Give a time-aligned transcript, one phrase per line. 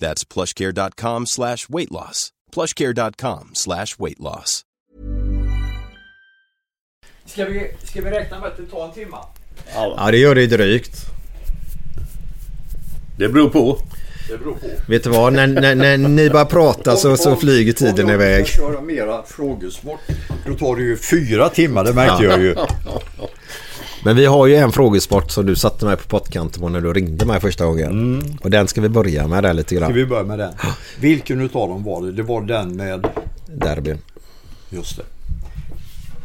[0.00, 2.30] That's plushcare.com slash weight loss.
[2.54, 4.62] plushcare.com slash weight loss.
[7.26, 9.16] Ska vi, ska vi räkna med att det tar en timme?
[9.74, 10.96] Ja, det gör det drygt.
[13.18, 13.78] Det beror på.
[14.28, 14.66] Det beror på.
[14.88, 15.32] Vet du vad?
[15.32, 18.48] När, när, när ni bara pratar så, så flyger tiden Om jag iväg.
[18.48, 20.00] ska köra mera frågesport,
[20.46, 22.54] då tar det ju fyra timmar, det märkte jag ju.
[24.04, 26.92] Men vi har ju en frågesport som du satte mig på pottkanten på när du
[26.92, 28.22] ringde mig första gången.
[28.42, 29.94] Och den ska vi börja med där lite Ska grann.
[29.94, 30.52] vi börja med den?
[31.00, 32.12] Vilken utav dem var det?
[32.12, 33.06] Det var den med...
[33.46, 33.98] Derbyn.
[34.70, 35.02] Just det.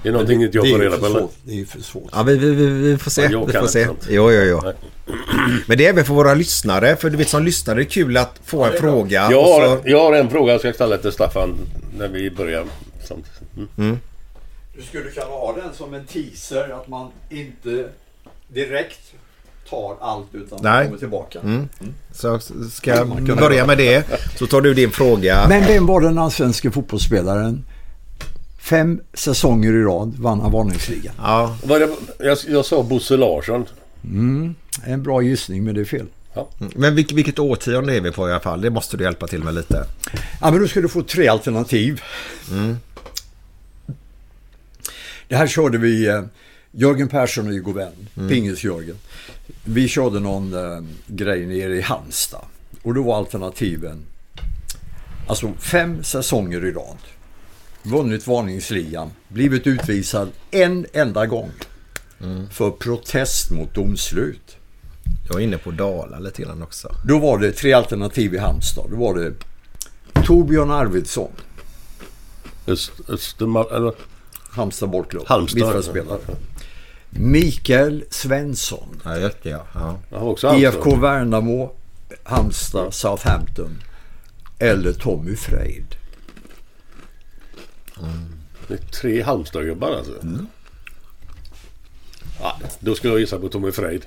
[0.03, 1.27] Det är någonting inte jag det, får är reda på eller?
[1.43, 2.09] det är ju för svårt.
[2.11, 3.29] Ja, vi, vi, vi, vi får se.
[3.31, 3.87] Ja, vi får se.
[4.09, 4.61] Jo, jo, jo.
[5.67, 6.95] Men det är även för våra lyssnare.
[6.95, 9.27] För du vet som lyssnare är det kul att få en fråga.
[9.31, 11.55] Jag har, så, jag har en fråga jag ska ställa till Staffan
[11.97, 12.63] när vi börjar.
[13.07, 13.77] samtidigt.
[13.77, 13.99] Mm.
[14.79, 17.89] Du skulle kunna ha den som en teaser, att man inte
[18.47, 18.99] direkt
[19.69, 20.85] tar allt utan Nej.
[20.85, 21.39] kommer tillbaka.
[22.11, 22.39] så
[22.71, 24.05] ska jag börja med det.
[24.35, 25.45] Så tar du din fråga.
[25.49, 27.65] Men vem var den allsvenska fotbollsspelaren?
[28.59, 31.13] Fem säsonger i rad vann han varningsligan.
[31.17, 31.89] Ja, Var det,
[32.19, 33.65] jag, jag sa Bosse Larsson.
[34.85, 36.05] En bra gissning, men det är fel.
[36.75, 38.61] men vilket, vilket årtionde är vi på i alla fall?
[38.61, 39.85] Det måste du hjälpa till med lite.
[40.41, 42.01] Ja, men då ska du få tre alternativ.
[45.29, 46.23] Det här körde vi, eh,
[46.71, 48.95] Jörgen Persson är ju god vän, Pingis-Jörgen.
[49.63, 52.45] Vi körde någon eh, grej nere i Halmstad.
[52.83, 54.05] Och då var alternativen,
[55.27, 56.97] alltså fem säsonger i rad.
[57.83, 61.51] Vunnit varningsligan, blivit utvisad en enda gång.
[62.51, 64.57] För protest mot domslut.
[65.27, 66.95] Jag är inne på Dala lite grann också.
[67.07, 68.85] Då var det tre alternativ i Halmstad.
[68.91, 69.33] Då var det
[70.25, 71.31] Torbjörn Arvidsson,
[72.67, 73.93] Öst, Östermal, eller?
[74.59, 75.61] Halmstad Bollklubb, Halmstad.
[75.61, 76.19] mittfältspelare.
[77.09, 79.97] Mikael Svensson, Ja, just det, ja.
[80.11, 80.55] ja.
[80.55, 81.71] IFK Värnamo,
[82.23, 83.83] Halmstad, Southampton.
[84.59, 85.95] Eller Tommy Freid.
[88.67, 90.21] Det är tre Halmstad-gubbar alltså.
[90.23, 90.47] Mm.
[92.39, 94.05] Ja, då skulle jag gissa på Tommy Freid.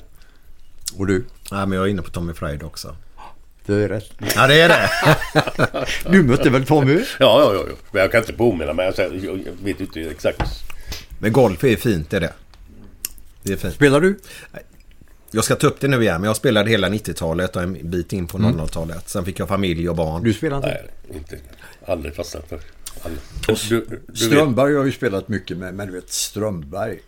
[0.96, 1.24] Och du?
[1.52, 2.96] Nej, men jag är inne på Tommy Freid också.
[3.66, 4.10] Det är rätt.
[4.34, 4.90] Ja, det är det.
[6.10, 6.94] Du mötte väl Tommy?
[6.94, 7.64] Ja, ja, ja.
[7.68, 7.74] ja.
[7.90, 8.92] Men jag kan inte påminna mig.
[8.96, 10.42] Jag jag vet inte exakt.
[11.18, 12.32] Men golf är fint, det är det.
[13.42, 13.74] Det är fint.
[13.74, 14.18] Spelar du?
[15.30, 18.12] Jag ska ta upp det nu igen, men jag spelade hela 90-talet och en bit
[18.12, 19.08] in på 00-talet.
[19.08, 20.22] Sen fick jag familj och barn.
[20.22, 20.68] Du spelar inte?
[20.68, 21.36] Nej, inte.
[21.86, 22.60] Aldrig fastnat för.
[23.02, 23.22] Aldrig.
[23.68, 27.00] Du, du Strömberg har ju spelat mycket med, men du vet Strömberg.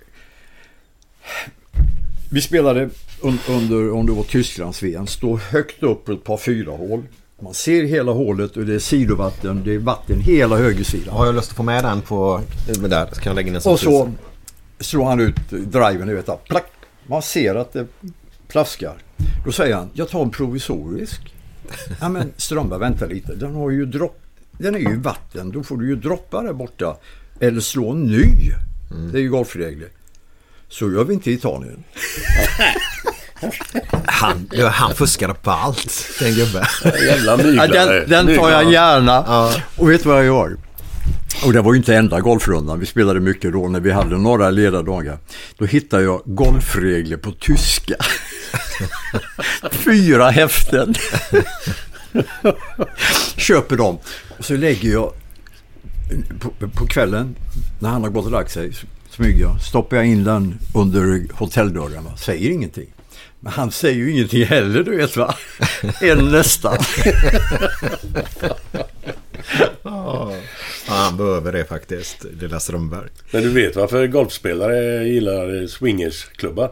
[2.31, 2.91] Vi spelade
[3.22, 7.02] under, om det var Tysklands-VM, stå högt upp på ett par fyra hål.
[7.42, 11.14] Man ser hela hålet och det är sidovatten, det är vatten hela högersidan.
[11.14, 12.41] Har jag lust att få med den på...
[12.66, 14.10] Där så kan jag lägga in som Och så
[14.80, 16.72] slår han ut driven, du vet, plack.
[17.06, 17.86] Man ser att det
[18.48, 18.94] plaskar.
[19.44, 21.34] Då säger han, jag tar en provisorisk.
[22.00, 23.34] Ja men Strömberg, vänta lite.
[23.34, 24.21] Den har ju dropp.
[24.59, 25.50] Den är ju vatten.
[25.50, 26.97] Då får du ju droppa där borta.
[27.41, 28.53] Eller slå en ny.
[29.12, 29.89] Det är ju golfregler.
[30.68, 31.84] Så gör vi inte i Italien.
[34.06, 36.64] Han, ja, han fuskade på allt, den gubben.
[37.06, 38.04] jävla Ja, myglare.
[38.06, 39.48] den, den tar jag gärna.
[39.76, 40.56] Och vet du vad jag gör?
[41.44, 42.80] Och det var ju inte enda golfrundan.
[42.80, 45.18] Vi spelade mycket då när vi hade några ledardagar.
[45.58, 47.94] Då hittade jag golfregler på tyska.
[49.70, 50.94] Fyra häften.
[53.36, 53.98] Köper dem.
[54.38, 55.12] Och så lägger jag
[56.41, 57.36] på, på kvällen
[57.78, 58.72] när han har gått och lagt sig
[59.10, 62.04] smyger jag, stoppar jag in den under hotelldörren.
[62.04, 62.10] Va?
[62.16, 62.86] Säger ingenting.
[63.44, 65.34] Men han säger ju ingenting heller, du vet va?
[66.00, 66.78] En nästan.
[69.82, 70.32] Ja,
[70.86, 73.08] han behöver det faktiskt, lilla Strömberg.
[73.30, 76.70] Men du vet varför golfspelare gillar swingersklubbar?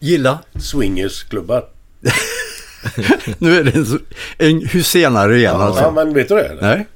[0.00, 0.38] Gilla.
[0.60, 1.64] Swingersklubbar.
[3.38, 4.00] Nu är det en,
[4.38, 5.82] en husenare igen alltså.
[5.82, 6.48] Ja, men vet du det?
[6.48, 6.62] eller?
[6.62, 6.86] Nej.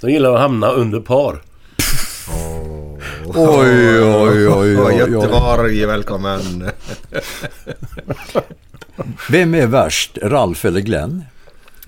[0.00, 1.42] De gillar att hamna under par.
[2.28, 2.81] Oj,
[3.34, 4.94] oj, oj, oj, oj.
[4.94, 6.70] Göteborg, välkommen.
[9.30, 11.24] Vem är värst, Ralf eller Glenn?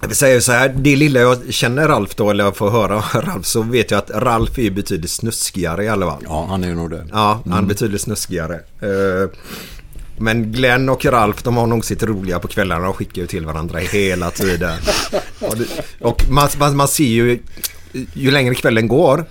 [0.09, 3.47] Vi säger så här, det lilla jag känner Ralf då, eller jag får höra Ralf,
[3.47, 6.23] så vet jag att Ralf är betydligt snuskigare i alla fall.
[6.29, 7.07] Ja, han är nog det.
[7.13, 8.55] Ja, han är betydligt snuskigare.
[8.81, 9.31] Eh,
[10.19, 13.47] Men Glenn och Ralf de har nog sitt roliga på kvällarna och skickar ju till
[13.47, 14.79] varandra hela tiden.
[16.01, 17.39] Och, man, man, man ser ju,
[18.13, 19.25] ju längre kvällen går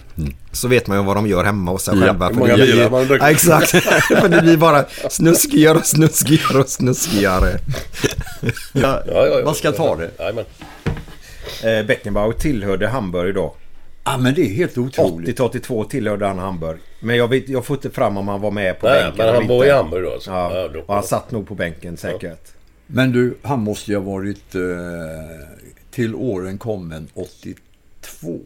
[0.53, 2.27] så vet man ju vad de gör hemma hos sig Ja, själva.
[2.27, 3.21] hur många bilar man druckit.
[3.23, 3.69] ja, exakt.
[4.21, 7.59] för det blir bara snuskigare och snuskigare och snuskigare.
[8.41, 9.45] Ja, Ja, ja, ja.
[9.45, 10.11] Man ska ta det.
[10.19, 10.45] Jajamän.
[11.63, 13.55] Eh, Beckenbauer tillhörde Hamburg då.
[14.05, 15.39] Ja, men det är helt otroligt.
[15.39, 16.77] 80-82 tillhörde han Hamburg.
[16.99, 19.35] Men jag, vet, jag får inte fram om han var med på Nej, bänken men
[19.35, 19.67] han bor inte.
[19.67, 20.31] i Hamburg då alltså.
[20.31, 22.51] Ja, Ja, då- och han satt nog på bänken säkert.
[22.87, 24.61] Men du, han måste ju ha varit eh,
[25.91, 28.39] till åren kommen 82.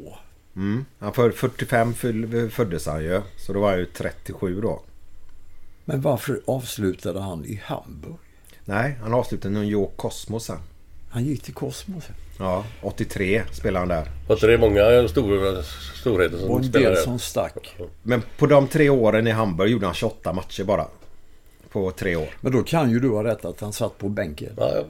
[0.57, 0.86] Mm.
[1.00, 3.21] Han för 45 fyll- föddes han ju.
[3.38, 4.81] Så då var han ju 37 då.
[5.86, 8.15] Men varför avslutade han i Hamburg?
[8.65, 10.57] Nej, han avslutade New York Cosmos sen.
[11.09, 12.04] Han gick till Kosmos.
[12.39, 14.33] Ja, 83 spelade han där.
[14.33, 15.63] Inte det många stora
[15.95, 17.01] storheter som en spelade del där?
[17.04, 17.75] som stack.
[18.04, 20.88] Men på de tre åren i Hamburg gjorde han 28 matcher bara.
[21.69, 22.30] På tre år.
[22.42, 24.54] Men då kan ju du ha rätt att han satt på bänken.
[24.57, 24.86] Ja, jag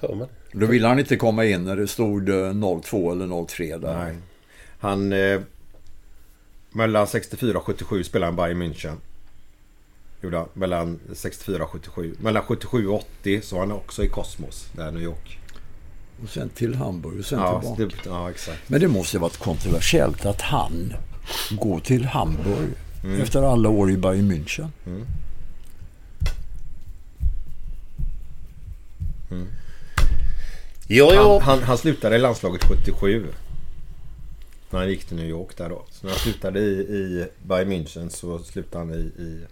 [0.00, 0.28] jag.
[0.52, 3.98] Då ville han inte komma in när det stod eh, 02 eller 03 där.
[3.98, 4.16] Nej.
[4.84, 5.12] Han...
[5.12, 5.40] Eh,
[6.72, 8.96] mellan 64 och 77 spelade han Bayern München.
[10.22, 10.48] Gjorde han.
[10.52, 12.14] Mellan 64 och 77.
[12.20, 14.68] Mellan 77 och 80 så var han också i Cosmos.
[14.72, 15.38] Där i New York.
[16.22, 17.82] Och sen till Hamburg och sen Ja, tillbaka.
[17.84, 18.68] det, ja, exakt.
[18.68, 20.94] Men det måste ha varit kontroversiellt att han
[21.50, 22.68] går till Hamburg
[23.22, 24.68] efter alla år i Bayern München.
[30.86, 31.38] Jo, Han, jo.
[31.38, 33.26] han, han slutade i landslaget 77.
[34.74, 35.84] När han gick till New York där då.
[35.90, 39.44] Så när han slutade i, i Bayern München så slutade han i, i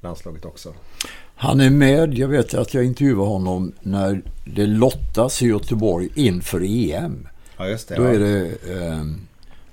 [0.00, 0.74] landslaget också.
[1.34, 6.62] Han är med, jag vet att jag intervjuade honom när det lottas i Göteborg inför
[6.62, 7.28] EM.
[7.56, 7.94] Ja, just det.
[7.94, 9.04] Då är det, eh,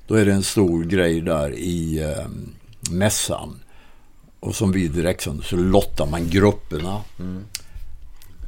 [0.07, 2.27] då är det en stor grej där i eh,
[2.91, 3.59] mässan.
[4.39, 7.01] Och som vi direkt så lottar man grupperna.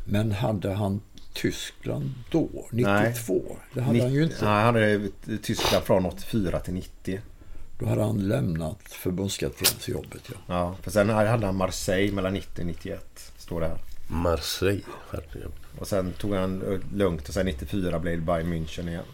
[0.06, 1.02] Men hade han
[1.34, 3.58] Tyskland då, 92?
[3.74, 4.46] Det hade han ju inte.
[4.46, 5.10] Nej, han hade
[5.42, 7.20] Tyskland från 84 till 90.
[7.80, 10.22] Då hade han lämnat förbundskaptensjobbet.
[10.26, 10.36] Ja.
[10.48, 13.32] Ja, för sen hade han Marseille mellan 90 och 91.
[13.38, 13.78] Står det här.
[14.08, 14.82] Marseille.
[15.12, 15.52] Herregud.
[15.80, 19.06] Och sen tog han lugnt och sen 94 blev det Bayern München igen.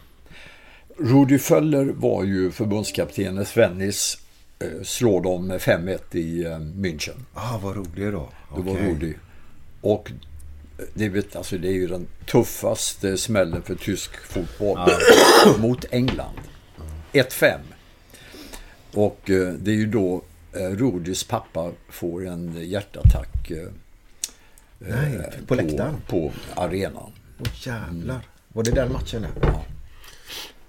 [0.98, 4.18] Rudi Föller var ju förbundskapten när Svennis
[4.58, 7.24] eh, slår dem med 5-1 i eh, München.
[7.34, 8.28] Ah, vad roligt då.
[8.56, 9.14] Det var Rudi.
[9.80, 10.12] Och
[10.94, 14.90] det, vet, alltså, det är ju den tuffaste smällen för tysk fotboll
[15.58, 16.38] mot England.
[17.12, 17.58] 1-5.
[18.94, 20.22] Och eh, det är ju då
[20.52, 23.68] eh, Rudis pappa får en hjärtattack eh,
[24.78, 25.96] Nej, på läktaren?
[26.08, 27.12] på arenan.
[27.40, 28.26] Åh jävlar.
[28.48, 29.52] Var det den matchen där?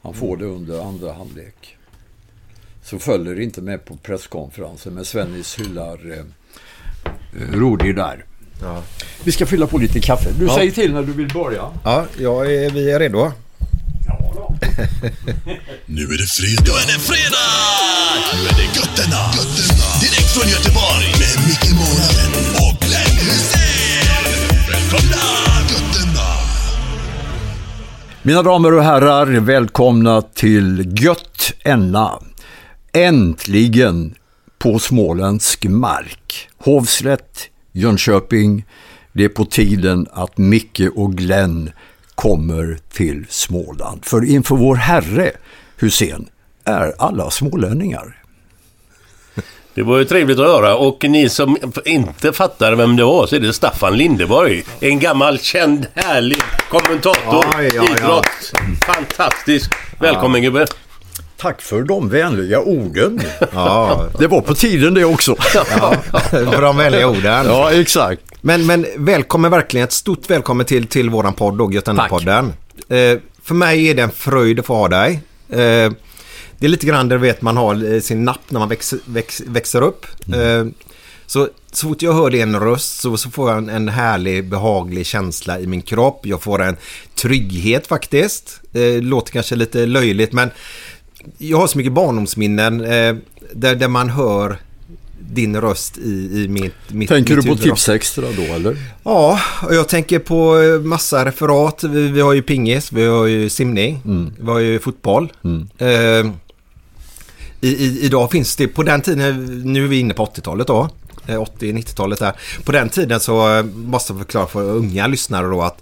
[0.01, 1.77] Han får det under andra halvlek.
[2.83, 6.25] Så följer inte med på presskonferensen, men Svennis hyllar eh,
[7.33, 8.25] Rudi där.
[8.61, 8.83] Ja.
[9.23, 10.29] Vi ska fylla på lite kaffe.
[10.39, 11.63] Du säger till när du vill börja.
[11.83, 13.31] Ja, jag är, vi är redo.
[15.85, 16.63] Nu är det fredag.
[16.65, 17.51] Nu är det fredag!
[18.33, 19.21] Nu är det götterna.
[19.37, 19.87] götterna.
[20.01, 22.31] Direkt från Göteborg med Micke Månaden
[22.63, 24.15] och Glenn Hysén.
[24.71, 25.25] Välkomna
[25.69, 26.27] götterna!
[28.21, 32.19] Mina damer och herrar, välkomna till Gött Enna.
[32.93, 34.15] Äntligen
[34.59, 36.49] på småländsk mark.
[36.57, 38.65] Hovslätt, Jönköping.
[39.13, 41.71] Det är på tiden att Micke och Glenn
[42.15, 44.05] kommer till Småland.
[44.05, 45.31] För inför vår Herre,
[45.77, 46.29] Hussein,
[46.65, 48.17] är alla smålänningar.
[49.73, 53.35] Det var ju trevligt att höra och ni som inte fattar vem det var så
[53.35, 54.63] är det Staffan Lindeborg.
[54.79, 57.45] En gammal känd härlig kommentator.
[57.53, 57.83] Ja, ja, ja.
[57.83, 58.53] Idrott.
[58.85, 59.71] Fantastisk.
[59.99, 60.67] Välkommen gubbe.
[61.41, 63.21] Tack för de vänliga orden.
[63.53, 65.35] Ja, Det var på tiden det också.
[65.53, 65.95] ja
[66.29, 67.45] för de vänliga orden.
[67.45, 68.21] Ja, exakt.
[68.41, 69.83] Men, men välkommen verkligen.
[69.83, 72.53] Ett stort välkommen till, till våran podd och Götene-podden.
[72.89, 75.21] Eh, för mig är det en fröjd att få ha dig.
[75.49, 75.57] Eh,
[76.57, 79.41] det är lite grann där vet man har eh, sin napp när man växer, väx,
[79.47, 80.05] växer upp.
[80.33, 80.65] Eh,
[81.25, 85.05] så, så fort jag hör en röst så, så får jag en, en härlig behaglig
[85.05, 86.21] känsla i min kropp.
[86.23, 86.77] Jag får en
[87.15, 88.61] trygghet faktiskt.
[88.71, 90.49] Det låter kanske lite löjligt men
[91.37, 93.15] jag har så mycket barndomsminnen eh,
[93.53, 94.57] där, där man hör
[95.33, 97.63] din röst i, i mitt, mitt Tänker mitt du på huvud.
[97.63, 98.77] Tipsextra då eller?
[99.03, 101.83] Ja, och jag tänker på eh, massa referat.
[101.83, 104.01] Vi, vi har ju pingis, vi har ju simning,
[104.39, 105.31] vi har ju fotboll.
[105.77, 105.87] Eh,
[107.61, 110.89] i, i, idag finns det, på den tiden, nu är vi inne på 80-talet då,
[111.27, 112.33] eh, 80-90-talet där.
[112.63, 115.81] På den tiden så eh, måste jag förklara för unga lyssnare då att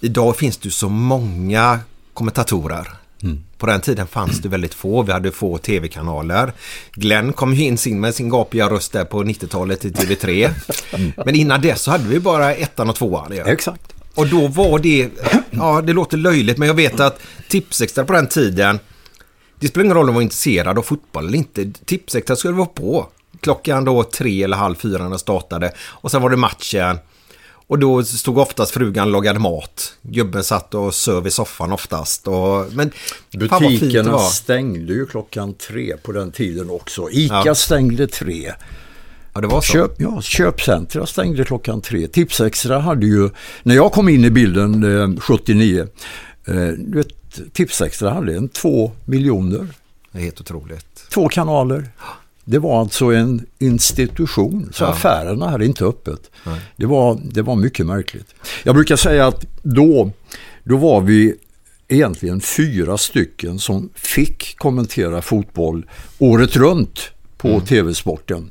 [0.00, 1.80] idag finns det så många
[2.14, 2.88] kommentatorer.
[3.58, 5.02] På den tiden fanns det väldigt få.
[5.02, 6.52] Vi hade få tv-kanaler.
[6.92, 10.50] Glenn kom ju in sin med sin gapiga röst där på 90-talet i TV3.
[11.24, 13.32] Men innan dess så hade vi bara ettan och tvåan.
[13.36, 13.44] Ja.
[13.44, 13.94] Exakt.
[14.14, 15.10] Och då var det,
[15.50, 18.78] ja det låter löjligt men jag vet att Tipsextra på den tiden,
[19.60, 21.72] det spelar ingen roll om man var intresserad av fotboll eller inte.
[21.84, 23.08] Tipsextra skulle vara på.
[23.40, 25.72] Klockan då tre eller halv fyra när startade.
[25.78, 26.98] Och sen var det matchen.
[27.66, 29.92] Och då stod oftast frugan och lagade mat.
[30.02, 32.28] Gubben satt och söv i soffan oftast.
[32.28, 32.90] Och, men
[33.32, 37.10] Butikerna stängde ju klockan tre på den tiden också.
[37.10, 37.54] Ica Ja.
[37.54, 38.52] stängde tre.
[39.34, 39.72] Ja, det var så.
[39.72, 42.08] Köp, ja, köpcentra stängde klockan tre.
[42.08, 43.30] Tipsextra hade ju,
[43.62, 45.86] när jag kom in i bilden eh, 79,
[46.46, 46.54] eh,
[47.52, 49.66] Tipsextra hade en två miljoner,
[50.12, 51.04] Det är helt otroligt.
[51.10, 51.88] två kanaler.
[52.44, 54.88] Det var alltså en institution, så Ja.
[54.88, 56.30] affärerna hade inte öppet.
[56.76, 58.34] Det var, det var mycket märkligt.
[58.62, 60.10] Jag brukar säga att då,
[60.64, 61.34] då var vi
[61.88, 65.84] egentligen fyra stycken som fick kommentera fotboll
[66.18, 67.00] året runt
[67.36, 67.60] på Mm.
[67.60, 68.50] tv-sporten.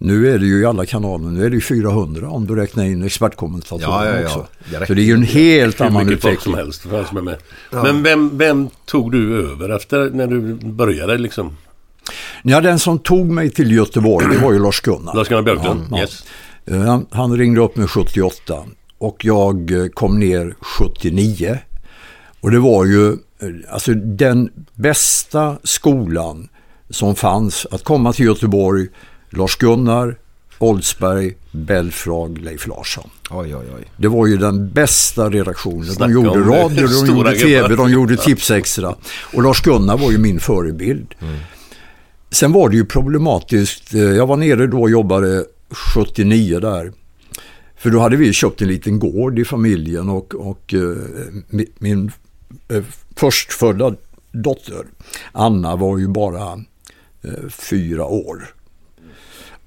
[0.00, 2.84] Nu är det ju i alla kanaler, nu är det ju 400 om du räknar
[2.84, 4.26] in expertkommentatorer Ja, ja, ja.
[4.26, 4.46] också.
[4.70, 6.54] Det Så det är ju en helt annan utveckling.
[6.56, 7.36] helst med.
[7.70, 11.56] Men vem, vem tog du över efter när du började liksom?
[12.42, 15.14] Ja, den som tog mig till Göteborg, det var ju Lars-Gunnar.
[15.14, 15.80] Lars-Gunnar Björklund?
[15.90, 16.02] Ja, ja.
[16.02, 16.24] Yes.
[16.66, 18.54] Eh, Han, han ringde upp mig 78
[18.98, 21.58] och jag eh, kom ner 79.
[22.40, 23.16] Och det var ju eh,
[23.70, 26.48] alltså den bästa skolan
[26.90, 28.86] som fanns att komma till Göteborg.
[29.30, 30.16] Lars-Gunnar,
[30.58, 33.10] Oldsberg, Belfrag, Leif Larsson.
[33.30, 33.84] Oj, oj, oj.
[33.96, 35.84] Det var ju den bästa redaktionen.
[35.86, 37.76] Snacka De gjorde radio, de gjorde tv, gubbar.
[37.84, 38.94] de gjorde Tipsextra.
[39.34, 41.14] Och Lars-Gunnar var ju min förebild.
[42.30, 43.94] Sen var det ju problematiskt.
[43.94, 46.92] Eh, jag var nere då och jobbade 79 där.
[47.76, 50.96] För då hade vi köpt en liten gård i familjen och, och eh,
[51.78, 52.12] min
[52.68, 52.84] eh,
[53.16, 53.94] förstfödda
[54.32, 54.86] dotter
[55.32, 56.52] Anna var ju bara
[57.22, 58.54] eh, fyra år.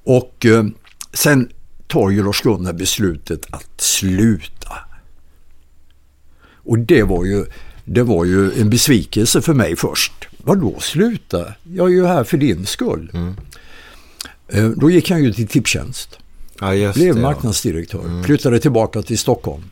[0.03, 0.65] Och eh,
[1.13, 1.49] sen
[1.87, 4.73] tar ju Lars-Gunnar beslutet att sluta.
[6.63, 7.45] Och det var ju,
[7.85, 10.27] det var ju en besvikelse för mig först.
[10.43, 11.53] Vadå sluta?
[11.63, 13.11] Jag är ju här för din skull.
[14.47, 16.17] Eh, Då gick han ju till Tipstjänst.
[16.59, 18.23] Ja, Blev det, marknadsdirektör.
[18.23, 19.63] Flyttade tillbaka till Stockholm.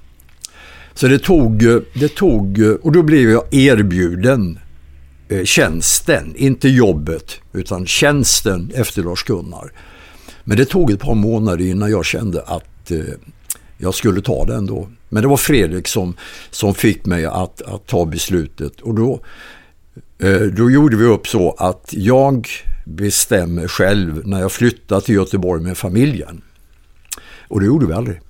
[0.93, 4.59] Så det tog, eh, det tog, eh, och då blev jag erbjuden
[5.43, 9.71] tjänsten, inte jobbet, utan tjänsten efter Lars-Gunnar.
[10.43, 12.91] Men det tog ett par månader innan jag kände att
[13.77, 14.89] jag skulle ta den då.
[15.09, 16.15] Men det var Fredrik som,
[16.51, 18.81] som fick mig att, att ta beslutet.
[18.81, 19.19] Och då,
[20.51, 22.47] då gjorde vi upp så att jag
[22.85, 26.41] bestämmer själv när jag flyttar till Göteborg med familjen.
[27.47, 28.21] Och det gjorde vi aldrig.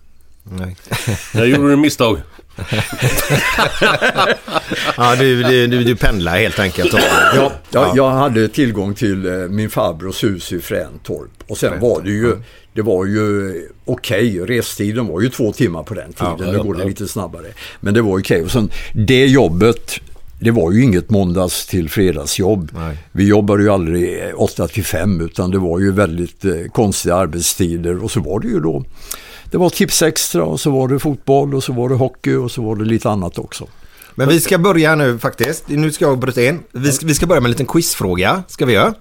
[0.44, 0.76] Nej.
[1.34, 2.18] Där gjorde du misstag.
[4.98, 6.94] Ja, du, du, du, du pendlar helt enkelt.
[7.36, 11.30] Ja, jag, jag hade tillgång till eh, min farbrors hus i Fräntorp.
[11.48, 12.38] Och sen var det ju,
[12.74, 13.54] det var ju
[13.86, 16.36] okej, restiden var ju två timmar på den tiden.
[16.40, 16.88] Ja, nu ja, går det ja.
[16.88, 17.46] lite snabbare.
[17.80, 18.44] Men det var okej.
[18.44, 20.00] Och sen det jobbet,
[20.40, 22.72] det var ju inget måndags till fredagsjobb.
[22.74, 22.98] Nej.
[23.12, 28.04] Vi jobbade ju aldrig 8 till 5 utan det var ju väldigt eh, konstiga arbetstider.
[28.04, 28.84] Och så var det ju då,
[29.52, 32.52] det var tips extra och så var det fotboll och så var det hockey och
[32.52, 33.68] så var det lite annat också.
[34.16, 35.68] Men vi ska börja nu faktiskt.
[35.68, 36.60] Nu ska jag bryta in.
[36.72, 38.44] Vi ska, vi ska börja med en liten quizfråga.
[38.48, 38.94] Ska vi göra?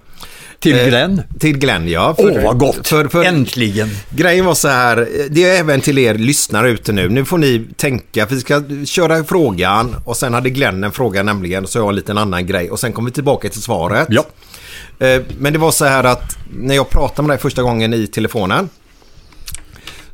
[0.59, 1.21] Till Eh, Glenn.
[1.39, 2.15] Till Glenn, ja.
[2.17, 2.87] Åh, vad gott!
[2.87, 3.89] För, för, Äntligen!
[4.09, 7.09] Grejen var så här, det är även till er lyssnare ute nu.
[7.09, 11.23] Nu får ni tänka, för vi ska köra frågan och sen hade Glenn en fråga
[11.23, 14.07] nämligen, så jag har en liten annan grej och sen kommer vi tillbaka till svaret.
[14.09, 14.25] Ja.
[15.07, 18.07] Eh, Men det var så här att när jag pratade med dig första gången i
[18.07, 18.69] telefonen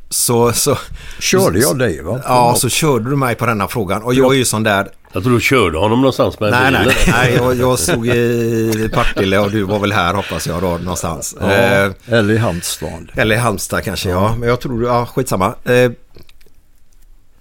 [0.08, 0.78] så, så,
[1.20, 2.20] Körde jag dig va?
[2.24, 5.22] ja, så körde du mig på denna frågan och jag är ju sån där Jag
[5.24, 6.86] tror du körde honom någonstans med Nej, bilen.
[6.86, 10.68] nej, nej jag, jag stod i Partille och du var väl här hoppas jag då
[10.78, 11.36] någonstans.
[11.40, 13.10] Ja, Eh, eller i Halmstad.
[13.14, 14.36] eller i Halmstad kanske, ja.
[14.38, 15.54] Men jag tror, ja skitsamma.
[15.64, 15.90] Eh,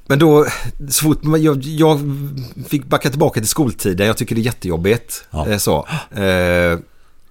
[0.07, 0.45] Men då,
[0.89, 1.99] så fort man, jag, jag
[2.69, 4.07] fick backa tillbaka till skoltiden.
[4.07, 5.23] Jag tycker det är jättejobbigt.
[5.31, 5.47] Ja.
[5.47, 5.87] eh, Så.
[6.11, 6.79] Eh,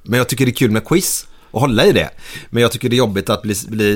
[0.02, 2.10] men jag tycker det är kul med quiz och hålla i det.
[2.50, 3.92] Men jag tycker det är jobbigt att bli, bli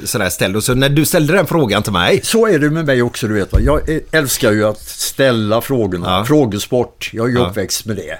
[0.00, 0.56] eh, sådär ställd.
[0.56, 2.20] Och så när du ställde den frågan till mig.
[2.22, 3.52] Så är det med mig också, du vet.
[3.52, 3.58] Va?
[3.60, 6.06] Jag eh, älskar ju att ställa frågorna.
[6.06, 6.24] Ja.
[6.24, 7.46] Frågesport, jag är ju Ja.
[7.46, 8.18] uppväxt med det.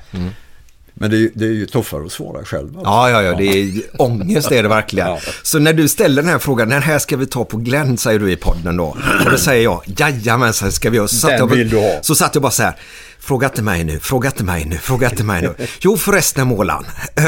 [0.99, 2.69] Men det är, det är ju tuffare att svara själv.
[2.69, 2.81] alltså.
[2.91, 5.09] Ja, ja, ja, det är ångest är det verkligen.
[5.09, 5.19] Ja.
[5.43, 8.19] Så när du ställer den här frågan, den här ska vi ta på Glenn, säger
[8.19, 8.97] du i podden då.
[9.25, 11.09] Och då säger jag, jajamensan ska vi göra.
[11.09, 11.99] Så Den jag, vill du ha.
[12.03, 12.77] Så satt jag bara så här,
[13.21, 15.67] fråga inte mig nu, fråga inte mig nu, fråga inte mig nu.
[15.81, 16.85] Jo förresten Målan,
[17.17, 17.25] eh,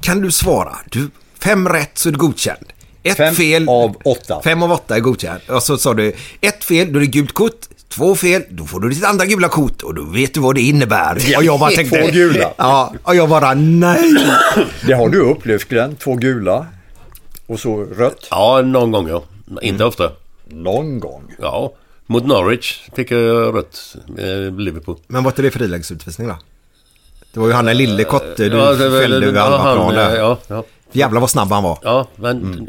[0.00, 0.76] kan du svara?
[0.90, 2.66] Du, fem rätt så är du godkänd.
[3.02, 3.68] Ett Fem fel.
[3.68, 4.40] av åtta.
[4.44, 5.40] Fem av åtta är godkänd.
[5.48, 7.66] Och så sa du, ett fel, då är det gult kort.
[7.88, 10.60] Två fel, då får du ditt andra gula kort och då vet du vad det
[10.60, 11.14] innebär.
[11.36, 12.00] Och jag bara tänkte...
[12.02, 12.52] Två gula.
[12.58, 14.14] Ja, och jag bara nej.
[14.86, 16.66] Det har du upplevt Glenn, två gula
[17.46, 18.26] och så rött.
[18.30, 19.22] Ja, någon gång ja.
[19.62, 20.12] Inte ofta.
[20.48, 21.22] Någon gång.
[21.38, 21.72] Ja.
[22.06, 23.96] Mot Norwich fick jag rött.
[24.18, 24.96] Eh, Liverpool.
[25.06, 26.38] Men var inte det frilägesutvisning då?
[27.32, 30.16] Det var ju han den lille kotte du Ja, det fällde ja, halva.
[30.16, 30.64] Ja, ja.
[30.92, 31.78] Jävlar vad snabb han var.
[31.82, 32.68] ja men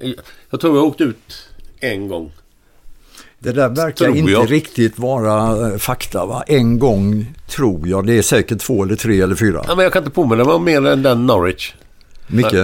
[0.50, 1.48] jag tror jag åkte ut
[1.80, 2.32] en gång.
[3.40, 4.52] Det där verkar Tror inte jag.
[4.52, 6.44] riktigt vara eh, fakta va?
[6.48, 8.08] En gång tror jag.
[8.08, 9.66] Det är säkert två eller tre eller fyra.
[9.68, 11.74] Ja, men jag kan inte påminna mig om mer än den Norwich.
[12.28, 12.56] Micke?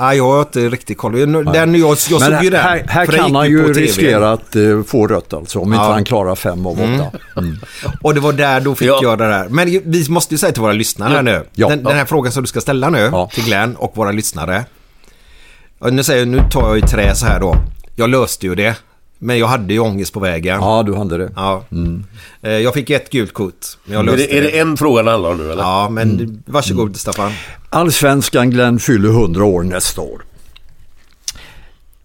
[0.00, 1.12] Nej, jag har inte riktigt koll.
[1.12, 2.60] Den, jag, jag såg ju den.
[2.62, 5.58] här, här kan han ju riskera att eh, få rött alltså.
[5.58, 5.92] Om inte Ja.
[5.92, 7.18] han klarar fem av åtta.
[7.36, 7.58] Mm.
[8.02, 8.98] Och det var där då fick Ja.
[9.02, 9.48] jag det där.
[9.48, 11.46] Men vi måste ju säga till våra lyssnare här nu.
[11.52, 11.68] Ja.
[11.68, 13.28] Den, den här frågan som du ska ställa nu Ja.
[13.34, 14.64] till Glenn och våra lyssnare.
[15.78, 17.56] Och nu, säger, jag- nu tar jag i trä så här då.
[17.96, 18.76] Jag löste ju det.
[19.24, 20.60] Men jag hade ju ångest på vägen.
[20.60, 21.32] Ja, du hade det.
[21.36, 21.64] Ja.
[22.42, 23.66] Eh, Jag fick ett gult kort.
[23.84, 25.62] Men jag Är det, är det en fråga det handlar om nu eller?
[25.62, 27.32] Ja, men varsågod Staffan.
[27.70, 30.24] Allsvenskan Glenn fyller 100 år nästa år.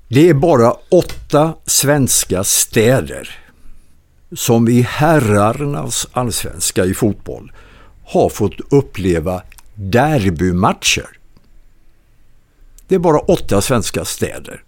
[0.07, 3.29] Det är bara åtta svenska städer
[4.35, 7.51] som i herrarnas allsvenska i fotboll
[8.05, 9.41] har fått uppleva
[9.75, 11.07] derbymatcher.
[12.87, 14.63] Det är bara åtta svenska städer.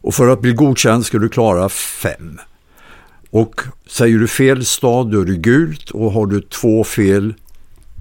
[0.00, 2.38] Och för att bli godkänd ska du klara fem.
[3.30, 7.34] Och säger du fel stad då är det gult och har du två fel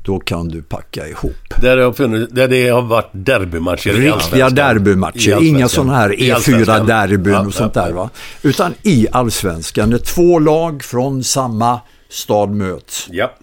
[0.04, 1.62] då kan du packa ihop.
[1.62, 6.32] Där, det har funnits, där det har varit derbymatcher Riktiga derbymatcher, inga sådana här I
[6.32, 6.88] Allsvenskan.
[6.88, 8.10] E4-derbyn Ja, och sånt ja, där va.
[8.42, 13.08] Utan i allsvenskan, när två lag från samma stad möts.
[13.12, 13.34] Ja.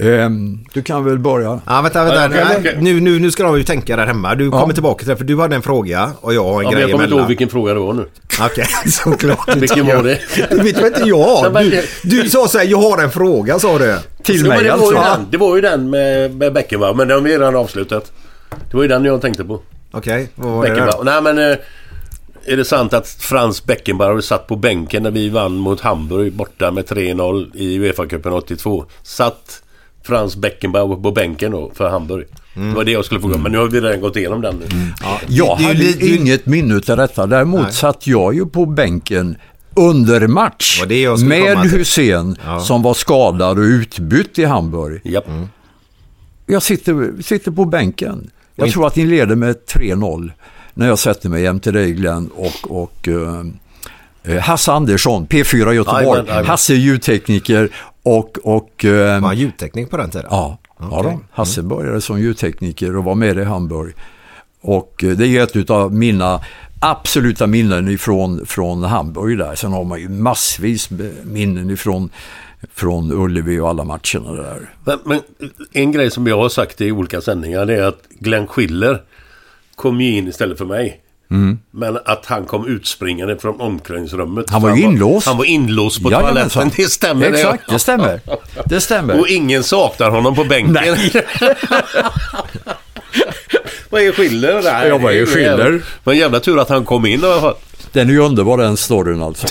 [0.00, 1.60] Ehm, du kan väl börja?
[1.66, 2.36] Ja, vänta, vänta.
[2.38, 2.76] Ja, okej.
[2.80, 4.34] Nu, nu, nu ska de ju tänka där hemma.
[4.34, 6.70] Du kommer tillbaka till det, för du hade en fråga och jag har en Ja,
[6.72, 8.06] grej jag kommer inte ihåg vilken fråga det var nu.
[8.40, 9.56] Okej, såklart.
[9.56, 10.18] Vilken var det?
[10.50, 11.54] Det vet väl inte jag.
[12.02, 13.98] Du, du sa så här, jag har en fråga sa du.
[14.22, 14.92] Till men mig det, var alltså?
[14.94, 18.12] ju den, det var ju den med, med Beckenbauer, men den har vi redan avslutat.
[18.70, 19.60] Det var ju den jag tänkte på.
[19.90, 20.96] Okej, vad var det Beckenbauer.
[20.98, 21.02] då?
[21.04, 21.38] Nej men...
[21.52, 21.58] eh,
[22.46, 26.70] Är det sant att Frans Beckenbauer satt på bänken när vi vann mot Hamburg borta
[26.70, 28.84] med 3-0 i Uefa-cupen 82?
[29.02, 29.62] Satt
[30.08, 32.26] Frans Beckenbauer på bänken då för Hamburg?
[32.54, 34.66] Det var det jag skulle fråga men nu har vi redan gått igenom den nu.
[35.26, 37.26] Jag Det är ju hade ju- inget minne av detta.
[37.26, 37.72] Däremot Nej.
[37.72, 39.36] satt jag ju på bänken
[39.76, 41.58] under match jag med.
[41.58, 42.60] Hussein Ja.
[42.60, 45.00] som var skadad och utbytt i Hamburg.
[45.04, 45.24] Japp.
[46.46, 48.30] Jag sitter, sitter på bänken.
[48.54, 50.32] Jag inte- tror att ni leder med 3-0
[50.74, 56.04] när jag sätter mig jämte dig Glenn och, och eh, Hasse Andersson, P4 Göteborg.
[56.04, 56.46] Jajamän, jajamän.
[56.46, 57.68] Hasse är ljudtekniker
[58.16, 58.38] och...
[58.42, 60.26] och eh, Var han ljudteknik på den tiden?
[60.30, 61.12] Ja, ja Okej.
[61.12, 61.20] då.
[61.32, 63.94] Hasse började som ljudtekniker och var med i Hamburg.
[64.60, 66.40] Och eh, det är ett av mina
[66.80, 69.54] absoluta minnen ifrån från Hamburg där.
[69.54, 70.90] Sen har man ju massvis
[71.22, 72.10] minnen ifrån
[72.74, 74.70] från Ullevi och alla matcherna där.
[74.84, 75.20] Men, men
[75.72, 79.02] en grej som jag har sagt i olika sändningar det är att Glenn Schiller
[79.74, 81.00] kom ju in istället för mig.
[81.70, 84.50] Men att han kom utspringande från omklädningsrummet.
[84.50, 85.26] Han var ju inlåst.
[85.26, 86.48] Han var inlåst på Jajamensan.
[86.70, 86.84] toaletten.
[86.84, 87.26] Det stämmer.
[87.26, 88.20] Exakt, det stämmer.
[88.64, 89.20] Det stämmer.
[89.20, 90.74] Och ingen saknar honom på bänken.
[93.90, 94.60] Vad är Schiller?
[94.64, 95.82] Nej, Ja, vad är Schiller?
[96.04, 97.54] Men jävla tur att han kom in i alla fall.
[97.92, 99.46] Den är ju underbar den storyn alltså.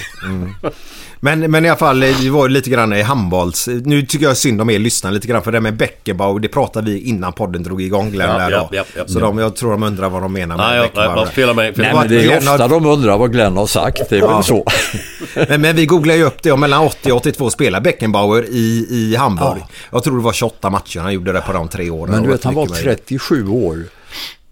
[1.19, 3.67] Men, men i alla fall, det var ju lite grann i handbolls...
[3.67, 6.91] Nu tycker jag synd om er lyssnare lite grann för det med Beckenbauer, det pratade
[6.91, 8.75] vi innan podden drog igång Glenn Ja, där ja, då.
[8.77, 9.03] ja, ja.
[9.07, 11.73] Så de, jag tror de undrar vad de menar med Nej, ja, nej, fel mig.
[11.73, 14.09] Fel Nej, men det är ofta de undrar vad Glenn har sagt.
[14.09, 14.65] Det är väl så.
[15.49, 18.87] men, men vi googlar ju upp det och mellan 80 och 82 spelade Beckenbauer i,
[18.89, 19.61] i Hamburg.
[19.91, 22.11] Jag tror det var 28 matcher han gjorde det på de tre åren.
[22.11, 23.05] Men du Det vet, han var mycket möjligt.
[23.07, 23.83] 37 år.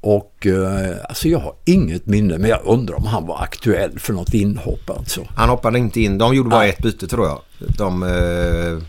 [0.06, 4.14] Och eh, alltså jag har inget minne, men jag undrar om han var aktuell för
[4.14, 5.28] något inhopp alltså.
[5.36, 6.18] Han hoppade inte in.
[6.18, 7.42] De gjorde bara ett byte tror jag.
[7.78, 8.80] De eh, eh,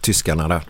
[0.00, 0.60] tyskarna där.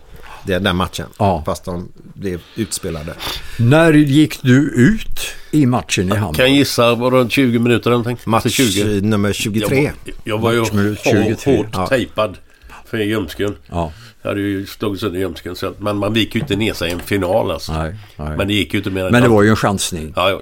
[0.45, 1.05] Det, den matchen.
[1.19, 1.43] Ja.
[1.45, 3.13] Fast de blev utspelade.
[3.59, 5.19] När gick du ut
[5.51, 6.35] i matchen i Hamburg.
[6.35, 8.17] Kan gissa, var det runt 20 minuter eller någonting?
[8.25, 9.01] Match Alltså 20.
[9.01, 9.81] nummer Jag 23.
[9.83, 9.91] var,
[10.23, 10.69] jag var ju hårt,
[11.03, 11.57] 23.
[11.57, 11.87] hårt Ja.
[11.87, 12.37] tejpad
[12.85, 13.55] för ljumsken.
[13.67, 15.55] Ja, Jag hade ju slagit sönder ljumsken.
[15.55, 17.73] Så att, men man viker ju inte ner sig i en final alltså.
[17.73, 18.37] nej, nej.
[18.37, 20.13] Men det gick ju inte mer än Men det var ju en chansning.
[20.15, 20.41] Ja, ja.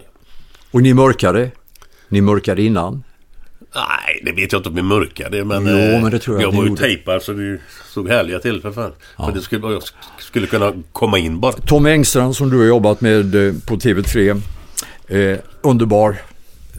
[0.71, 1.51] Och ni mörkade.
[2.09, 3.03] Ni mörkade innan.
[3.75, 5.45] Nej, det vet jag inte om vi mörkade.
[5.45, 6.81] Men, Jo, eh, men det tror jag jag var ju gjorde.
[6.81, 7.57] tejpad så det
[7.93, 8.91] såg härliga till för fan.
[9.17, 9.83] För det skulle, jag
[10.19, 11.51] skulle kunna komma in bara.
[11.51, 14.41] Tom Engstrand som du har jobbat med eh, på TV3.
[15.07, 16.09] Eh, underbar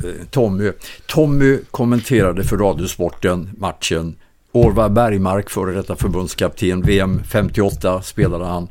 [0.04, 0.72] eh, Tommy.
[1.06, 4.14] Tommy kommenterade för Radiosporten matchen.
[4.56, 8.68] Orvar Bergmark, före detta förbundskapten, VM 58 spelade han,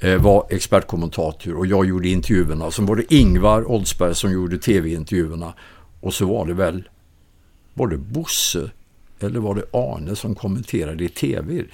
[0.00, 2.70] eh, var expertkommentator och jag gjorde intervjuerna.
[2.70, 5.54] Sen var det Ingvar Oldsberg som gjorde tv-intervjuerna.
[6.00, 6.88] Och så var det väl,
[7.74, 8.70] var det Bosse
[9.22, 11.64] eller var det Arne som kommenterade i tv?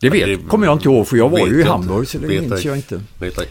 [0.00, 2.26] Det vet, det kommer jag inte ihåg för jag var ju i Hamburg så det
[2.26, 2.66] Vet minns ej.
[2.66, 3.00] jag inte.
[3.18, 3.46] Vet ej.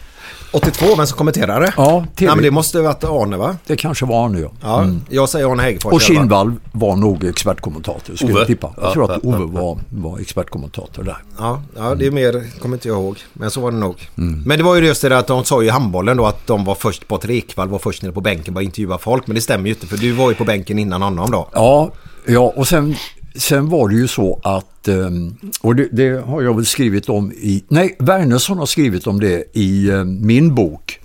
[0.52, 1.74] 82, vem som kommenterade?
[1.76, 2.26] Ja, TV.
[2.28, 3.56] Nej, men det måste ha varit Arne va?
[3.66, 4.50] Det kanske var Arne ja.
[4.62, 5.92] Ja, jag säger Arne Hägerfors.
[5.92, 6.00] Och.
[6.00, 8.40] Kindvall var nog expertkommentator skulle Ove?
[8.40, 8.72] jag tippa.
[8.76, 11.16] Jag Ja, tror att ja, Ove var, var expertkommentator där.
[11.38, 13.18] Ja, ja, det är mer, kommer inte jag ihåg.
[13.32, 14.08] Men så var det nog.
[14.18, 14.42] Mm.
[14.46, 16.46] Men det var ju just det där att de sa ju i handbollen då att
[16.46, 19.26] de var först, Patrik Ekwall var först nere på bänken och intervjua folk.
[19.26, 21.48] Men det stämmer ju inte för du var ju på bänken innan honom då.
[21.52, 21.90] Ja,
[22.26, 22.94] ja och sen,
[23.34, 27.32] sen var det ju så att, ehm, och det, det har jag väl skrivit om
[27.32, 31.00] i, nej Wernersson har skrivit om det i ehm, min bok.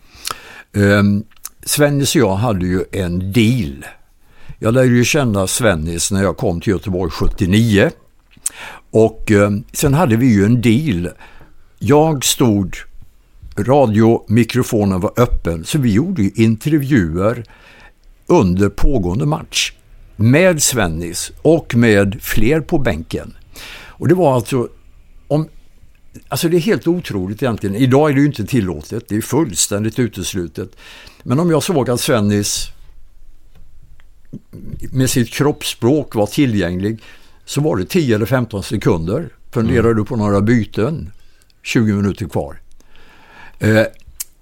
[0.75, 1.23] Ehm,
[1.65, 3.85] Svennis och jag hade ju en deal.
[4.59, 7.91] Jag lärde ju känna Svennis när jag kom till Göteborg 79.
[8.91, 9.31] Och
[9.73, 11.09] sen hade vi ju en deal.
[11.79, 12.75] Jag stod,
[13.57, 17.43] radiomikrofonen var öppen, så vi gjorde ju intervjuer
[18.27, 19.73] under pågående match
[20.19, 23.33] med Svennis och med fler på bänken.
[23.87, 24.67] Och det var alltså,
[25.27, 25.47] om,
[26.27, 27.75] alltså det är helt otroligt egentligen.
[27.75, 30.75] Idag är det ju inte tillåtet, det är fullständigt uteslutet.
[31.23, 32.67] Men om jag såg att Svennis
[34.91, 36.99] med sitt kroppsspråk var tillgänglig
[37.45, 39.29] så var det 10 eller 15 sekunder.
[39.51, 41.11] Funderar du på några byten?
[41.63, 42.59] 20 minuter kvar.
[43.59, 43.83] Eh,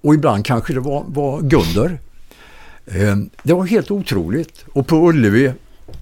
[0.00, 2.00] och ibland kanske det var, var Gunder.
[2.86, 4.64] Eh, det var helt otroligt.
[4.72, 5.52] Och på Ullevi,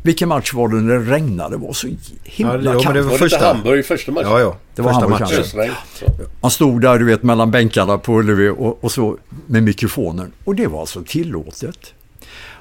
[0.07, 1.51] vilken match var det när det regnade?
[1.57, 1.89] Det var så
[2.25, 2.83] himla Ja, det- kallt.
[2.83, 3.47] det Var det inte Första.
[3.47, 4.29] Hamburg i första matchen?
[4.31, 4.57] Ja, ja.
[4.75, 5.45] Det var Första Hamburg matchen.
[5.61, 6.21] kanske.
[6.41, 10.33] Man stod där du vet mellan bänkarna på Ullevi och, och så med mikrofonen.
[10.45, 11.95] Och det var alltså tillåtet.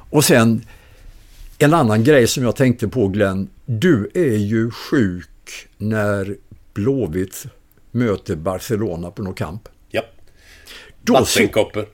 [0.10, 0.66] Och sen
[1.58, 3.50] en annan grej som jag tänkte på Glenn.
[3.66, 5.30] Du är ju sjuk
[5.78, 6.36] när
[6.74, 7.46] Blåvitt
[7.92, 9.62] möter Barcelona på någon kamp.
[9.90, 10.02] Ja.
[11.08, 11.86] Vattenkoppor.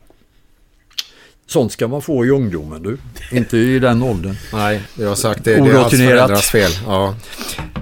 [1.51, 2.97] Sånt ska man få i ungdomen du.
[3.31, 4.35] Inte i den åldern.
[4.53, 5.51] Nej, jag har sagt det.
[5.51, 5.91] Det är Orutinerat.
[5.91, 6.71] föräldrars fel.
[6.85, 7.15] Ja.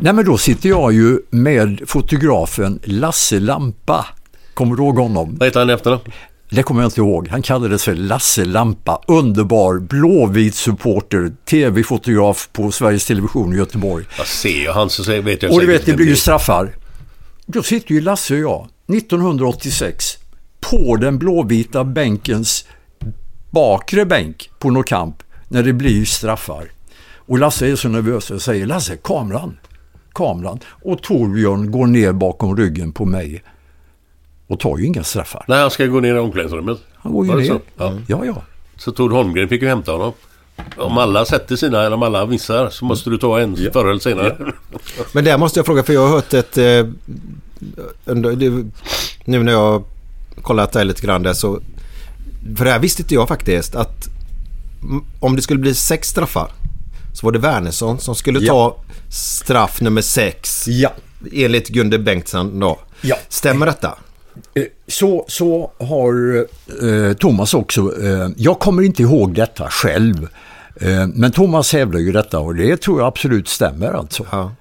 [0.02, 4.06] Nej men då sitter jag ju med fotografen Lasse Lampa.
[4.54, 5.36] Kommer du ihåg honom?
[5.40, 6.02] Vad heter han i efternamn?
[6.52, 7.28] Det kommer jag inte ihåg.
[7.28, 9.02] Han kallades för Lasse Lampa.
[9.08, 14.06] Underbar blåvit supporter, tv-fotograf på Sveriges Television i Göteborg.
[14.18, 16.76] Jag ser ju han så vet jag Och du vet, det blir ju straffar.
[17.46, 20.18] Då sitter ju Lasse och jag 1986
[20.60, 22.66] på den blåvita bänkens
[23.50, 26.72] bakre bänk på någon kamp när det blir straffar.
[27.16, 29.58] Och Lasse är så nervös och säger Lasse, kameran,
[30.14, 30.60] kameran.
[30.84, 33.44] Och Torbjörn går ner bakom ryggen på mig
[34.48, 35.46] och tar ju inga straffar.
[35.48, 36.80] Nej, han ska gå ner i omklädningsrummet.
[36.96, 37.46] Han går ju ner.
[37.46, 37.60] så?
[37.78, 37.94] Ja.
[38.08, 38.42] Ja, ja.
[38.78, 40.14] Så Tord Holmgren fick ju hämta honom.
[40.78, 44.00] Om alla sätter sina, eller om alla missar, så måste du ta en förr eller
[44.00, 44.54] senare.
[45.12, 46.58] Men där måste jag fråga, för jag har hört ett...
[46.58, 46.88] Eh,
[48.06, 48.66] under, det,
[49.26, 49.84] nu när jag
[50.42, 51.60] kollat det här lite grann där så...
[52.58, 54.08] För det här visste inte jag faktiskt att
[55.20, 56.52] om det skulle bli sex straffar
[57.14, 58.54] så var det Wernersson som skulle Ja.
[58.54, 60.90] ta straff nummer sex Ja.
[61.34, 62.80] enligt Gunde Bengtsson då.
[63.02, 63.16] Ja.
[63.30, 63.98] Stämmer detta?
[64.54, 66.38] Eh, Så, så har
[67.08, 70.28] eh, Thomas också, eh, jag kommer inte ihåg detta själv,
[70.82, 74.26] eh, men Thomas hävdar ju detta och det tror jag absolut stämmer alltså.
[74.32, 74.52] Ja.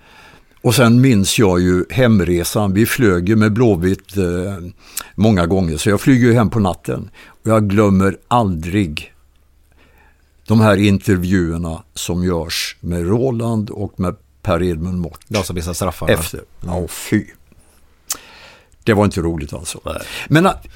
[0.62, 4.24] Och sen minns jag ju hemresan, vi flög ju med Blåvitt eh,
[5.14, 7.10] många gånger så jag flyger ju hem på natten.
[7.48, 9.14] Jag glömmer aldrig
[10.46, 15.20] de här intervjuerna som görs med Roland och med Per Edmund Mort.
[15.28, 16.12] De som visar straffarna.
[16.12, 16.40] Efter.
[16.66, 17.24] Ja, fy.
[18.84, 19.80] Det var inte roligt alltså.
[19.84, 20.00] Nej.
[20.28, 20.66] Men att,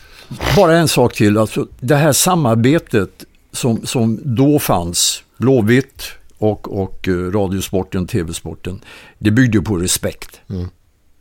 [0.57, 1.39] bara en sak till.
[1.39, 6.05] Alltså, det här samarbetet som, som då fanns, Blåvitt
[6.39, 8.85] och, och eh, Radiosporten, TV-sporten,
[9.19, 10.41] det byggde på respekt.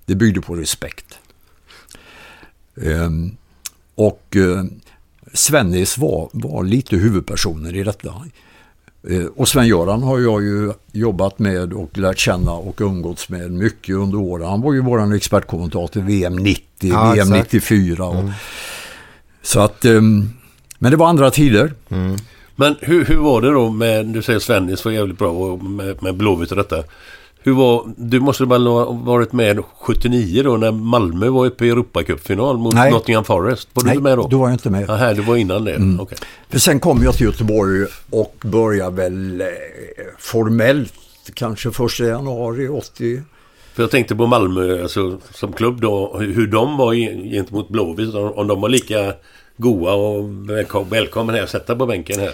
[0.05, 1.19] Det byggde på respekt.
[2.81, 3.37] Ehm,
[3.95, 4.63] och eh,
[5.33, 8.13] Svennis var, var lite huvudpersonen i detta.
[9.09, 13.95] Eh, Och Sven-Göran har jag ju jobbat med och lärt känna och umgåtts med mycket
[13.95, 14.47] under åren.
[14.49, 17.53] Han var ju våran expertkommentator VM 90, Ja, VM exakt.
[17.53, 18.05] 94.
[18.05, 18.29] Och,
[19.41, 20.29] Så att, ehm,
[20.79, 21.73] men det var andra tider.
[21.87, 22.17] Men
[22.55, 26.03] Men hur, hur var det då med, du säger Svennis var jävligt bra och med,
[26.03, 26.83] med Blåvitt och detta.
[27.43, 31.69] Hur var, du måste väl ha varit med 79 då när Malmö var uppe i
[31.69, 32.91] Europacupfinal mot Nej.
[32.91, 33.69] Nottingham Forest.
[33.73, 34.27] Var du Nej, inte med då?
[34.27, 34.89] då var jag inte med.
[34.89, 35.79] Aha, du var innan det?
[35.99, 36.17] Okej.
[36.49, 39.47] För sen kom jag till Göteborg och började väl eh,
[40.19, 40.93] formellt
[41.33, 43.21] kanske 1 januari 80.
[43.73, 46.93] För jag tänkte på Malmö alltså, som klubb då, hur de var
[47.33, 48.15] gentemot Blåvitt.
[48.15, 49.13] Om de var lika
[49.57, 52.31] goa och välkom- välkommen här, sätta på bänken här.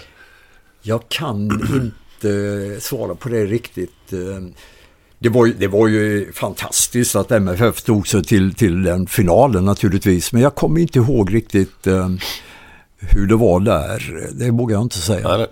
[0.82, 4.12] Jag kan inte svara på det riktigt.
[5.18, 9.64] Det var, ju, det var ju fantastiskt att MFF tog sig till, till den finalen
[9.64, 10.32] naturligtvis.
[10.32, 12.08] Men jag kommer inte ihåg riktigt eh,
[12.98, 14.26] hur det var där.
[14.32, 15.20] Det vågar jag inte säga.
[15.20, 15.48] Ja, det-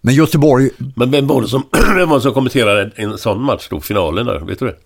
[0.00, 1.62] Men Göteborg, Men vem var det som,
[1.96, 3.80] vem var det som kommenterade en sån match då?
[3.80, 4.76] Finalen där, vet du det?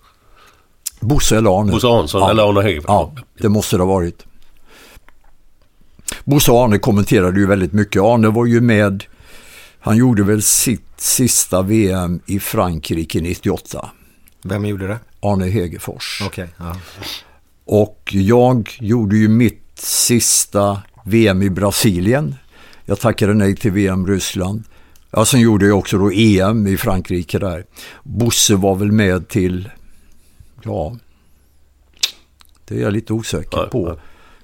[0.99, 1.71] Bosse eller Arne?
[1.71, 2.83] Bosse Hansson eller Arne Högberg?
[2.87, 4.25] Ja, det måste det ha varit.
[6.23, 8.01] Bosse Arne kommenterade ju väldigt mycket.
[8.01, 9.03] Arne var ju med,
[9.83, 13.89] han gjorde väl sitt sista VM i Frankrike 98.
[14.43, 14.99] Vem gjorde det?
[15.19, 16.21] Arne Hegerfors.
[16.25, 16.47] Okej.
[16.57, 16.75] ja.
[17.65, 22.35] Och jag gjorde ju mitt sista VM i Brasilien.
[22.85, 24.63] Jag tackade nej till VM Ryssland.
[25.11, 27.65] Ja, sen gjorde jag också då EM i Frankrike där.
[28.03, 29.69] Bosse var väl med till,
[30.63, 30.97] ja,
[32.65, 33.87] det är jag lite osäker Ja, på.
[33.89, 33.97] ja.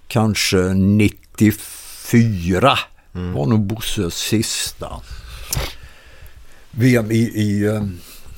[0.08, 2.80] Kanske 94
[3.12, 4.88] var nog Bosses sista.
[6.72, 7.84] VM i, i, eh,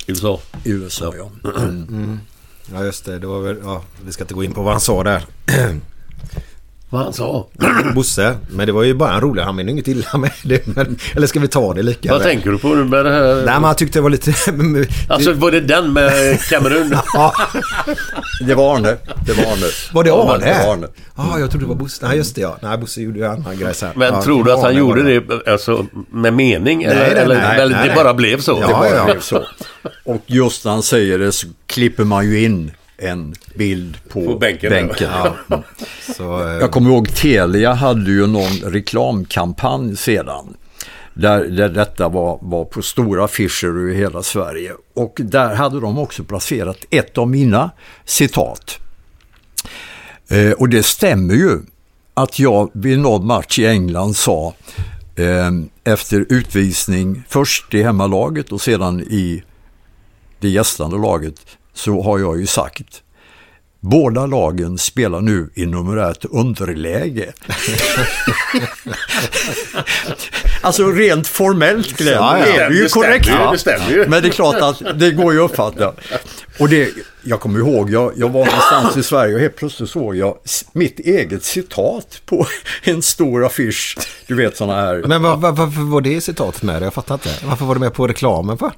[0.08, 0.40] USA.
[0.64, 1.32] i USA, ja.
[2.74, 3.20] ja, just det.
[3.20, 5.26] det var väl, ja, vi ska inte gå in på vad han sa där.
[6.92, 7.48] Vad han sa?
[7.96, 8.36] Bosse.
[8.50, 9.42] Men det var ju bara en rolig.
[9.44, 10.68] Han menade inget illa med det.
[10.68, 12.12] Men, eller ska vi ta det lika?
[12.12, 13.36] Vad tänker du på nu med det här?
[13.36, 14.34] Nej, men han tyckte det var lite...
[15.10, 16.96] Alltså var det den med Kamerun?
[17.14, 17.34] ja,
[18.48, 18.98] Det var Arne.
[19.26, 19.66] Det var Arne.
[19.94, 20.46] var det Ja, Arne?
[20.46, 20.88] det var Arne.
[21.18, 22.08] Ja, jag trodde det var Bosse.
[22.08, 22.58] Nej, just det ja.
[22.62, 23.90] Nej, Bosse gjorde ju annan grej sen.
[23.96, 26.84] Men ja, tror du att han gjorde det alltså, med mening?
[26.84, 28.04] eller, nej, eller, nej, eller nej, det nej.
[28.04, 28.58] bara blev så?
[28.62, 29.06] Ja, Det bara ja.
[29.06, 29.44] blev så.
[30.06, 34.38] Och just när han säger det så klipper man ju in en bild på, På
[34.38, 34.70] bänken.
[34.70, 35.10] bänken.
[35.48, 35.64] Ja.
[36.16, 40.58] Så, eh, Jag kommer ihåg Telia hade ju någon reklamkampanj sedan.
[41.14, 44.72] Där, där detta var, var på stora affischer i hela Sverige.
[44.94, 47.72] Och där hade de också placerat ett av mina
[48.06, 48.78] citat.
[50.30, 51.60] Eh, och det stämmer ju
[52.14, 54.54] att jag vid någon match i England sa
[55.16, 55.52] eh,
[55.84, 59.44] efter utvisning först i hemmalaget och sedan i
[60.40, 61.36] det gästande laget
[61.74, 63.04] så har jag ju sagt
[63.84, 67.34] Båda lagen spelar nu i numerärt underläge.
[70.62, 72.46] alltså rent formellt Glenn, Ja, ja.
[72.46, 73.28] är det ju Det stämmer korrekt.
[73.28, 73.52] ju, va?
[73.52, 74.08] det stämmer ju.
[74.08, 75.94] Men det är klart att det går ju att uppfatta.
[76.60, 76.90] Och det,
[77.24, 80.38] jag kommer ihåg, jag, jag var någonstans i Sverige och helt plötsligt såg jag
[80.74, 82.48] mitt eget citat på
[82.84, 83.98] en stor affisch.
[84.28, 85.04] Du vet sådana här.
[85.08, 86.82] Men var, var, varför var det citatet med?
[86.84, 87.30] Jag fattar inte.
[87.46, 88.72] Varför var det med på reklamen för?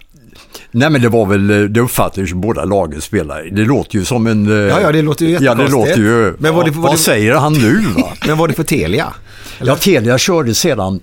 [0.71, 3.49] Nej men det var väl, eh, det uppfattades ju båda lagen spelare.
[3.51, 4.47] Det låter ju som en...
[4.51, 5.97] eh, Ja, ja, det låter ju Ja, det jättekonstigt.
[5.97, 6.35] låter ju...
[6.39, 8.13] Men var det- ja, var vad det- säger han nu va?
[8.27, 9.13] Men var det för Telia?
[9.65, 10.99] Ja, Telia körde sedan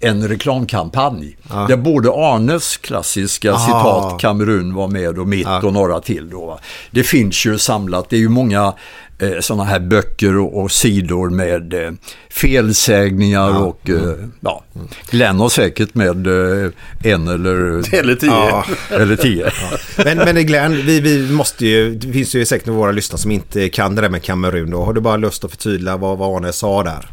[0.00, 1.36] en reklamkampanj
[1.68, 3.58] där både Arnes klassiska Ah.
[3.58, 6.30] citat Kamerun var med och mitt och några till.
[6.30, 6.58] Då.
[6.90, 8.74] Det finns ju samlat, det är ju många
[9.18, 11.92] eh, sådana här böcker och, och sidor med eh,
[12.30, 14.64] felsägningar och eh, ja,
[15.10, 16.70] Glenn har säkert med eh,
[17.02, 18.30] en eller, Eller tio.
[18.30, 18.64] Ja.
[18.90, 19.50] eller tio.
[20.04, 23.30] Men, men Glenn, vi, vi måste ju, det finns ju säkert några våra lyssnare som
[23.30, 24.84] inte kan det där med Kamerun då.
[24.84, 27.10] Har du bara lust att förtydliga vad, vad Arne sa där?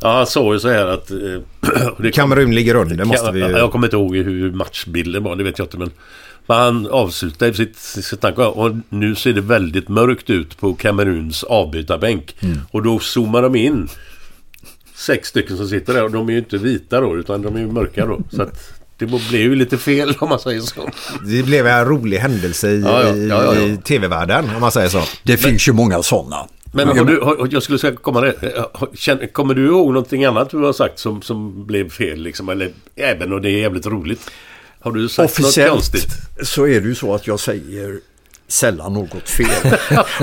[0.00, 1.10] Ja, han sa ju så här att...
[1.10, 3.50] eh, Kamerun ligger under, måste vi ju...
[3.50, 5.78] Jag kommer inte ihåg hur matchbilden var, det vet jag inte.
[5.78, 5.90] Men,
[6.46, 11.44] men han avslutade sitt, sitt tanke och nu ser det väldigt mörkt ut på Kameruns
[11.44, 12.36] avbytarbänk.
[12.40, 12.58] Mm.
[12.70, 13.88] Och då zoomar de in
[14.94, 17.60] sex stycken som sitter där och de är ju inte vita då utan de är
[17.60, 18.20] ju mörka då.
[18.30, 20.90] Så att det blev ju lite fel om man säger så.
[21.26, 23.60] Det blev en rolig händelse i, Ja, ja, ja, ja, ja.
[23.60, 25.02] i tv-världen om man säger så.
[25.22, 26.46] Det finns ju många sådana.
[26.72, 28.34] Men har du, har, jag skulle säga, komma det,
[28.94, 32.48] känner- kommer du ihåg någonting annat du har sagt som, som blev fel liksom?
[32.48, 34.30] Eller även och det är jävligt roligt.
[34.80, 36.08] Har du sagt något Officiellt konstigt?
[36.42, 37.98] så är det ju så att jag säger
[38.48, 39.72] sällan något fel.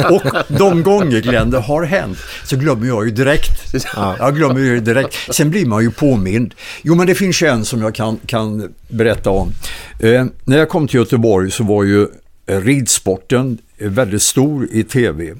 [0.11, 3.73] och de gånger Glenn det har hänt så glömmer jag ju direkt.
[3.95, 5.15] Jag glömmer ju direkt.
[5.35, 6.53] Sen blir man ju påmind.
[6.81, 9.51] Jo men det finns en som jag kan, kan berätta om.
[9.99, 12.07] Eh, när jag kom till Göteborg så var ju
[12.45, 15.35] eh, ridsporten eh, väldigt stor i tv.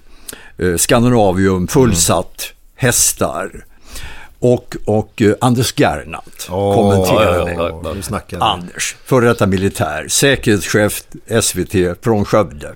[0.58, 3.66] Eh, Skandinavium, fullsatt, hästar.
[4.40, 7.84] Och, och eh, Anders Gernandt kommenterade ja,
[8.30, 8.38] ja.
[8.40, 11.04] Anders, före detta militär, säkerhetschef
[11.42, 12.76] SVT från Skövde.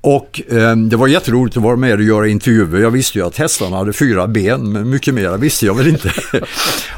[0.00, 2.80] Och eh, det var jätteroligt att vara med och göra intervjuer.
[2.80, 6.12] Jag visste ju att hästarna hade fyra ben, men mycket mer visste jag väl inte.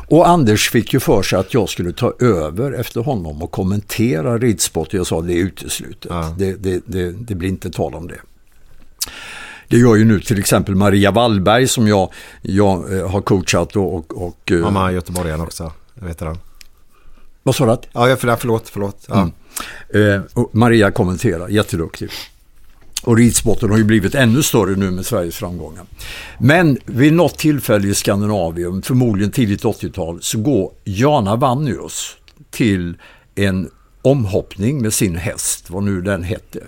[0.09, 4.38] och Anders fick ju för sig att jag skulle ta över efter honom och kommentera
[4.38, 4.93] ridsport.
[4.93, 6.11] Jag sa det är uteslutet.
[6.11, 6.35] Ja.
[6.38, 8.21] Det, det, det, det blir inte tal om det.
[9.72, 13.94] Det gör ju nu till exempel Maria Wallberg som jag, jag eh, har coachat och...
[13.94, 15.72] och, och eh, Mamma göteborgaren också.
[15.94, 16.38] Vet han.
[17.42, 17.72] Vad sa du?
[17.72, 17.88] att?
[17.92, 19.06] Ja, förlåt, förlåt.
[19.08, 19.30] Ja.
[19.98, 22.11] Eh, och Maria kommenterar, jätteduktig.
[23.02, 25.85] Och ridsporten har ju blivit ännu större nu med Sveriges framgångar.
[26.38, 32.16] Men vid något tillfälle i Skandinavien, förmodligen tidigt 80-tal, så går Jana Vannius
[32.50, 32.96] till
[33.35, 33.70] en
[34.02, 36.61] omhoppning med sin häst, vad nu den hette.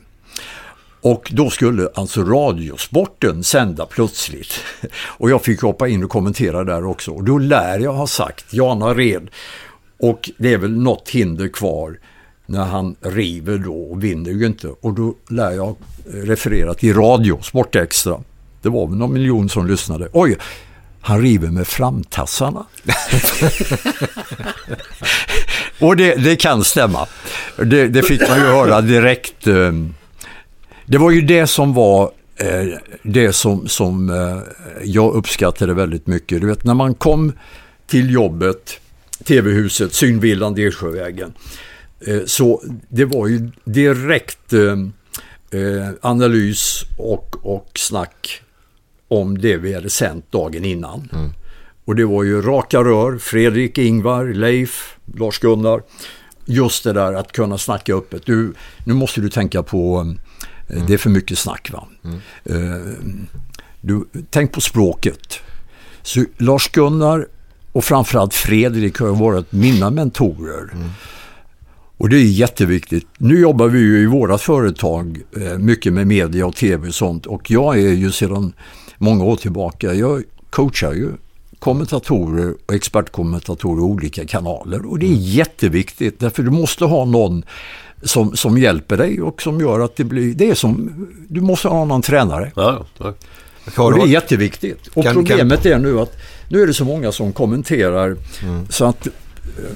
[1.04, 4.60] Och då skulle alltså Radiosporten sända plötsligt.
[5.06, 7.10] Och jag fick hoppa in och kommentera där också.
[7.10, 9.30] Och då lär jag ha sagt, Jana red.
[10.00, 11.98] Och det är väl något hinder kvar
[12.46, 14.68] när han river då och vinner ju inte.
[14.80, 18.20] Och då lär jag referera till radio, Sportextra.
[18.62, 20.08] Det var väl någon miljon som lyssnade.
[20.12, 20.36] Oj,
[21.00, 22.66] han river med framtassarna.
[25.80, 27.06] och det, det kan stämma.
[27.56, 29.46] Det, det fick man ju höra direkt.
[29.46, 29.72] eh,
[30.86, 34.38] det var ju det som var eh, det som, som eh,
[34.84, 36.40] jag uppskattade väldigt mycket.
[36.40, 37.32] Du vet när man kom
[37.86, 38.80] till jobbet,
[39.24, 41.32] TV-huset, synvillan Delsjövägen.
[42.06, 44.52] Eh, så det var ju direkt
[46.00, 48.42] analys och, och snack
[49.08, 51.08] om det vi hade sänt dagen innan.
[51.84, 55.82] Och det var ju raka rör, Fredrik, Ingvar, Leif, Lars-Gunnar.
[56.44, 58.26] Just det där att kunna snacka öppet.
[58.26, 58.54] Du,
[58.86, 60.14] nu måste du tänka på,
[60.70, 60.86] Mm.
[60.86, 61.88] det är för mycket snack va.
[62.04, 63.26] Mm.
[63.80, 65.40] du, tänk på språket.
[66.02, 67.26] Så Lars-Gunnar
[67.72, 70.70] och framförallt Fredrik har varit mina mentorer.
[71.96, 73.06] Och det är jätteviktigt.
[73.18, 77.26] Nu jobbar vi ju i våra företag eh, mycket med media och tv och sånt.
[77.26, 78.52] Och jag är ju sedan
[78.98, 81.12] många år tillbaka, jag coachar ju
[81.58, 84.86] kommentatorer och expertkommentatorer i olika kanaler.
[84.86, 87.42] Och det är jätteviktigt därför du måste ha någon
[88.04, 91.68] som, som hjälper dig och som gör att det blir, det är som, du måste
[91.68, 92.52] ha någon tränare.
[92.56, 93.14] Ja, ja.
[93.78, 94.86] Och det är jätteviktigt.
[94.94, 96.12] Och Kan- problemet är nu att
[96.48, 98.16] nu är det så många som kommenterar
[98.68, 99.12] så att eh,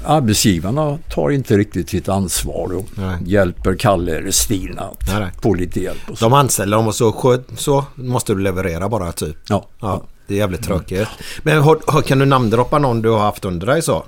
[0.05, 3.17] arbetsgivarna tar inte riktigt sitt ansvar och Nej.
[3.25, 5.31] hjälper Kalle eller Stina att Nej, nej.
[5.43, 6.11] få lite hjälp.
[6.11, 6.25] Och så.
[6.25, 9.37] De anställer dem och så, så måste du leverera bara typ.
[9.49, 9.67] Ja.
[9.81, 11.09] Ja, det är jävligt tråkigt.
[11.43, 14.05] Men har, har, kan du namndroppa någon du har haft under dig så?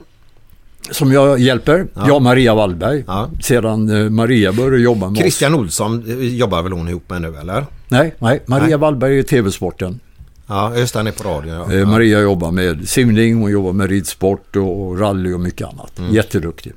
[0.90, 3.04] Som jag hjälper, jag Maria Wallberg.
[3.06, 3.30] Ja.
[3.42, 5.60] Sedan eh, Maria började jobba med Christian oss.
[5.60, 7.66] Olsson eh, jobbar väl hon ihop med nu eller?
[7.88, 8.76] Nej, nej, Maria Nej.
[8.76, 10.00] Wallberg är TV-sporten.
[10.46, 11.54] Ja, just det, han är på radion.
[11.54, 11.72] Ja.
[11.72, 15.98] Eh, Maria jobbar med simning, hon jobbar med ridsport och, rally och mycket annat.
[15.98, 16.14] Mm.
[16.14, 16.72] Jätteduktig.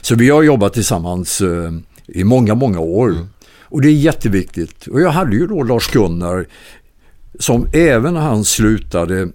[0.00, 1.42] Så vi har jobbat tillsammans
[2.06, 3.08] i många, många år.
[3.08, 3.28] Mm.
[3.62, 4.86] Och det är jätteviktigt.
[4.86, 6.46] Och jag hade ju då Lars-Gunnar
[7.38, 9.28] som även när han slutade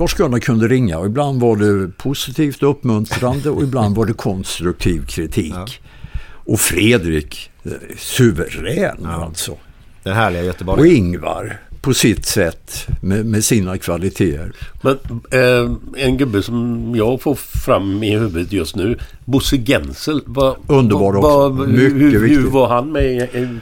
[0.00, 5.06] Lars-Gunnar kunde ringa och ibland var det positivt och uppmuntrande och ibland var det konstruktiv
[5.06, 5.80] kritik.
[6.28, 9.56] Och Fredrik, eh, suverän alltså.
[10.02, 10.94] Den härliga Och Göteborg.
[10.96, 14.52] Ingvar på sitt sätt med, med sina kvaliteter.
[14.82, 14.98] Men
[15.30, 18.98] eh, en gubbe som jag får fram i huvudet just nu.
[19.24, 20.20] Bosse Gensel.
[20.26, 21.48] Vad, Underbar vad, också.
[21.48, 22.44] vad, Mycket hur, hur viktig.
[22.52, 23.04] var han med?
[23.04, 23.58] i- i-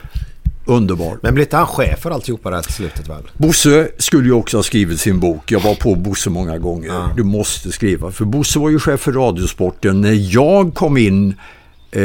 [0.66, 1.18] Underbar.
[1.22, 3.22] Men blir inte han chef för alltihopa det här till slutet väl?
[3.37, 5.53] Bosse skulle ju också ha skrivit sin bok.
[5.53, 6.92] Jag var på Bosse många gånger.
[7.16, 8.11] Du måste skriva.
[8.11, 11.35] För Bosse var ju chef för Radiosporten när jag kom in
[11.90, 12.03] eh,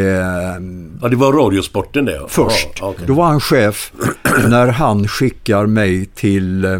[1.01, 2.15] Ja, det var Radiosporten det.
[2.15, 2.25] ja.
[2.29, 2.67] först.
[2.79, 3.03] Ja, okej.
[3.07, 3.91] Då var han chef
[4.49, 6.79] när han skickar mig till eh,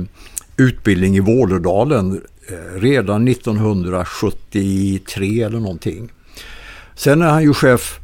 [0.58, 6.10] utbildning i Vålådalen eh, redan 1973 eller någonting.
[6.96, 8.00] Sen är han ju chef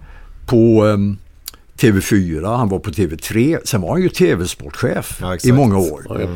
[0.45, 0.97] på eh,
[1.77, 6.05] TV4, han var på TV3, sen var han ju TV-sportchef Ja, i många år.
[6.09, 6.27] Ja, ja.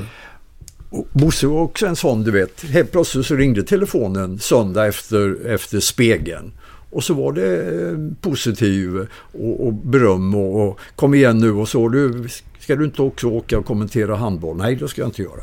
[0.89, 2.63] Och Bosse var också en sån, du vet.
[2.63, 6.52] Helt plötsligt så ringde telefonen söndag efter, efter spegeln.
[6.91, 11.69] Och så var det eh, positiv och, och beröm och, och kom igen nu och
[11.69, 11.89] så.
[11.89, 12.28] Du,
[12.60, 14.58] ska du inte också åka och kommentera handboll?
[14.58, 15.41] Nej, det ska jag inte göra.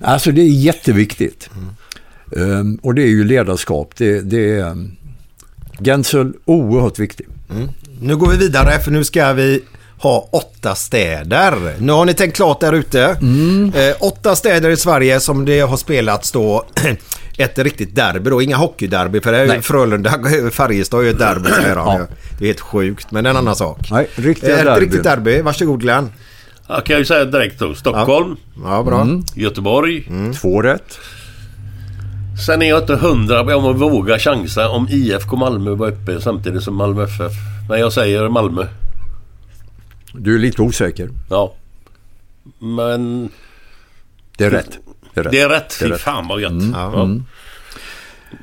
[0.00, 1.50] Alltså det är jätteviktigt.
[2.36, 3.96] Ehm, och det är ju ledarskap.
[3.96, 4.96] Det, det är um,
[5.80, 7.26] Gensel, oerhört viktig.
[8.00, 9.62] Nu går vi vidare för nu ska vi
[9.98, 11.74] ha åtta städer.
[11.78, 13.02] Nu har ni tänkt klart där ute.
[13.74, 16.66] Eh, åtta städer i Sverige som det har spelats då
[17.38, 18.42] ett riktigt derby då.
[18.42, 19.62] Inga hockeyderby för det är Nej.
[19.62, 20.10] Frölunda,
[20.52, 21.98] Färjestad är ju ett derby säger de Ja.
[21.98, 22.06] ju.
[22.38, 23.90] Det är helt sjukt men en annan sak.
[23.90, 24.80] Nej, riktiga Eh, Ett derbyn.
[24.84, 25.40] riktigt derby.
[25.42, 26.12] Varsågod Glenn.
[26.68, 27.74] Jag kan ju säga direkt då.
[27.74, 29.06] Stockholm, Ja, bra.
[29.34, 30.08] Göteborg.
[30.40, 30.98] Två rätt.
[32.38, 36.62] Sen är jag inte hundra om jag vågar chansa om IFK Malmö var uppe samtidigt
[36.62, 37.32] som Malmö FF.
[37.68, 38.66] Men jag säger Malmö.
[40.12, 41.10] Du är lite osäker.
[41.30, 41.54] Ja.
[42.58, 43.28] Men
[44.36, 44.78] Det är rätt.
[45.14, 45.32] Det är rätt.
[45.32, 45.72] det är rätt.
[45.72, 46.52] Fy fan vad gött.
[46.72, 46.92] Ja.
[46.94, 47.08] Ja.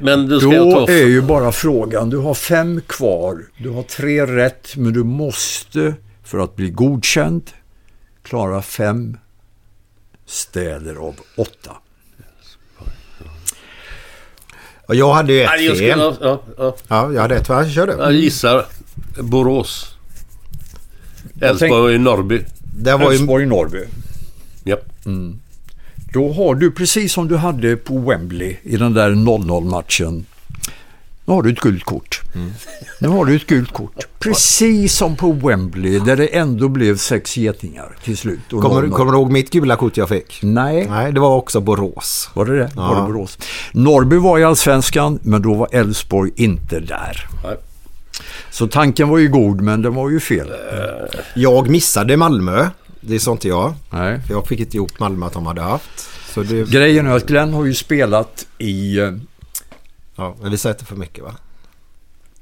[0.01, 0.91] Men då ska jag Då ta...
[0.91, 3.45] är ju bara frågan, du har fem kvar.
[3.57, 7.51] Du har tre rätt, men du måste för att bli godkänd
[8.23, 9.17] klara fem
[10.25, 11.71] städer av åtta.
[14.87, 16.13] Och jag hade ju ett Nej, jag, fel.
[16.13, 16.75] skulle, ja, ja.
[16.87, 17.71] Ja, jag hade ett fel.
[17.71, 17.93] Kör du.
[17.93, 18.65] jag gissar
[19.19, 19.95] Borås.
[21.41, 22.41] Älvsborg och Norrby.
[22.77, 23.17] Det var ju...
[23.17, 23.85] Elfsborg-Norrby.
[24.63, 24.77] Ja.
[26.13, 30.25] Då har du, precis som du hade på Wembley i den där 0-0-matchen,
[31.25, 32.21] nu har du ett gult kort.
[32.35, 32.51] Mm.
[32.99, 34.07] Nu har du ett gult kort.
[34.19, 38.39] Precis som på Wembley där det ändå blev sex getingar till slut.
[38.49, 38.91] Kommer, 0-0.
[38.91, 40.39] kommer du ihåg mitt gula kort jag fick?
[40.43, 42.29] Nej, Nej, det var också Borås.
[42.33, 42.71] var det det?
[42.75, 42.99] Var Ja.
[43.01, 43.37] det Borås?
[43.71, 47.27] Norrby var i allsvenskan, men då var Elfsborg inte där.
[47.43, 47.55] Nej.
[48.51, 50.51] Så tanken var ju god, men den var ju fel.
[51.35, 52.69] Jag missade Malmö.
[53.01, 53.73] Det sa inte jag.
[53.89, 54.19] Nej.
[54.27, 56.09] För jag fick inte ihop Malmö att de hade haft.
[56.35, 56.69] Det...
[56.71, 58.97] Grejen är att Glenn har ju spelat i...
[60.15, 61.35] Ja, men vi säger inte för mycket va?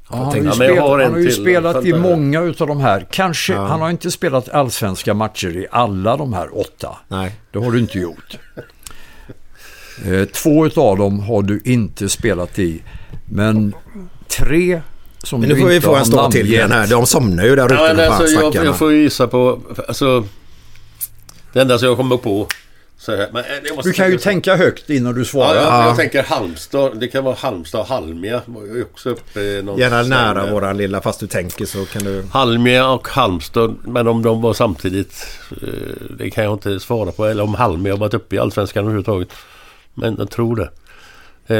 [0.10, 2.68] Ja, han har tänkte- ju, Ja, spelat, har han har ju spelat i många utav
[2.68, 3.08] de här.
[3.12, 3.66] Kanske, Ja.
[3.68, 6.98] han har inte spelat allsvenska matcher i alla de här åtta.
[7.08, 7.36] Nej.
[7.52, 8.38] Det har du inte gjort.
[10.06, 12.82] Eh, Två utav dem har du inte spelat i.
[13.26, 13.76] Men
[14.28, 14.82] tre
[15.24, 16.88] som Men du nu får vi få har en stad till igen här.
[16.88, 17.74] De somnar ju där ute.
[18.04, 19.60] Ja, alltså, jag, jag får ju gissa på...
[19.88, 20.24] Alltså,
[21.54, 22.48] det enda som jag kommer på...
[23.02, 25.56] Så men, eh, Du kan ju tänka högt innan du Ja, svarar.
[25.56, 27.00] jag, jag tänker Halmstad.
[27.00, 28.42] Det kan vara Halmstad och Halmia.
[28.92, 32.24] också uppe Gärna nära våran lilla, fast du tänker så kan du...
[32.32, 33.76] Halmia och Halmstad.
[33.84, 35.26] Men om de var samtidigt.
[35.62, 35.68] eh,
[36.18, 37.26] Det kan jag inte svara på.
[37.26, 39.30] Eller om Halmia har varit uppe i Allsvenskan överhuvudtaget.
[39.94, 40.70] Men jag tror det.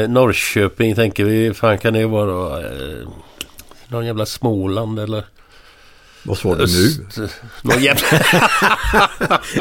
[0.02, 1.54] Eh, Norrköping tänker vi.
[1.54, 2.60] Fan kan det vara?
[2.60, 3.08] Eh,
[3.88, 5.24] någon jävla Småland eller
[6.24, 7.06] Vad sa du nu?
[7.62, 8.06] Någon jävla...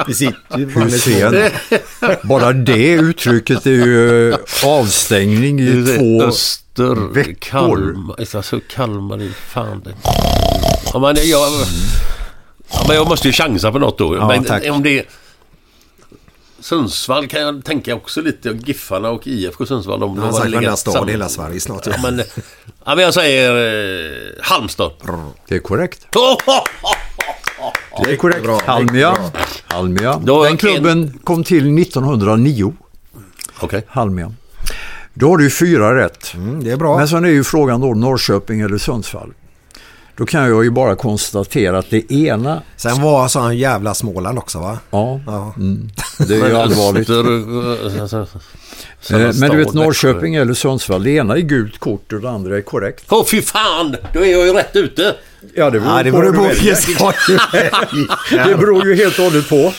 [0.13, 1.49] Sitter ju?
[2.23, 4.35] Bara det uttrycket är ju
[4.65, 6.23] avstängning i två...
[6.23, 7.13] Öster...
[7.13, 7.35] veckor.
[7.39, 8.15] Kalmar.
[8.19, 9.93] Alltså Kalmar är fan det.
[10.93, 11.47] Ja, men jag...
[12.73, 14.15] Ja, men jag måste ju chansa på något då.
[14.15, 15.05] Ja, men om det.
[16.61, 18.49] Sundsvall kan jag tänka också lite.
[18.65, 19.99] Giffarna och IFK Sundsvall.
[19.99, 21.87] De, Han har sagt varenda stad i hela Sverige snart.
[21.87, 22.17] Ja, men,
[22.85, 24.91] ja, men jag säger eh, Halmstad.
[25.47, 26.07] Det är korrekt.
[27.93, 28.43] Oh, Det är korrekt.
[28.43, 28.61] Bra.
[28.65, 29.17] Halmia.
[29.67, 30.21] Halmia.
[30.23, 32.73] Då Den en- klubben kom till 1909.
[33.59, 33.83] Okej.
[33.87, 34.33] Halmia.
[35.13, 36.33] Då har du fyra rätt.
[36.33, 36.97] Mm, det är bra.
[36.97, 39.33] Men sen är ju frågan då Norrköping eller Sundsvall.
[40.17, 44.37] Då kan jag ju bara konstatera att det ena, Sen var så han jävla Småland
[44.37, 44.79] också va?
[44.91, 45.53] ja, Ja.
[45.57, 45.89] mm,
[46.27, 47.09] det är ju allvarligt.
[48.01, 48.27] Alltså,
[49.09, 49.73] Eh, Men du vet.
[49.73, 53.05] Norrköping eller Sundsvall, det ena är gult kort och det andra är korrekt.
[53.09, 53.95] Åh fy fan!
[54.13, 55.15] Då är jag ju rätt ute.
[55.55, 59.49] Ja, det beror Ja, det på beror på du Det beror ju helt och hållet
[59.49, 59.73] på.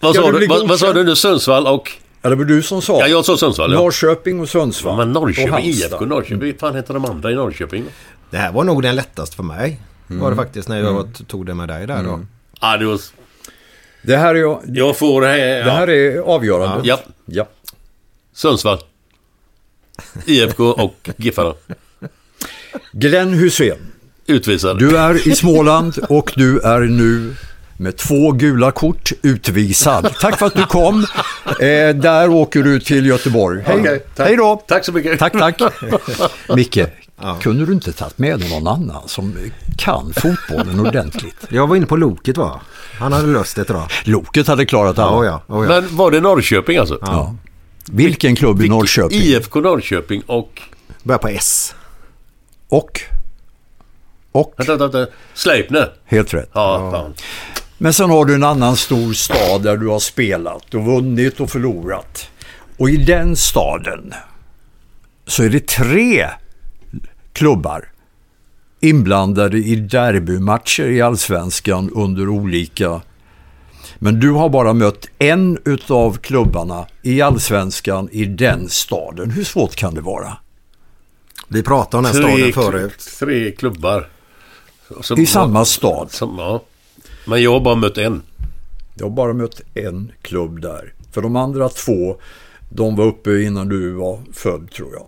[0.00, 1.16] Vad sa du vad, vad sa du nu?
[1.16, 1.90] Sundsvall och...
[2.22, 3.00] Ja, det var du som sa.
[3.00, 3.78] Ja, jag sa Sundsvall ja.
[3.78, 4.96] Norrköping och Ja, Sundsvall.
[4.96, 5.64] men och Norrköping.
[5.64, 6.38] IFK Norrköping.
[6.52, 7.84] Vad fan heter de andra i Norrköping?
[8.30, 9.80] Det här var nog den lättaste för mig.
[10.10, 10.22] Mm.
[10.22, 12.20] Var det faktiskt när jag t- tog det med dig där då.
[12.60, 13.00] Ja, det var...
[14.02, 15.26] Det här är, Jag får...
[15.26, 15.64] eh, Ja.
[15.64, 16.88] det här är avgörande.
[16.88, 17.48] Ja, Ja.
[18.34, 18.78] Sundsvall.
[20.26, 21.54] IFK och Giffarna.
[22.92, 23.78] Glenn Hussein,
[24.26, 24.80] Utvisade.
[24.80, 27.34] du är i Småland och du är nu
[27.76, 30.14] med två gula kort utvisad.
[30.20, 31.06] Tack för att du kom.
[31.60, 33.62] Eh, där åker du till Göteborg.
[33.66, 34.26] Hej, tack.
[34.28, 34.62] Hej då.
[34.68, 35.18] Tack så mycket.
[35.18, 35.60] Tack, tack.
[36.56, 36.78] Micke,
[37.40, 39.36] kunde du inte tagit med dig någon annan som
[39.78, 41.46] kan fotbollen ordentligt?
[41.48, 42.60] Jag var inne på Loket va?
[42.98, 43.88] Han hade löst det idag.
[44.04, 45.26] Loket hade klarat alla.
[45.26, 45.54] Ja, ja.
[45.56, 45.80] ja, ja.
[45.80, 46.98] Men var det Norrköping alltså?
[47.00, 47.34] Ja.
[47.86, 49.18] Vilken klubb i Norrköping?
[49.20, 50.62] IFK Norrköping och...
[51.02, 51.74] Börjar på S.
[52.68, 53.00] Och?
[54.32, 54.54] Och?
[54.56, 55.12] Vänta, vänta, vänta.
[55.34, 55.92] Sleipner.
[56.04, 56.50] Helt rätt.
[56.52, 57.14] Ja, fan.
[57.78, 61.50] Men sen har du en annan stor stad där du har spelat och vunnit och
[61.50, 62.30] förlorat.
[62.76, 64.14] Och i den staden
[65.26, 66.26] så är det tre
[67.32, 67.84] klubbar
[68.80, 73.00] inblandade i derbymatcher i allsvenskan under olika...
[73.98, 79.30] Men du har bara mött en utav klubbarna i allsvenskan i den staden.
[79.30, 80.36] Hur svårt kan det vara?
[81.48, 83.08] Vi pratade om den Tre, staden förut.
[83.20, 84.08] tre klubbar.
[85.00, 86.10] Som- I samma stad.
[86.12, 86.62] Som, ja.
[87.26, 88.22] Men jag har bara mött en.
[88.94, 90.92] Jag har bara mött en klubb där.
[91.12, 92.16] För de andra två,
[92.70, 95.06] de var uppe innan du var född tror jag.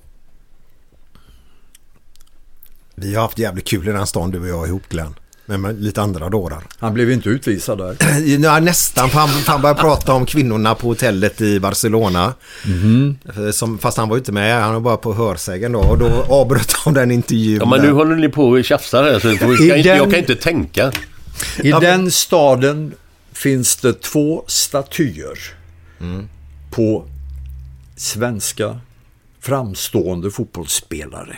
[2.94, 5.14] Vi har haft jävligt kul i den stan du och jag ihop Glenn.
[5.46, 6.62] Men med lite andra dårar.
[6.78, 7.96] Han blev inte utvisad där.
[8.42, 9.10] Ja, nästan.
[9.10, 12.34] för Han, han började prata om kvinnorna på hotellet i Barcelona.
[12.66, 13.16] Mhm.
[13.36, 14.62] Eh, Som, fast han var ju inte med.
[14.62, 15.78] Han var bara på hörsägen då.
[15.80, 17.58] Och då avbröt de den intervjun.
[17.60, 17.86] Ja, men där.
[17.86, 20.34] nu håller ni på och tjafsar här så jag, kan inte, den- jag kan inte
[20.36, 20.92] tänka.
[21.62, 22.92] I Ja, men- den staden
[23.32, 25.38] finns det två statyer
[26.70, 27.04] på
[27.96, 28.78] svenska
[29.40, 31.36] framstående fotbollsspelare.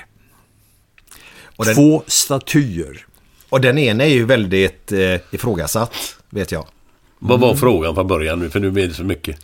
[1.57, 3.07] Och den, Två statyer.
[3.49, 5.95] och den ena är ju väldigt eh, ifrågasatt,
[6.31, 6.67] vet jag.
[7.19, 8.51] Vad var frågan från början nu?
[8.51, 9.37] För nu är det så mycket.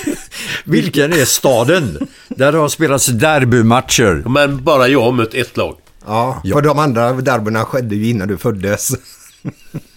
[0.64, 2.08] Vilken är staden?
[2.28, 4.28] Där det har spelats derbymatcher.
[4.28, 5.76] Men bara jag har mött ett lag.
[6.06, 8.90] Ja, för de andra derbyna skedde ju innan du föddes.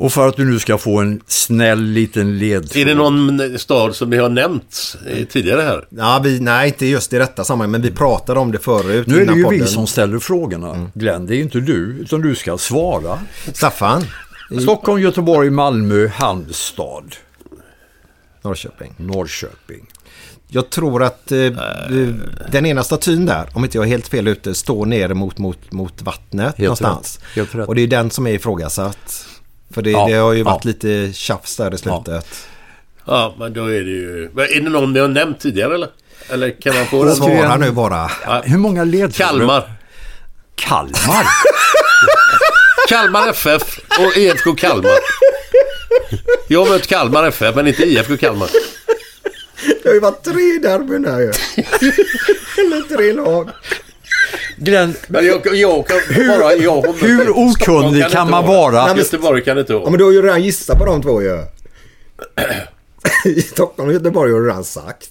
[0.00, 2.82] Och för att du nu ska få en snäll liten ledtråd.
[2.82, 5.86] Är det någon stad som ni har nämnt eh, tidigare här?
[5.90, 9.06] Ja, vi, nej, inte just i detta sammanhang, men vi pratade om det förut.
[9.06, 9.60] Nu är det ju podden.
[9.60, 11.26] vi som ställer frågorna, Glenn.
[11.26, 13.18] Det är inte du, utan du ska svara.
[13.52, 14.04] Staffan,
[14.62, 17.14] Stockholm, Göteborg, Malmö, Halmstad,
[18.42, 18.94] Norrköping.
[18.96, 19.86] Norrköping.
[20.48, 21.38] Jag tror att eh,
[22.50, 25.72] den ena statyn där, om inte jag är helt fel ute, står ner mot, mot,
[25.72, 27.18] mot vattnet någonstans.
[27.18, 27.36] rätt.
[27.36, 27.68] Helt rätt.
[27.68, 29.26] Och det är den som är ifrågasatt.
[29.74, 30.44] För det, Ja, det har ju ja.
[30.44, 32.26] varit lite tjafs där i slutet.
[33.04, 34.30] Ja, men då är det ju...
[34.34, 35.88] Men Är det någon ni har nämnt tidigare eller?
[36.30, 37.16] Eller kan man få den?
[37.16, 38.10] Svara nu bara.
[38.44, 39.30] Hur många ledtrådar?
[39.30, 39.72] Kalmar.
[40.54, 41.26] Kalmar?
[42.88, 44.98] Kalmar FF och IFK Kalmar.
[46.48, 48.48] Jag har mött Kalmar FF men inte IFK Kalmar.
[49.82, 51.26] Det har ju varit tre derbyn här ju.
[52.66, 53.50] Eller tre lag.
[54.56, 55.98] Glenn, Men jag, jag kan
[56.28, 56.54] bara...
[56.54, 58.70] Jag hur okunnig kan inte man vara?
[58.86, 58.96] vara?
[58.98, 59.90] Göteborg kan det inte Ja, vara.
[59.90, 61.38] men du har ju redan gissat på de två ju.
[63.24, 65.10] I Stockholm och Göteborg har du redan sagt.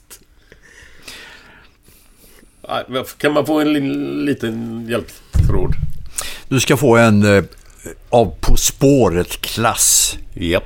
[2.70, 5.74] Nej, Kan man få en li- liten hjälptråd?
[6.50, 7.44] Du ska få en eh,
[8.10, 10.18] av På spåret-klass.
[10.34, 10.64] Japp.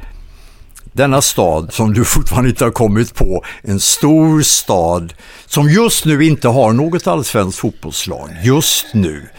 [0.94, 5.14] Denna stad som du fortfarande inte har kommit på, en stor stad
[5.46, 8.30] som just nu inte har något allsvenskt fotbollslag.
[8.44, 9.30] Just nu.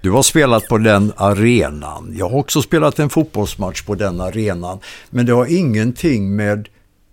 [0.00, 2.14] Du har spelat på den arenan.
[2.18, 4.78] Jag har också spelat en fotbollsmatch på den arenan.
[5.10, 6.68] Men det har ingenting med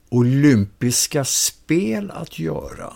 [0.09, 2.93] olympiska spel att göra.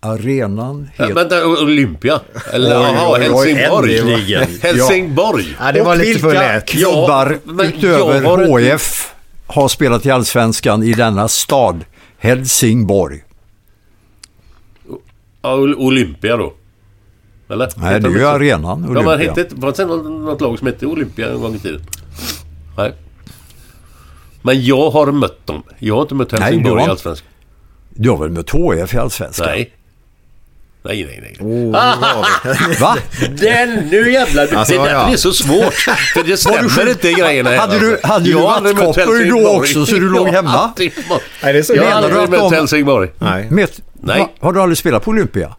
[0.00, 1.14] Arenan Ja, heter...
[1.14, 2.20] vänta, Olympia?
[2.52, 3.98] Eller Oj, jaha, oj, oj, Helsingborg?
[3.98, 4.46] äntligen.
[4.62, 5.56] Helsingborg?
[5.60, 6.68] Ja, det var Och lite för lätt.
[6.68, 9.14] klubbar Ja, men utöver har HF
[9.46, 11.84] har spelat i Allsvenskan i denna stad?
[12.18, 13.24] Helsingborg.
[15.42, 16.52] Ja, Ol- Olympia då?
[17.50, 17.68] Eller?
[17.76, 19.34] Nej, det är ju arenan Ja, men Olympia.
[19.34, 21.80] hette, var det inte något, lag som hette Olympia en gång i tiden?
[22.76, 22.92] Nej.
[24.42, 25.62] Men jag har mött dem.
[25.78, 26.90] Jag har inte mött Nej, Helsingborg du har i.
[26.90, 27.28] Allsvenskan.
[27.90, 29.46] Du har väl mött HF i Allsvenskan?
[29.46, 29.72] Nej.
[30.88, 31.36] Nej, nej, nej.
[31.40, 31.72] Oh,
[32.80, 32.96] Va?
[33.40, 34.48] Den, nu jävlar.
[34.54, 35.06] Alltså, det, ja.
[35.06, 35.74] det är så svårt.
[36.14, 37.56] För det stämmer inte grejerna.
[37.56, 38.06] Hade du- alltså.
[38.06, 40.72] hade du Jag mött vattkoppor då också, så du låg hemma?
[40.78, 40.92] Nej,
[41.42, 43.10] det är så Jag har aldrig du mött Helsingborg.
[43.18, 43.46] Nej.
[43.50, 44.18] Met, Nej.
[44.20, 44.28] Va?
[44.40, 45.56] Har du aldrig spelat på Olympia?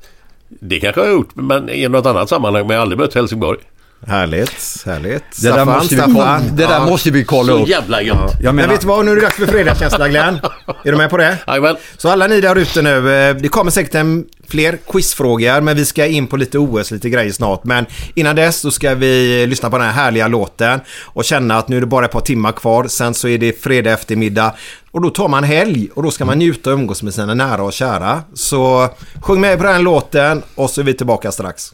[0.48, 2.68] Det kanske jag har gjort, men i något annat sammanhang.
[2.68, 3.60] Men jag har aldrig mött Helsingborg.
[4.08, 5.24] Härligt, härligt.
[5.42, 6.86] Det där, måste vi, kolla, det där Ja.
[6.86, 7.68] måste vi kolla Så upp.
[7.70, 8.18] jävla gött.
[8.42, 10.40] Jag Men menar, vet du vad, nu är det dags för fredagskänsla Glenn.
[10.84, 11.38] Är du med på det?
[11.48, 11.76] Jajamän.
[11.98, 15.86] Så alla ni där ute nu, eh, det kommer säkert en, fler quizfrågor men vi
[15.86, 17.64] ska in på lite OS, lite grejer snart.
[17.64, 17.86] Men
[18.16, 21.78] innan dess så ska vi lyssna på den här härliga låten och känna att nu
[21.78, 22.88] är det bara ett par timmar kvar.
[22.88, 24.54] Sen så är det fredag eftermiddag
[24.92, 27.64] och då tar man helg och då ska man njuta och umgås med sina nära
[27.64, 28.22] och kära.
[28.34, 28.90] Så
[29.22, 31.74] sjung med på den låten och så är vi tillbaka strax.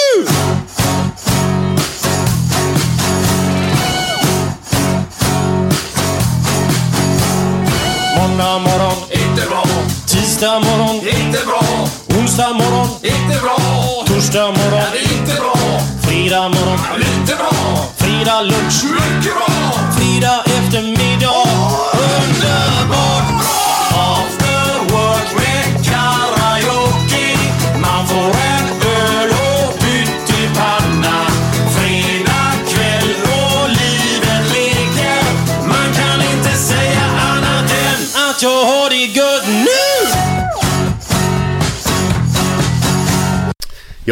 [10.41, 11.87] Tisdag morgon, inte bra.
[12.19, 13.57] Onsdag morgon, inte bra.
[14.05, 15.55] Torsdag morgon, inte bra.
[16.01, 17.51] Fredag morgon, lite bra.
[17.97, 19.53] Fredag lunch, mycket bra.
[19.97, 21.40] Fredag eftermiddag,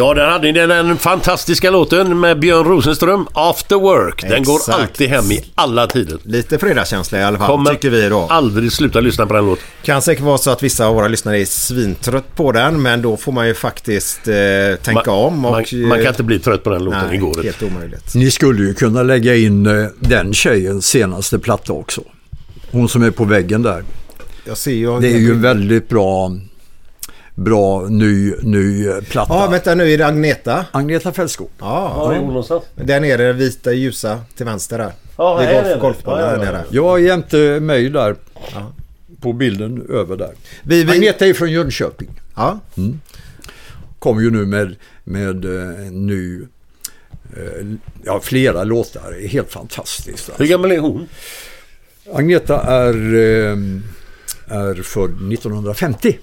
[0.00, 4.22] Ja, där hade ni den, den fantastiska låten med Björn Rosenström, After Work.
[4.28, 4.78] Den går Exakt.
[4.78, 6.18] alltid hem i alla tider.
[6.22, 8.26] Lite fredagskänsla i alla fall, Kommer tycker vi då.
[8.30, 9.64] aldrig sluta lyssna på den låten.
[9.82, 13.16] Kan säkert vara så att vissa av våra lyssnare är svintrött på den, men då
[13.16, 14.34] får man ju faktiskt eh,
[14.82, 15.44] tänka Man- om.
[15.44, 17.00] Och, man, man kan inte bli trött på den låten.
[17.06, 17.42] Nej, igår.
[17.42, 18.14] helt omöjligt.
[18.14, 22.00] Ni skulle ju kunna lägga in eh, den tjejens senaste platta också.
[22.70, 23.84] Hon som är på väggen där.
[24.44, 25.00] Jag ser ju...
[25.00, 26.36] Det är ju en väldigt bra,
[27.44, 29.34] bra ny, ny platta.
[29.34, 30.66] Ja, vänta nu är det Agneta.
[30.70, 31.50] Agneta Fältskog.
[31.58, 32.64] Ja, någonstans?
[32.74, 34.92] där nere, vita ljusa till vänster där.
[35.16, 36.52] Ja, Vid golf, golfbollen Ja, ja, där ja.
[36.52, 36.64] nere.
[36.70, 38.16] Jag jämte mig där.
[38.54, 38.72] Ja.
[39.20, 40.30] På bilden över där.
[40.62, 42.08] Vi, vi, Agneta är från Jönköping.
[42.36, 42.58] ja.
[43.98, 46.40] Kommer ju nu med, med eh, en ny,
[47.36, 47.66] eh,
[48.04, 49.26] ja flera låtar.
[49.28, 50.28] Helt fantastiskt.
[50.28, 50.44] Hur Alltså.
[50.44, 51.08] gammal är hon?
[52.14, 53.56] Agneta är, eh,
[54.58, 56.18] är född 1950.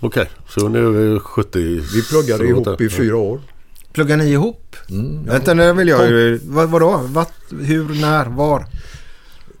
[0.00, 1.58] Okej, så hon är över 70.
[1.94, 3.40] Vi pluggade ihop i fyra år.
[3.92, 4.76] Pluggar ni ihop?
[4.90, 5.32] Mm, ja.
[5.32, 6.40] Vänta, nu vill jag ju...
[6.44, 7.00] Vad, vadå?
[7.04, 8.66] Vad, hur, när, var?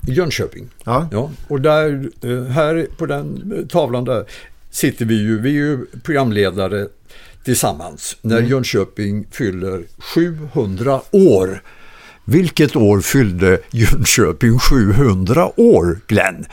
[0.08, 0.68] I Jönköping.
[0.84, 1.08] Ja.
[1.12, 4.24] Ja, och där, eh, här på den eh, tavlan där
[4.70, 6.88] sitter vi ju, vi är ju programledare
[7.44, 11.62] tillsammans när Jönköping fyller 700 år.
[12.24, 16.46] Vilket år fyllde Jönköping 700 år, Glenn?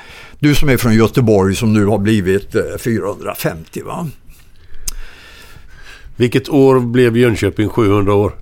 [0.43, 4.07] Du som är från Göteborg som nu har blivit eh, 450 va?
[6.15, 8.35] Vilket år blev Jönköping 700 år?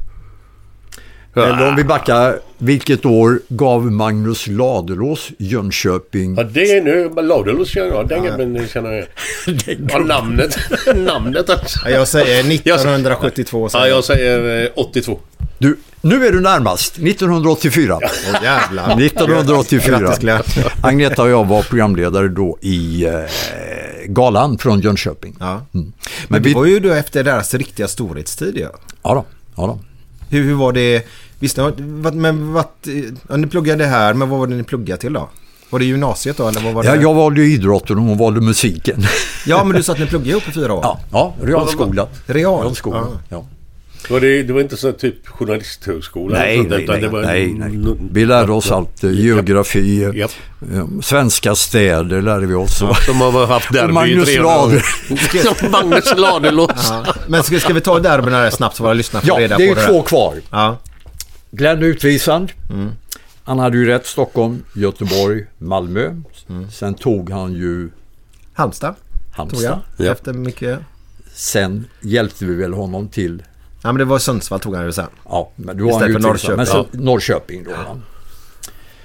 [1.36, 7.10] Eller om vi backar, vilket år gav Magnus Ladulås Jönköping Ja, det är nu...
[7.22, 8.08] Ladulås känner jag.
[8.08, 8.92] Den gubben känner
[9.46, 9.78] jag.
[9.92, 10.58] Ja, namnet.
[10.96, 11.80] namnet alltså.
[11.84, 13.70] Ja, Jag säger 1972.
[13.74, 15.20] Ja, jag säger eh, 82.
[15.58, 18.00] Du, nu är du närmast, 1984.
[18.04, 19.02] Åh, jävlar.
[19.02, 20.00] 1984.
[20.00, 20.44] Grattis Glenn.
[20.84, 23.12] Agneta och jag var programledare då i eh,
[24.06, 25.36] galan från Jönköping.
[25.40, 25.62] Ja.
[25.72, 25.94] Men
[26.28, 28.70] Men vi, det var ju då efter deras riktiga storhetstid ja.
[29.04, 29.26] ja, då,
[29.56, 29.80] ja då.
[30.30, 31.08] Hur, hur var det?
[31.40, 31.58] Visst,
[32.14, 32.66] men vad,
[33.30, 35.30] ja, ni pluggade här, men vad var det ni pluggade till då?
[35.70, 36.90] Var det gymnasiet då eller vad var det?
[36.90, 39.04] Ja, jag valde idrotten och hon valde musiken.
[39.46, 40.80] ja men du sa att ni pluggade ihop i fyra år?
[40.84, 42.08] Ja, ja realskola.
[42.26, 42.62] Real?
[42.62, 43.46] Realskola, Ja.
[44.10, 44.14] Ja.
[44.14, 46.38] Var det, det var inte så typ journalisthögskola?
[46.40, 47.96] Nej, eller sånt nej, nej, det var nej, nej.
[48.12, 49.04] Vi lärde oss allt.
[49.04, 50.32] eh, Geografi, eh, Japp.
[50.74, 52.78] eh, svenska städer lärde vi oss.
[53.06, 54.76] Som har haft derby Magnus i tre Lade.
[54.78, 55.70] år.
[55.72, 56.72] Magnus Ladulås.
[56.90, 57.06] Ja.
[57.28, 59.64] Men ska, ska vi ta derbyna där snabbt så våra lyssnare får Ja, reda det
[59.64, 60.04] är på ju det två där?
[60.08, 60.36] kvar.
[60.52, 60.78] Ja.
[61.52, 62.52] Glenn utvisad.
[62.70, 62.90] Mm.
[63.44, 66.06] Han hade ju rätt Stockholm, Göteborg, Malmö.
[66.50, 66.72] Mm.
[66.72, 67.90] Sen tog han ju
[68.54, 68.96] Halmstad,
[69.34, 69.64] Halmstad.
[69.98, 70.06] jag.
[70.08, 70.12] Ja.
[70.12, 70.80] Efter mycket...
[71.34, 73.44] Sen hjälpte vi väl honom till,
[73.84, 75.06] Ja men det var Sundsvall tog han ju sen.
[75.26, 76.58] ja, men han Istället ju för utvisad.
[76.58, 76.92] Men Norrköping.
[76.92, 77.70] sen, Norrköping då.
[77.72, 78.00] va.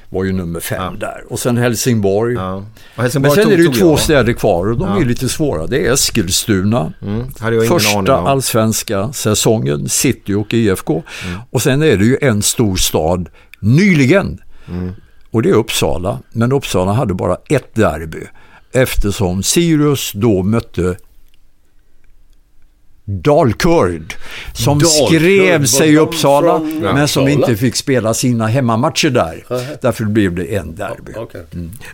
[0.08, 1.06] Var ju nummer fem Ja.
[1.06, 1.24] där.
[1.32, 2.34] Och sen Helsingborg.
[2.34, 2.52] Ja.
[2.54, 2.62] Och
[2.96, 3.98] Men Helsingborg sen tog, är det ju två jag.
[3.98, 5.00] städer kvar och de Ja.
[5.00, 5.66] är lite svåra.
[5.66, 7.30] Det är Eskilstuna, Mm.
[7.68, 11.02] Första allsvenska säsongen, City och IFK.
[11.26, 11.38] Mm.
[11.50, 13.28] Och sen är det ju en stor stad
[13.60, 14.38] nyligen.
[14.68, 14.92] Mm.
[15.30, 16.18] Och det är Uppsala.
[16.32, 18.22] Men Uppsala hade bara ett derby.
[18.72, 20.96] Eftersom Sirius då mötte
[23.08, 24.14] Dalkurd
[24.52, 29.44] som Dalkurd, skrev sig i Uppsala från men som inte fick spela sina hemmamatcher där.
[29.82, 31.12] Därför blev det en derby.
[31.16, 31.42] Okej.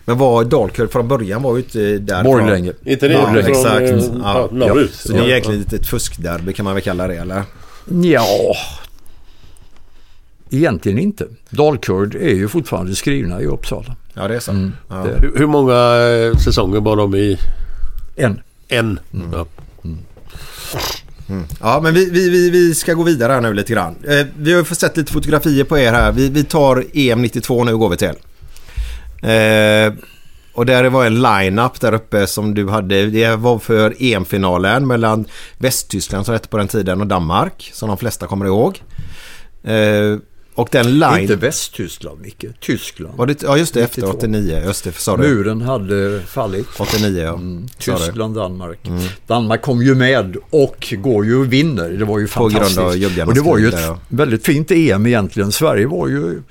[0.05, 2.25] Men var Dalkurd från början var ju inte där.
[2.25, 2.73] Borlänge.
[2.85, 3.81] Inte det Ja, från exakt.
[3.81, 4.49] eh, Ja.
[4.53, 4.75] ja?
[4.93, 7.43] Så det är egentligen ett, fuskderby kan man väl kalla det eller?
[8.03, 8.55] Ja,
[10.51, 11.27] egentligen inte.
[11.51, 13.97] Dalkurd är ju fortfarande skrivna i Uppsala.
[14.15, 14.51] Ja det är så.
[14.51, 14.95] Mm, ja.
[14.97, 15.75] det- Hur, hur många
[16.33, 17.39] eh, säsonger var de i?
[18.17, 18.41] En.
[18.69, 18.99] En.
[19.15, 19.27] Mm.
[19.33, 19.47] Ja.
[21.61, 23.97] Ja, men vi, vi, vi, vi ska gå vidare här nu lite grann.
[24.09, 26.13] Eh, vi har ju sett lite fotografier på er här.
[26.13, 28.15] Vi, vi tar EM 92 nu går vi till.
[29.23, 29.93] Eh,
[30.55, 33.07] och där var en line-up där uppe som du hade.
[33.07, 35.25] Det var för EM-finalen mellan
[35.59, 37.71] Västtyskland som hette på den tiden och Danmark.
[37.75, 38.83] Som de flesta kommer ihåg.
[39.63, 40.19] Eh,
[40.55, 41.19] och den line...
[41.21, 42.45] Inte Västtyskland, Micke.
[42.61, 43.17] Tyskland.
[43.17, 44.19] Var det, ja just det, efter 92.
[44.19, 44.63] 89.
[44.65, 45.23] Just det, sa du.
[45.23, 46.67] Muren hade fallit.
[46.79, 47.35] 89 ja.
[47.35, 47.69] Mm.
[47.79, 48.79] Tyskland, Danmark.
[49.27, 51.91] Danmark kom ju med och går ju och vinner.
[51.91, 53.27] Det var ju På grund av fantastiskt.
[53.27, 53.99] Och det var ju ett där, ja.
[54.09, 55.53] väldigt fint EM egentligen.
[55.53, 56.43] Sverige var ju,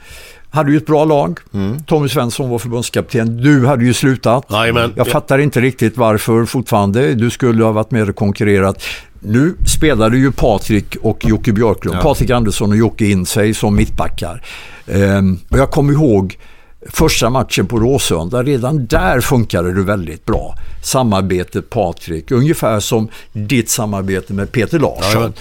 [0.49, 1.39] hade ju ett bra lag.
[1.53, 1.83] Mm.
[1.83, 3.37] Tommy Svensson var förbundskapten.
[3.37, 4.45] Du hade ju slutat.
[4.49, 4.93] Jajamän.
[4.95, 7.13] Jag fattar inte riktigt varför fortfarande.
[7.13, 8.83] Du skulle ha varit med och konkurrerat.
[9.24, 12.01] Nu spelade ju Patrik och Jocke Björklund, Ja.
[12.01, 14.43] Patrik Andersson och Jocke in sig som mittbackar.
[14.88, 16.38] Ehm, och jag kommer ihåg
[16.89, 20.55] första matchen på Råsunda, redan där funkade det väldigt bra.
[20.84, 25.34] Samarbetet Patrik, ungefär som ditt samarbete med Peter Larsson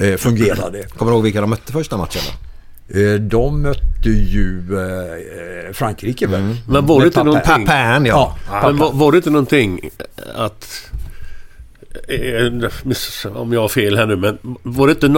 [0.00, 0.82] eh, fungerade.
[0.96, 3.00] Kommer du ihåg vilka de mötte första matchen då?
[3.00, 6.56] Eh, de mötte ju eh, Frankrike väl?
[6.68, 7.26] Men var det inte Papin.
[7.26, 7.66] någonting...
[7.66, 8.36] Papan ja.
[8.50, 9.80] Ja, Men var, var det inte någonting
[10.34, 10.66] att
[13.34, 15.08] om jag har fel här nu, men var det inte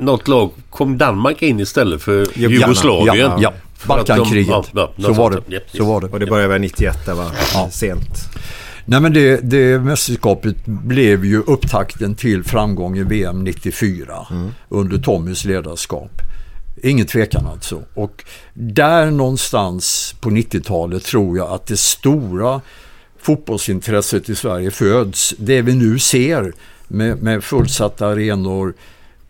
[0.00, 3.16] något lag, kom Danmark in istället för Ja, Jugoslavien?
[3.16, 3.52] Ja, ja.
[3.76, 4.48] För att de- Balkankriget.
[4.48, 5.60] ja, ja, så, var det.
[5.78, 6.06] Så var det.
[6.06, 7.30] Och det började väl 91 där va?
[7.54, 7.68] Ja.
[7.72, 8.08] Sent.
[8.84, 14.26] Nej men det, det mästerskapet blev ju upptakten till framgång i VM 94
[14.68, 16.10] under Tommys ledarskap.
[16.82, 17.82] Ingen tvekan alltså.
[17.94, 18.24] Och
[18.54, 22.60] där någonstans på 90-talet tror jag att det stora
[23.26, 25.34] fotbollsintresset i Sverige föds.
[25.38, 26.52] Det vi nu ser
[26.88, 28.74] med, med fullsatta arenor.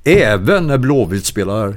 [0.04, 1.68] Även när Blåvitt spelar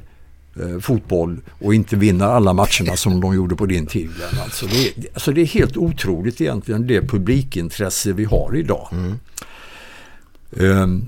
[0.62, 4.10] eh, fotboll och inte vinner alla matcherna som de gjorde på din tid.
[4.44, 8.88] Alltså det, är- alltså det är helt otroligt egentligen det publikintresse vi har idag.
[10.60, 11.06] Ehm,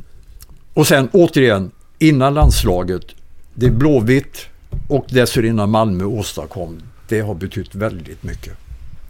[0.74, 3.03] och sen återigen, innan landslaget,
[3.53, 4.38] det Blåvitt
[4.88, 8.53] och dessförinnan Malmö åstadkom, det har betytt väldigt mycket.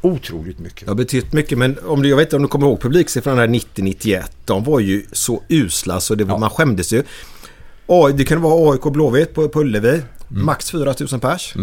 [0.01, 0.79] Otroligt mycket.
[0.85, 3.41] Det har betytt mycket men om du, jag vet inte om du kommer ihåg publiksiffrorna
[3.41, 4.23] där 90-91.
[4.45, 6.39] De var ju så usla så det, var- Ja.
[6.39, 7.03] man skämdes ju.
[8.15, 10.01] Det kunde vara AIK Blåvitt på, på Ullevi.
[10.27, 11.53] Max 4000 pers.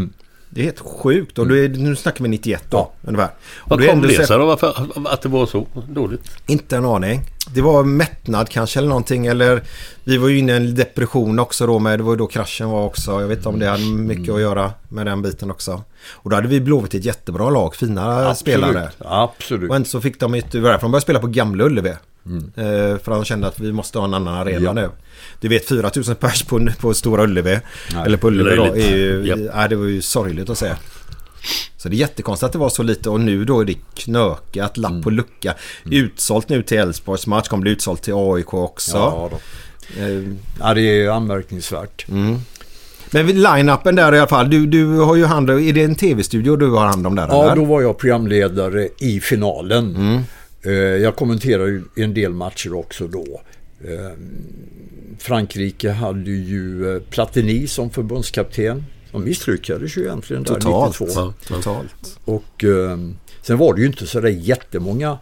[0.50, 1.38] Det är helt sjukt.
[1.38, 2.76] Och är, nu snackar vi 91 då.
[2.76, 2.92] Ja.
[3.08, 3.30] Ungefär.
[3.58, 4.46] Och Vad kom ändå det sig då?
[4.46, 6.30] Varför, att det var så dåligt?
[6.46, 7.22] Inte en aning.
[7.54, 9.26] Det var mättnad kanske eller någonting.
[9.26, 9.62] Eller
[10.04, 11.98] vi var ju inne i en depression också då med.
[11.98, 13.10] Det var ju då kraschen var också.
[13.20, 15.82] Jag vet inte om det hade mycket att göra med den biten också.
[16.10, 17.74] Och då hade vi Blåvitt ett jättebra lag.
[17.74, 18.90] Fina spelare.
[18.98, 19.70] Absolut.
[19.70, 21.94] Och inte så fick de var därför de började spela på Gamla Ullevi.
[22.56, 24.72] Eh, för de kände att vi måste ha en annan arena Ja.
[24.72, 24.90] nu.
[25.40, 27.58] Du vet 4000 pers på, på Stora Ullevi.
[28.06, 28.64] Eller på Ullevi då.
[28.64, 29.38] Är ju, Japp.
[29.54, 30.76] ja, det var ju sorgligt att säga.
[31.76, 34.76] Så det är jättekonstigt att det var så lite och nu då är det knökat,
[34.76, 35.54] lapp på lucka.
[35.90, 38.96] Utsålt nu till Elfsborgs match, kommer bli utsålt till AIK också.
[38.96, 39.38] Ja, då.
[40.02, 40.22] Eh,
[40.60, 42.06] ja, det är anmärkningsvärt.
[43.10, 44.50] Men vid line-upen där i alla fall.
[44.50, 47.28] Du, du har ju hand om, är det en tv-studio du har hand om där?
[47.30, 47.56] Ja, eller?
[47.56, 49.96] då var jag programledare i finalen.
[50.62, 53.40] Eh, Jag kommenterade ju en del matcher också då.
[53.84, 54.12] Eh,
[55.18, 58.84] Frankrike hade ju eh, Platini som förbundskapten.
[59.12, 61.00] De misslyckades ju egentligen där Totalt.
[61.00, 61.20] 92.
[61.20, 61.56] Ja, ja.
[61.56, 62.18] Totalt.
[62.24, 62.98] Och eh,
[63.42, 65.18] sen var det ju inte så där jättemånga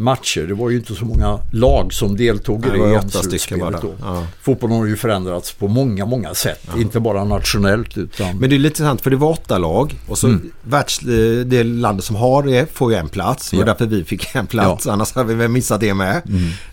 [0.00, 0.40] matcher.
[0.48, 3.80] Det var ju inte så många lag som deltog Nej, i det EM-slutspelet bara.
[3.80, 3.92] då.
[4.00, 4.26] Ja.
[4.42, 6.68] Fotbollen har ju förändrats på många, många sätt.
[6.76, 8.38] Inte bara nationellt utan...
[8.38, 11.06] Men det är lite intressant för det var åtta lag och så världs, eh,
[11.46, 13.50] det landet som har det får ju en plats.
[13.50, 13.68] Det var Mm.
[13.68, 13.74] Ja.
[13.78, 14.86] därför vi fick en plats.
[14.86, 16.22] Annars hade vi väl missat det med.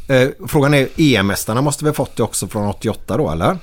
[0.07, 0.27] Mm.
[0.27, 3.57] Eh, frågan är, EM-mästarna måste väl fått det också från 88 då eller?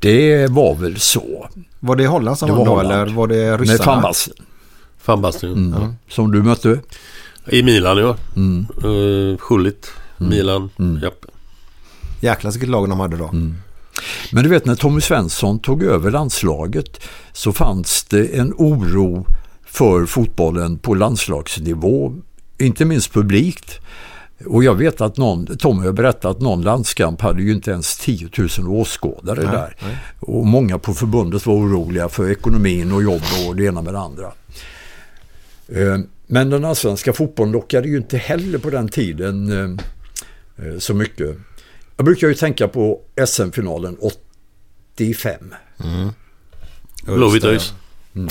[0.00, 1.48] Det var väl så.
[1.80, 3.02] Var det Holland som Det vann var då Holland.
[3.02, 3.92] eller var det ryssarna?
[3.92, 4.34] Van Basten.
[5.02, 5.74] Fan Bastian.
[5.80, 5.94] Ja.
[6.14, 6.78] Som du mötte.
[7.50, 8.16] I Milan ja.
[8.36, 8.66] Mm.
[8.84, 9.90] Uh, Schullit.
[10.18, 10.70] Milan.
[11.02, 11.24] Japp.
[12.20, 13.28] Jäklar vilket lag de hade då.
[13.28, 13.54] Mm.
[14.32, 17.00] Men du vet när Tommy Svensson tog över landslaget
[17.32, 19.26] så fanns det en oro
[19.66, 22.14] för fotbollen på landslagsnivå.
[22.58, 23.80] Inte minst publikt.
[24.46, 27.98] Och jag vet att någon, Tommy har berättat att någon landskamp hade ju inte ens
[27.98, 28.28] 10
[28.58, 29.76] 000 åskådare Nej, där.
[30.20, 34.00] Och många på förbundet var oroliga för ekonomin och jobb och det ena med det
[34.00, 34.32] andra.
[36.30, 41.36] Men den allsvenska fotbollen lockade ju inte heller på den tiden eh, eh, så mycket.
[41.96, 43.96] Jag brukar ju tänka på SM-finalen
[44.94, 45.54] 85.
[47.04, 47.72] Blåvitt ÖIS.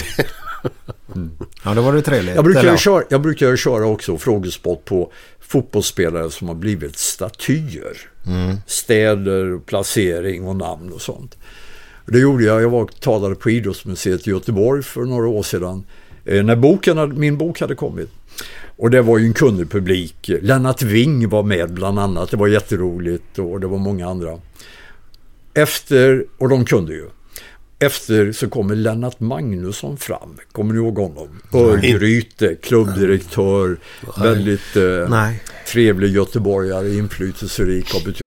[1.64, 2.36] Ja, då var det trevligt.
[2.36, 6.98] Jag brukar, ju köra, jag brukar ju köra också frågesport på fotbollsspelare som har blivit
[6.98, 7.98] statyer.
[8.66, 11.38] Städer, placering och namn och sånt.
[12.06, 12.62] Det gjorde jag.
[12.62, 15.84] Jag var talade på Idrottsmuseet i Göteborg för några år sedan.
[16.28, 18.10] Eh, när boken min bok hade kommit.
[18.78, 20.32] Och det var ju en kunnig publik.
[20.42, 22.32] Lennart Wing var med bland annat.
[22.32, 24.40] Det var jätteroligt och det var många andra.
[25.54, 27.06] Efter, och de kunde ju.
[27.80, 30.38] Efter så kommer Lennart Magnusson fram.
[30.52, 31.30] Kommer ni ihåg honom?
[31.54, 33.78] Örgryte, klubbdirektör,
[34.20, 35.32] väldigt eh,
[35.68, 38.27] trevlig göteborgare, inflytelserik betyder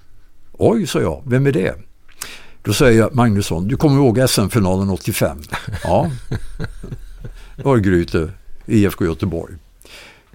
[0.63, 1.75] Oj, sa jag, vem är det?
[2.63, 5.43] Då säger Magnusson, du kommer ihåg SM-finalen 85?
[5.83, 6.11] Ja.
[7.65, 8.31] Örgryte,
[8.65, 9.53] IFK Göteborg.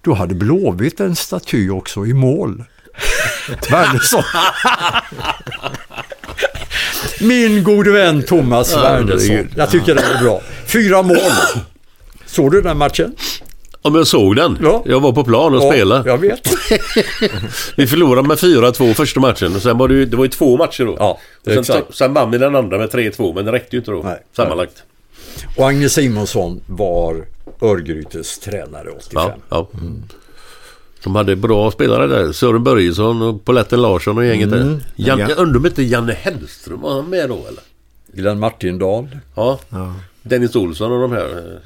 [0.03, 2.64] Då hade Blåvitt en staty också i mål.
[3.70, 4.22] Wernersson.
[7.20, 9.49] Min gode vän Thomas Wernersson.
[9.57, 10.41] Jag tycker det är bra.
[10.66, 11.62] Fyra mål.
[12.27, 13.16] Såg du den matchen?
[13.87, 14.59] Om jag såg den.
[14.62, 14.82] Ja.
[14.87, 16.11] Jag var på plan och spelade.
[16.11, 16.49] Jag vet.
[17.76, 20.57] Vi förlorade med 4-2 första matchen och sen var det ju, det var ju två
[20.57, 20.97] matcher då.
[20.99, 21.95] Ja, sen, exakt.
[21.97, 24.03] sen vann vi den andra med 3-2 men det räckte ju inte då.
[24.03, 24.22] Nej.
[24.37, 24.82] Sammanlagt.
[25.57, 27.24] Och Agne Simonsson var
[27.61, 29.11] Örgrytes tränare 85.
[29.12, 29.68] Ja, ja.
[31.05, 32.32] De hade bra spelare där.
[32.32, 34.80] Sören Börjesson och Poletten Larsson och gänget där.
[34.97, 35.28] Jan, Ja.
[35.28, 37.62] Jag undrar om inte Janne Hellström var han med då eller?
[38.12, 39.09] Glenn Martindal.
[39.34, 39.59] Ja.
[40.29, 41.61] Dennis Olsson och de här.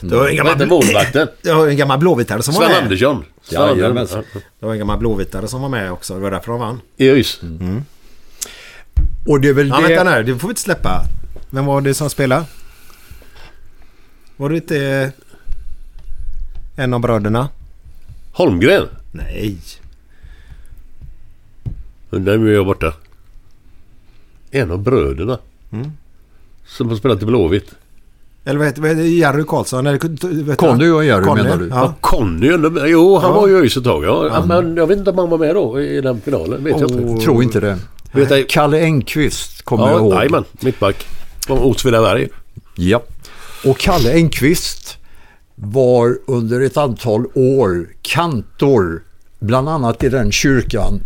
[0.00, 1.28] Det var en Vad gammal, hette målvakten?
[1.42, 2.82] det var en gammal blåvitare som var Sven med.
[2.82, 3.24] Andersson.
[3.42, 4.18] Sven Jajamensan.
[4.18, 4.42] Andersson.
[4.60, 6.14] Det var en gammal blåvitare som var med också.
[6.14, 6.80] Det var därför de vann.
[6.96, 7.40] I ÖIS.
[9.26, 9.88] Och det är väl Ja, det...
[9.96, 10.22] vänta nu.
[10.22, 11.02] Det får vi inte släppa.
[11.50, 12.44] Vem var det som spelade?
[14.36, 15.08] Var det inte eh,
[16.84, 17.48] en av bröderna?
[18.32, 18.88] Holmgren.
[19.12, 19.56] Nej.
[22.10, 22.92] Undrar nu är jag borta.
[24.50, 25.38] En av bröderna.
[26.66, 27.74] Som har spelat i Blåvitt.
[28.46, 29.08] Eller vad heter det?
[29.08, 29.86] Jerry Karlsson?
[29.86, 30.56] Eller?
[30.56, 31.68] Conny och Jerry Conny, menar du?
[31.68, 31.94] Ja.
[32.00, 32.46] Conny,
[32.86, 33.40] jo han Ja.
[33.40, 34.04] var ju i ÖIS ett tag.
[34.04, 34.44] Ja.
[34.48, 36.64] Men jag vet inte om han var med då i den finalen.
[36.64, 37.24] Vet jag inte.
[37.24, 37.78] Tror inte det.
[38.12, 40.12] Vet jag, Kalle Engqvist kommer jag ja, ihåg.
[40.14, 40.44] jajamän.
[40.60, 41.06] Mittback.
[41.46, 42.28] Från Åtvidaberg.
[42.74, 43.02] Ja.
[43.64, 44.96] Och Kalle Engqvist
[45.54, 49.02] var under ett antal år kantor,
[49.40, 51.00] bland annat i den kyrkan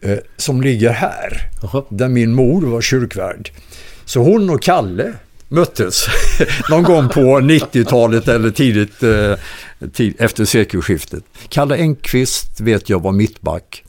[0.00, 1.82] eh, som ligger här, Jaha.
[1.88, 3.50] där min mor var kyrkvärd.
[4.04, 5.12] Så hon och Kalle
[5.48, 6.06] möttes
[6.70, 9.34] någon gång på 90-talet eller tidigt eh,
[9.92, 11.24] tid, efter sekelskiftet.
[11.48, 13.84] Kalle Engqvist vet jag var mittback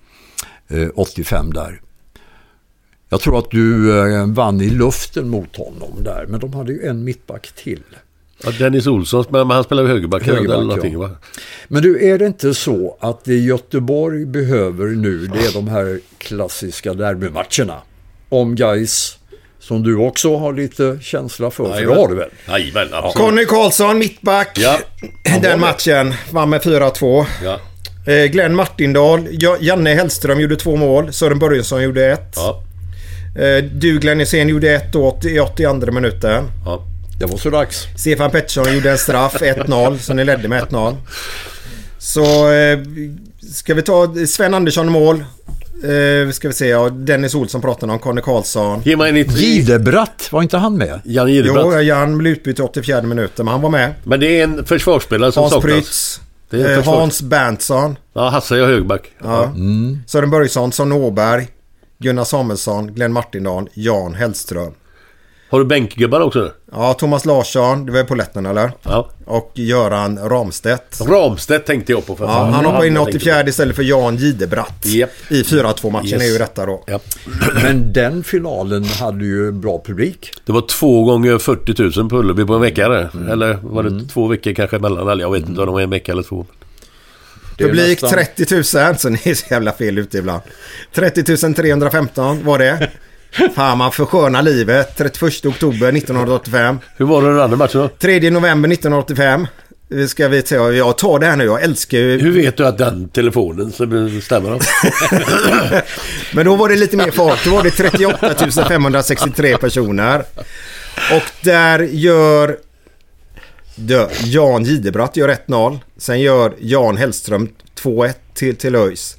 [0.68, 1.82] eh, 85 där.
[3.10, 6.86] Jag tror att du eh, vann i luften mot honom där, men de hade ju
[6.86, 7.84] en mittback till.
[8.44, 10.24] Ja, Dennis Olsson, men han spelar högerback.
[10.24, 11.00] Högerback, eller någonting, ja.
[11.00, 11.10] va?
[11.68, 16.00] Men du, är det inte så att det Göteborg behöver nu, det är de här
[16.18, 17.82] klassiska derbymatcherna?
[18.30, 19.17] Om Gais
[19.68, 22.30] som du också har lite känsla för, för det har du väl?
[22.50, 23.16] Jajamän, absolut.
[23.28, 24.58] Conny Karlsson, mittback.
[24.62, 24.80] Ja.
[25.42, 27.26] Den matchen vann med 4-2.
[27.44, 27.60] Ja.
[28.14, 31.14] Eh, Glenn Martindal, Ja- Janne Hellström gjorde två mål.
[31.14, 32.34] Sören Börjesson gjorde ett.
[32.36, 32.64] Ja.
[33.44, 36.44] Eh, Du Glenn Hysén gjorde ett åt i 82 minuten.
[36.66, 36.84] Ja.
[37.20, 37.88] Det var så dags.
[37.98, 40.96] Stefan Pettersson gjorde en straff, 1-0, så ni ledde med 1-0.
[42.00, 42.80] Så eh,
[43.54, 45.24] ska vi ta Sven Andersson i mål.
[45.84, 48.82] Eh, ska vi se, ja, Dennis Olsson pratade om, Conny Karlsson.
[48.86, 49.22] Ge mig en i...
[49.24, 51.02] Gidebratt, var inte han med?
[51.04, 51.86] Jan Jo, Gidebratt.
[51.86, 53.94] Jan blev utbytt i 84 minuten, men han var med.
[54.04, 55.74] Men det är en försvarsspelare som Hans saknas.
[55.74, 56.22] Prytz.
[56.50, 57.96] Det är en Eh, försvars- Hans Berntsson.
[58.14, 59.12] Ja, Hasse är högerback.
[59.24, 59.54] Ja.
[60.08, 61.48] Sören Börjesson, Son Åberg.
[62.00, 64.74] Gunnar Samuelsson, Glenn Martindal, Jan Hellström.
[65.50, 66.52] Har du bänkgubbar också?
[66.72, 68.72] Ja, Thomas Larsson, det var ju poletten eller?
[68.84, 69.10] Ja.
[69.26, 71.02] Och Göran Ramstedt.
[71.08, 72.54] Ramstedt tänkte jag på för Ja, fan.
[72.54, 74.86] han hoppade in i jag tänkte 84 istället för Jan Gidebratt.
[74.86, 75.10] Japp.
[75.30, 76.22] I 4-2 matchen Yes.
[76.24, 76.84] är ju detta då.
[76.88, 77.00] Ja.
[77.64, 80.32] Men den finalen hade ju bra publik.
[80.46, 83.10] Det var två gånger 40 000 på Ullevi på en vecka där.
[83.14, 83.30] Mm.
[83.32, 85.08] Eller var det två veckor kanske emellan?
[85.10, 86.46] Eller jag vet inte om det var en vecka eller två.
[87.58, 88.64] Publik nästan- 30 000,
[88.98, 90.42] så ni är så jävla fel ute ibland.
[90.94, 91.24] 30
[91.54, 92.90] 315 var det.
[93.56, 94.98] Fan man förskönar livet.
[94.98, 96.80] 31 oktober 1985.
[96.98, 97.90] Hur var det den andra matchen då?
[98.00, 99.48] 3 november 1985.
[99.94, 102.20] Eh, Ska vi ta, jag tar det här nu, jag älskar ju...
[102.20, 103.72] Hur vet du att den telefonen
[104.22, 104.60] stämmer?
[106.36, 107.46] Men då var det lite mer folk.
[107.46, 108.36] Då var det 38
[108.68, 110.24] 563 personer.
[111.14, 112.58] Och där gör...
[114.24, 115.80] Jan Gidebratt gör 1-0.
[115.98, 117.50] Sen gör Jan Hellström
[117.82, 119.18] 2-1 till, till ÖIS.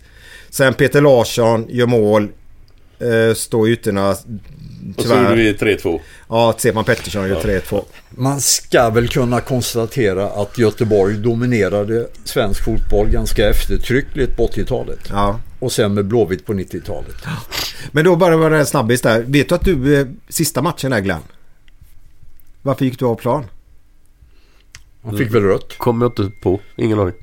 [0.50, 2.28] Sen Peter Larsson gör mål.
[3.00, 4.10] Eh, står ute några...
[4.10, 4.16] Och
[4.96, 5.22] så Tyvärr.
[5.30, 6.00] gjorde vi 3-2.
[6.28, 7.84] Ja, Stefan Pettersson gör 3-2.
[8.10, 14.98] Man ska väl kunna konstatera att Göteborg dominerade svensk fotboll ganska eftertryckligt på 80-talet.
[15.10, 15.40] Ja.
[15.58, 17.16] Och sen med Blåvitt på 90-talet.
[17.92, 19.22] Men då bara var det en snabbis där.
[19.22, 21.22] Vet du att du, eh, sista matchen där Glenn.
[22.62, 23.44] Varför gick du av plan?
[25.02, 25.78] Han fick väl rött.
[25.78, 26.60] Kommer jag inte på.
[26.76, 27.14] Ingen aning.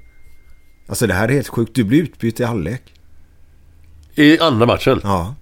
[0.88, 1.76] Alltså det här är helt sjukt.
[1.76, 2.82] Du blev utbytt i halvlek.
[4.16, 5.00] I andra matchen?
[5.04, 5.36] Ja.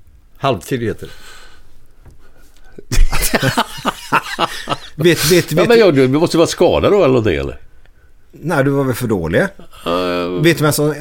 [0.43, 1.13] Halvtid heter det.
[5.03, 7.59] Vet, vet, Ja, vet, men jag, du måste vara skadad då eller någonting eller?
[8.31, 9.39] Nej, du var väl för dålig.
[10.41, 10.93] Vet du vem som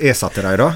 [0.00, 0.72] ersatte dig då?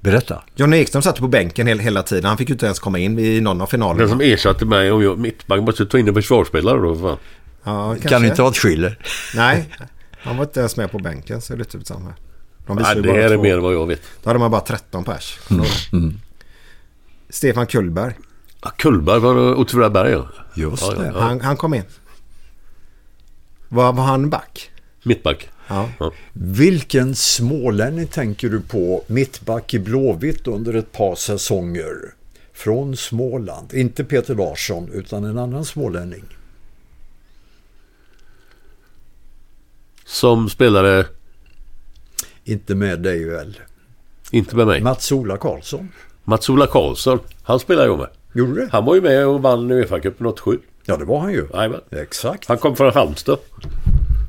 [0.00, 0.42] Berätta.
[0.54, 2.24] John Ekström satt på bänken hela, hela tiden.
[2.24, 4.08] Han fick ju inte ens komma in i någon av Den finalerna.
[4.08, 7.18] som ersatte mig och jag, mittback måste ta in en försvarsspelare då för fan.
[7.64, 8.08] Ja, kanske.
[8.08, 8.98] Kan inte ha ett skiller.
[9.34, 9.68] Nej,
[10.22, 12.04] han var inte ens med på bänken ser det ut som.
[12.04, 12.14] här.
[12.76, 13.42] De Nej, det här är två.
[13.42, 14.02] mer än vad jag vet.
[14.22, 15.38] Då hade man bara 13 pers.
[15.92, 16.14] Mm.
[17.28, 18.14] Stefan Kullberg.
[18.62, 20.28] Ja, Kullberg var Åtvidaberg ja.
[20.54, 21.06] Just Ja, ja, det.
[21.14, 21.20] ja.
[21.20, 21.82] Han, han kom in.
[23.68, 24.70] Var, var han back?
[25.02, 25.48] Mittback.
[25.68, 25.88] Ja.
[26.32, 29.02] Vilken smålänning tänker du på?
[29.06, 31.94] Mittback i Blåvitt under ett par säsonger.
[32.52, 33.72] Från Småland.
[33.74, 36.24] Inte Peter Larsson utan en annan smålänning.
[40.04, 41.06] Som spelade,
[42.50, 43.58] Inte med dig väl?
[44.32, 45.88] inte med mig, Mats-Ola Karlsson.
[46.24, 47.18] Mats-Ola Karlsson.
[47.42, 48.08] Han spelade jag med.
[48.34, 48.68] Gjorde du det?
[48.72, 50.58] Han var ju med och vann Uefa-cupen 87.
[50.84, 51.46] Ja, det var han ju.
[51.54, 51.80] Jajamän.
[51.90, 52.48] Exakt.
[52.48, 53.38] Han kom från Halmstad.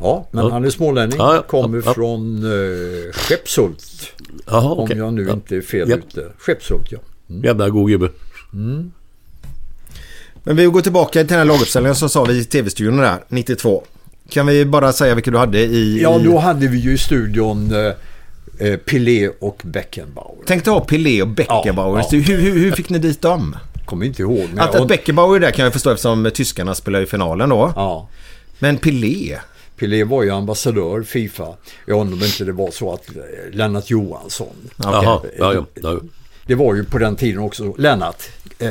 [0.02, 0.52] Ja, men Ja.
[0.52, 1.18] han är smålänning.
[1.18, 1.42] Ja, ja.
[1.42, 1.94] Kommer Ja.
[1.94, 3.84] från uh, Skeppshult.
[4.48, 4.98] Jaha, Om okej.
[4.98, 5.34] jag nu Ja.
[5.34, 5.96] inte är fel Ja.
[5.96, 6.26] ute.
[6.38, 7.00] Skeppshult, ja.
[7.28, 8.10] Jävla god gubbe.
[10.44, 13.84] Men vi går tillbaka till den här laguppställningen som sa vi i tv-studion där, 92.
[14.30, 16.02] Kan vi bara säga vilka du hade i...
[16.02, 17.94] Ja, då hade vi ju i studion uh,
[18.62, 20.46] uh, Pelé och Beckenbauer.
[20.46, 22.00] Tänkte ha Pelé och Beckenbauer.
[22.00, 22.20] Ja, ja.
[22.20, 23.56] Hur, hur, hur fick ni dit dem?
[23.86, 24.50] Kommer inte ihåg.
[24.54, 27.74] Men Att, att Beckenbauer är där kan jag förstå eftersom tyskarna spelar i finalen då.
[27.76, 28.10] ja.
[28.60, 29.38] Men Pelé?
[29.78, 31.48] Pelé var ju ambassadör Fifa.
[31.86, 34.56] Jag undrar om inte det var så att eh, Lennart Johansson.
[34.76, 36.00] Jaha, ja, ja, ja.
[36.46, 38.24] Det var ju på den tiden också Lennart.
[38.60, 38.70] Eh,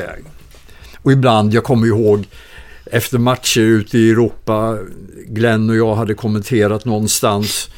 [1.03, 2.27] och ibland, jag kommer ihåg
[2.85, 4.79] efter matcher ute i Europa,
[5.27, 7.71] Glenn och jag hade kommenterat någonstans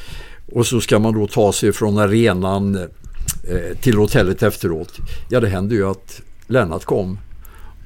[0.53, 4.93] och så ska man då ta sig från arenan eh, till hotellet efteråt.
[5.29, 7.19] Ja, det hände ju att Lennart kom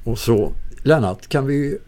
[0.04, 0.52] och så
[0.82, 1.78] Lennart, kan vi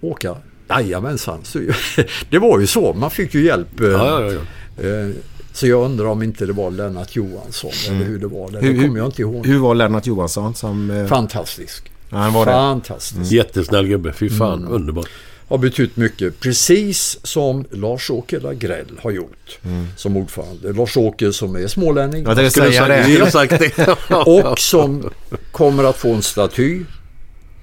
[0.00, 0.36] åka?
[0.68, 1.38] Jajamensan,
[2.30, 2.92] det var ju så.
[2.94, 3.80] Man fick ju hjälp.
[3.80, 4.32] eh, Ja, ja,
[4.76, 4.82] ja.
[4.88, 5.10] eh,
[5.52, 8.50] Så jag undrar om inte det var Lennart Johansson eller hur det var.
[8.50, 9.46] Det, Hur- det kommer jag inte ihåg.
[9.46, 10.90] Hur var Lennart Johansson som...
[10.90, 11.90] eh, Fantastisk.
[12.10, 12.52] Ja, han var det.
[12.52, 13.32] Fantastisk.
[13.32, 14.12] Jättesnäll gubbe.
[14.12, 14.72] Fy fan, Mm.
[14.72, 15.04] underbar.
[15.48, 16.40] Har betytt mycket.
[16.40, 19.58] Precis som Lars-Åke Lagrell har gjort
[19.96, 20.72] som ordförande.
[20.72, 22.24] Lars-Åke som är smålänning.
[22.24, 23.08] Jag tänkte Skulle säga det.
[23.12, 23.88] jag sagt det.
[24.26, 25.10] och som
[25.52, 26.84] kommer att få en staty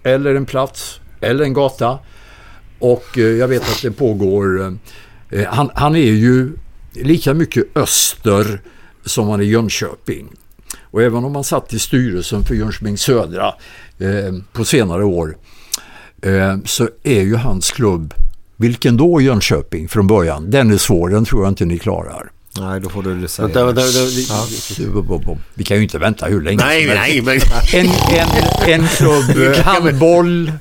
[0.03, 1.99] eller en plats eller en gata.
[2.79, 4.77] Och eh, jag vet att det pågår.
[5.29, 6.51] Eh, han, han är ju
[6.93, 8.61] lika mycket öster
[9.05, 10.27] som han är Jönköping.
[10.81, 13.55] Och även om han satt i styrelsen för Jönköping Södra
[13.97, 15.52] eh, på senare år eh,
[16.65, 18.13] så är ju hans klubb,
[18.57, 22.31] vilken då Jönköping från början, den är svår, den tror jag inte ni klarar.
[22.59, 23.47] Nej, då får du säga.
[23.47, 25.41] Vänta, vänta, vänta.
[25.53, 27.39] Vi kan ju inte vänta hur länge Nej, som nej, men...
[27.73, 30.51] En, en, en klubb, eh, handboll,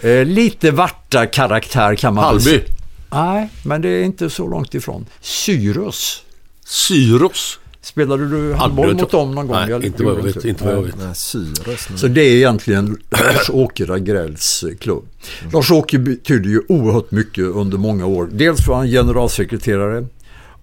[0.00, 2.44] eh, lite varta karaktär kan man väl Hallby.
[2.44, 2.74] säga.
[3.10, 5.06] Nej, men det är inte så långt ifrån.
[5.20, 6.22] Syrus.
[6.64, 7.58] Syros.
[7.82, 9.56] Spelade du handboll mot dem någon gång?
[9.56, 10.44] Nej, Jag inte vad jag vet.
[10.44, 10.98] Inte vad jag vet.
[10.98, 11.88] Nej, Syrus.
[11.96, 15.08] Så det är egentligen Lars-Åke Lagrells eh, klubb.
[15.52, 18.28] Lars-Åke betyder ju oerhört mycket under många år.
[18.32, 20.06] Dels var han generalsekreterare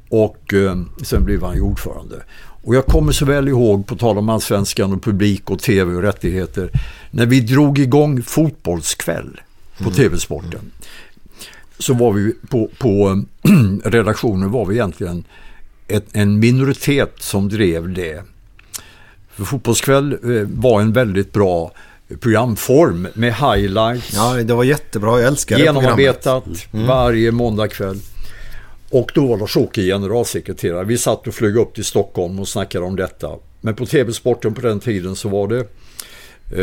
[0.09, 2.23] och eh, sen blev han ju ordförande.
[2.63, 6.01] Och jag kommer så väl ihåg, på tal om allsvenskan och publik och tv och
[6.01, 6.69] rättigheter,
[7.11, 9.41] när vi drog igång fotbollskväll
[9.83, 10.71] på tv-sporten.
[11.79, 13.23] Så var vi på, på
[13.83, 15.23] redaktionen var vi egentligen
[15.87, 18.23] ett, en minoritet som drev det.
[19.29, 21.71] För fotbollskväll eh, var en väldigt bra
[22.19, 24.13] programform med highlights.
[24.13, 25.19] Ja, det var jättebra.
[25.19, 25.57] Jag älskar.
[25.57, 27.99] Genomarbetat varje måndagkväll.
[28.89, 30.83] Och då var Lars-Åke generalsekreterare.
[30.83, 33.31] Vi satt och flög upp till Stockholm och snackade om detta.
[33.61, 35.67] Men på TV-sporten på den tiden så var det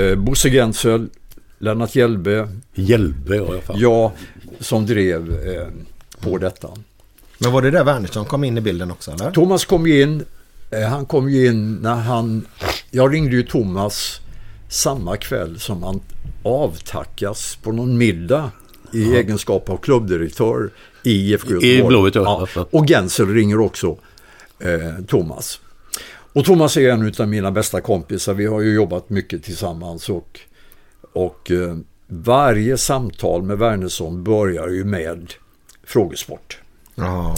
[0.00, 1.08] eh, Bosse Gensel,
[1.58, 3.76] Lennart Hjelbe, Hjälbe har jag fan.
[3.78, 4.10] jag
[4.60, 5.66] som drev eh,
[6.20, 6.68] på detta.
[7.42, 9.30] Men var det där Wernersson kom in i bilden också, eller?
[9.30, 10.24] Thomas kom ju in.
[10.70, 12.46] Eh, han kom ju in när han...
[12.90, 14.20] Jag ringde ju Thomas
[14.68, 16.00] samma kväll som han
[16.42, 18.50] avtackas på någon middag
[18.92, 20.70] i egenskap av klubbdirektör
[21.02, 21.88] i IFK I Göteborg.
[21.88, 22.48] Blåvitt, ja.
[22.54, 22.66] Ja.
[22.70, 23.96] Och Gensel ringer också
[24.58, 25.60] eh, Thomas.
[26.32, 28.34] Och Thomas är en av mina bästa kompisar.
[28.34, 30.40] Vi har ju jobbat mycket tillsammans och,
[31.12, 31.76] och eh,
[32.06, 35.32] varje samtal med Wernersson börjar ju med
[35.84, 36.61] frågesport.
[36.94, 37.34] Ja.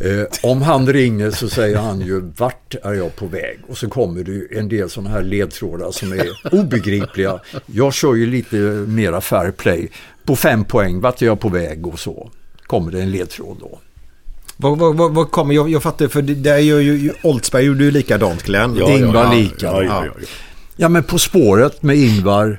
[0.00, 3.58] Eh, om han ringer så säger han ju vart är jag på väg?
[3.68, 7.40] Och så kommer det ju en del sådana här ledtrådar som är obegripliga.
[7.66, 9.88] Jag kör ju lite mera fair play.
[10.24, 12.30] På fem poäng, vart är jag på väg och så
[12.66, 13.78] kommer det en ledtråd då.
[14.56, 17.64] Vad, vad, vad, vad kommer, jag, jag fattar, för det där gör ju, ju Oldsberg
[17.64, 18.76] gjorde ju likadant Glenn.
[18.78, 19.32] Ja, Ingvar ja.
[19.32, 19.66] lika.
[19.66, 20.26] Ja, ja, ja.
[20.76, 22.58] Ja men På spåret med Ingvar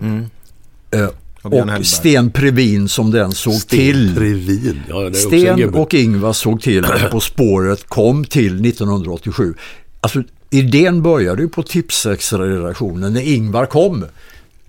[0.92, 1.10] eh,
[1.44, 1.86] Och.
[1.86, 4.16] Sten Previn som den såg till.
[4.16, 4.82] Previn.
[4.90, 9.54] Ja, Sten och Ingvar såg till att På spåret kom till 1987.
[10.00, 14.06] Alltså idén började ju på Tipsextra-redaktionen när Ingvar kom.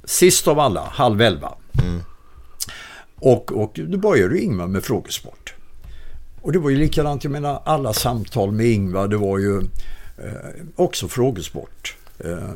[0.05, 1.53] Sist av alla, halv elva.
[3.17, 5.55] Och, och då började ju Ingvar med frågesport.
[6.41, 10.33] Och det var ju likadant, jag menar alla samtal med Ingvar, det var ju eh,
[10.77, 11.97] också frågesport.
[12.19, 12.55] Eh,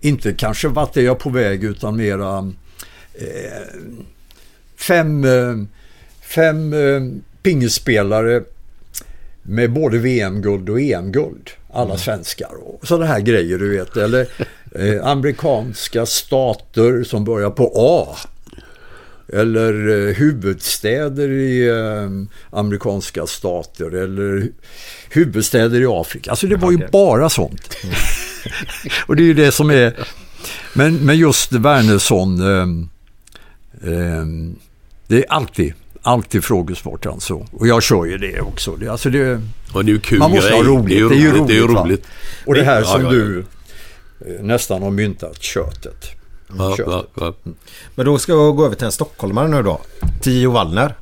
[0.00, 2.52] inte kanske vart är jag på väg utan mera
[4.76, 5.56] fem, eh,
[6.20, 7.02] fem eh,
[7.42, 8.42] pingisspelare
[9.42, 11.50] med både VM-guld och EM-guld.
[11.72, 13.96] Alla svenskar och sådana här grejer du vet.
[13.96, 14.26] Eller
[14.74, 18.16] eh, amerikanska stater som börjar på A.
[19.32, 22.10] Eller eh, huvudstäder i eh,
[22.58, 23.86] amerikanska stater.
[23.94, 24.52] Eller hu-
[25.10, 26.30] huvudstäder i Afrika.
[26.30, 27.76] Alltså det var ju bara sånt.
[29.06, 29.96] och det är ju det som är...
[30.74, 32.40] Men, men just Wernersson.
[33.86, 34.56] Ehm,
[35.06, 37.46] det är alltid, alltid frågesport alltså.
[37.52, 38.76] Och jag kör ju det också.
[38.76, 39.40] Det, alltså det,
[39.74, 40.56] Och det är kul man måste grej.
[40.58, 41.08] ha roligt.
[41.08, 41.46] Det är ju roligt.
[41.46, 42.06] Det är ju roligt, roligt.
[42.46, 43.12] och det här Ja, som ja, ja.
[43.12, 43.44] du
[44.26, 46.04] eh, nästan har myntat, köttet.
[46.58, 46.92] Ja, Köttet.
[47.14, 47.52] ja, ja.
[47.94, 49.80] Men då ska jag gå över till en stockholmare nu då.
[50.22, 50.94] Tio Wallner.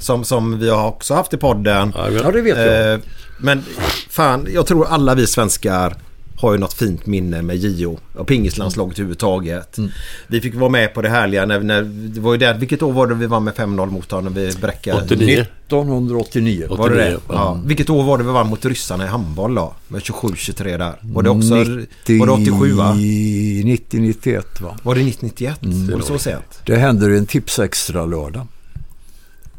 [0.00, 1.92] Som, som vi har också haft i podden.
[1.96, 2.92] Ja, Ja, det vet jag.
[2.92, 2.98] Eh,
[3.40, 3.62] men
[4.08, 5.96] fan, jag tror alla vi svenskar
[6.40, 9.78] har ju något fint minne med JO och pingislandslaget överhuvudtaget.
[9.78, 9.90] Mm.
[10.26, 12.92] Vi fick vara med på det härliga när, när det var ju det, vilket år
[12.92, 14.34] var det vi vann med 5-0 mot honom?
[14.34, 15.02] Vi bräckade.
[15.02, 15.40] 89.
[15.40, 16.66] 1989.
[16.70, 17.16] Var det det?
[17.16, 17.60] 89, Ja.
[17.64, 19.74] Vilket år var det vi vann mot ryssarna i handboll då?
[19.88, 20.98] Med 27-23 där.
[21.00, 21.54] Var det också...
[21.54, 22.94] 90, Var det 87 va?
[22.94, 24.76] 90-91 va?
[24.82, 25.62] Var det 1991?
[25.62, 25.90] Mm.
[25.90, 26.60] Var det så sent?
[26.66, 28.46] Det händer en tips extra lördag.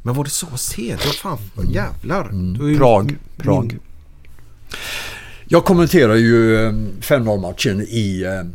[0.04, 1.02] Men var det så sent?
[1.06, 1.38] Ja fan,
[1.72, 2.30] jävlar.
[2.30, 2.78] Mm.
[2.78, 3.18] Prag.
[3.38, 3.78] Prag.
[5.54, 6.72] Jag kommenterar ju eh,
[7.02, 8.50] 5-0-matchen i eh,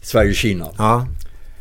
[0.00, 0.68] Sverige-Kina.
[0.78, 1.06] Ja.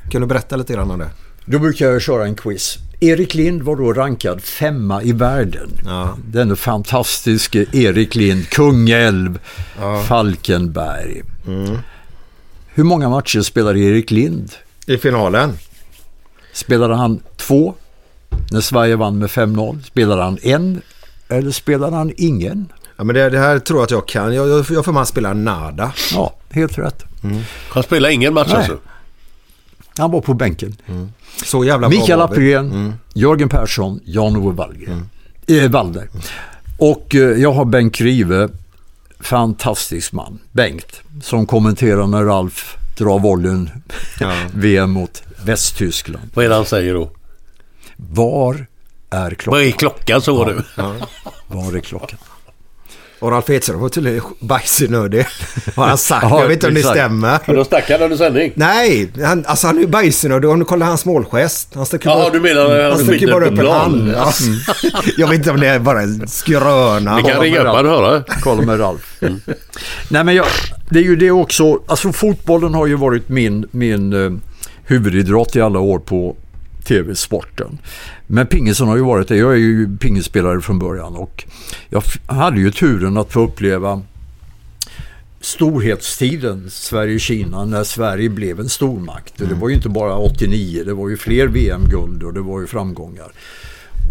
[0.09, 1.09] Kan du berätta lite grann om det?
[1.45, 2.77] Då brukar jag köra en quiz.
[2.99, 5.69] Erik Lind var då rankad femma i världen.
[5.85, 6.17] Ja.
[6.25, 9.39] Denne fantastiske Erik Lind, Kungälv,
[10.07, 11.21] Falkenberg.
[12.67, 14.51] Hur många matcher spelade Erik Lind?
[14.85, 15.53] I finalen?
[16.53, 17.75] Spelade han två
[18.51, 19.83] när Sverige vann med 5-0?
[19.83, 20.81] Spelade han en
[21.29, 22.69] eller spelade han ingen?
[22.97, 24.33] Ja men det, det här tror jag att jag kan.
[24.35, 25.93] Jag, jag, jag får man spela nada.
[26.13, 27.03] Ja, helt rätt.
[27.69, 28.57] Han spelar ingen match Nej.
[28.57, 28.77] alltså?
[29.97, 30.75] Han var på bänken.
[31.45, 32.25] Så jävla bra Mikael var.
[32.25, 35.09] Appelgren, Jörgen Persson, Jan-Ove Wallgren.
[35.47, 36.09] Eh, Wallner.
[36.77, 38.49] Och eh, jag har Bengt Grive,
[39.19, 43.69] fantastisk man, Bengt, som kommenterar när Ralf drar volleyn
[44.19, 44.33] Ja.
[44.53, 46.29] VM mot Västtyskland.
[46.33, 47.11] Vad är det han säger då?
[47.95, 48.65] Var
[49.09, 49.61] är klockan?
[49.61, 50.61] är klockan så du?
[51.47, 52.19] Var är klockan?
[53.23, 55.25] Och Ralf Edström var tydligen bajsnödig.
[55.75, 56.25] Har han sagt.
[56.29, 57.39] Ja, jag vet inte om det stämmer.
[57.45, 58.51] Men då stack han under sändning?
[58.55, 60.49] Nej, han, alltså han är ju bajsnödig.
[60.49, 61.69] Om du kollar hans målgest.
[61.75, 64.13] Han sträcker Jaha, bara, du menar han skiter bara på upp en hand.
[64.15, 64.31] Ja.
[65.17, 67.15] jag vet inte om det är bara en skröna.
[67.15, 68.23] Vi kan ringa upp han och höra.
[68.41, 69.17] Kolla med Ralf.
[70.09, 70.45] Nej men jag,
[70.89, 74.31] det är ju det också, alltså fotbollen har ju varit min, min eh,
[74.85, 76.35] huvudidrott i alla år på
[76.85, 77.77] tv-sporten.
[78.27, 79.37] Men pingisen har ju varit det.
[79.37, 81.43] Jag är ju pingisspelare från början och
[81.89, 84.01] jag hade ju turen att få uppleva
[85.41, 89.41] storhetstiden Sverige-Kina när Sverige blev en stormakt.
[89.41, 92.61] Och Det var ju inte bara 89, det var ju fler VM-guld och det var
[92.61, 93.31] ju framgångar.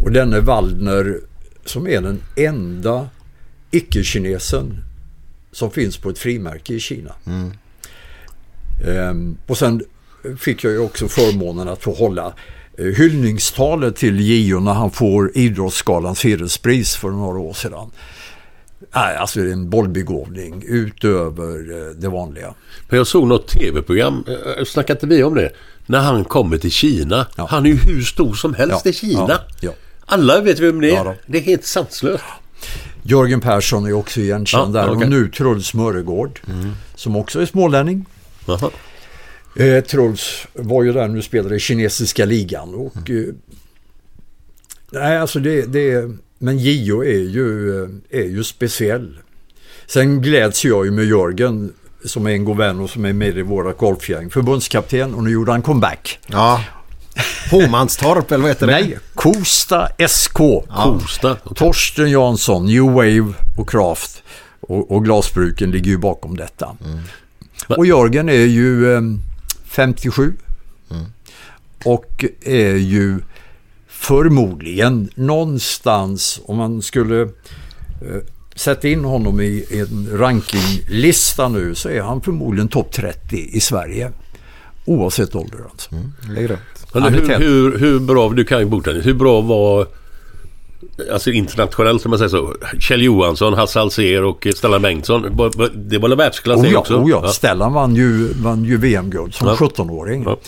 [0.04, 1.20] Och denne Waldner
[1.64, 3.08] som är den enda
[3.70, 4.84] icke-kinesen
[5.52, 7.12] som finns på ett frimärke i Kina.
[8.86, 9.84] Ehm, och sen
[10.38, 12.32] fick jag ju också förmånen att få hålla
[12.90, 17.90] hyllningstalet till Gio när han får Idrottsgalans hederspris för några år sedan.
[18.94, 22.54] Nej, alltså en bollbegåvning utöver eh, det vanliga.
[22.88, 24.24] Men jag såg något tv-program,
[24.58, 25.50] eh, snackade inte vi om det?
[25.86, 27.26] När han kommer till Kina.
[27.36, 27.46] Ja.
[27.50, 29.40] Han är ju hur stor som helst Ja, i Kina.
[29.60, 29.72] ja.
[30.06, 31.16] Alla vet vem det är.
[31.26, 32.24] Det är helt sanslöst.
[33.02, 34.88] Jörgen Persson är också igenkänd där.
[34.88, 34.96] Mm.
[35.02, 36.40] och nu Truls Mörregård
[36.94, 38.06] som också är smålänning.
[38.46, 38.70] Jaha.
[39.56, 43.28] Eh, Truls var ju där nu spelade i kinesiska ligan och Mm.
[43.28, 43.34] eh,
[44.90, 49.18] nej alltså det, det men Gio är ju, eh, är ju speciell.
[49.86, 51.72] Sen gläds jag ju med Jörgen
[52.04, 54.30] som är en god vän och som är med i våra golfgäng.
[54.30, 56.18] Förbundskapten och nu gjorde han comeback.
[56.26, 56.64] Ja.
[57.50, 58.72] Homanstorp eller vad heter det?
[58.72, 60.38] Nej, Kosta SK.
[60.68, 61.34] Kosta.
[61.34, 64.22] Torsten Jansson, New Wave och Kraft
[64.60, 66.76] och, och glasbruken ligger ju bakom detta.
[67.76, 68.96] Och Jörgen är ju
[69.72, 70.32] eh, 57
[71.84, 73.18] och är ju
[73.88, 77.28] förmodligen någonstans om man skulle eh,
[78.54, 84.12] sätta in honom i en rankinglista nu så är han förmodligen topp 30 i Sverige.
[84.84, 85.90] Oavsett ålder alltså.
[86.34, 86.58] Det är rätt.
[86.94, 89.86] Hur, hur, hur bra, du kan ju bordtennis, hur bra var
[91.12, 92.54] Alltså internationellt om man säger så.
[92.80, 95.22] Kjell Johansson, Hasse Alsér och Stellan Bengtsson.
[95.74, 96.96] Det var väl världsklass Oh ja, också?
[96.96, 97.28] oh ja.
[97.28, 99.54] Stellan vann ju, vann ju VM-guld som Ja.
[99.54, 100.22] 17-åring.
[100.22, 100.38] Ja.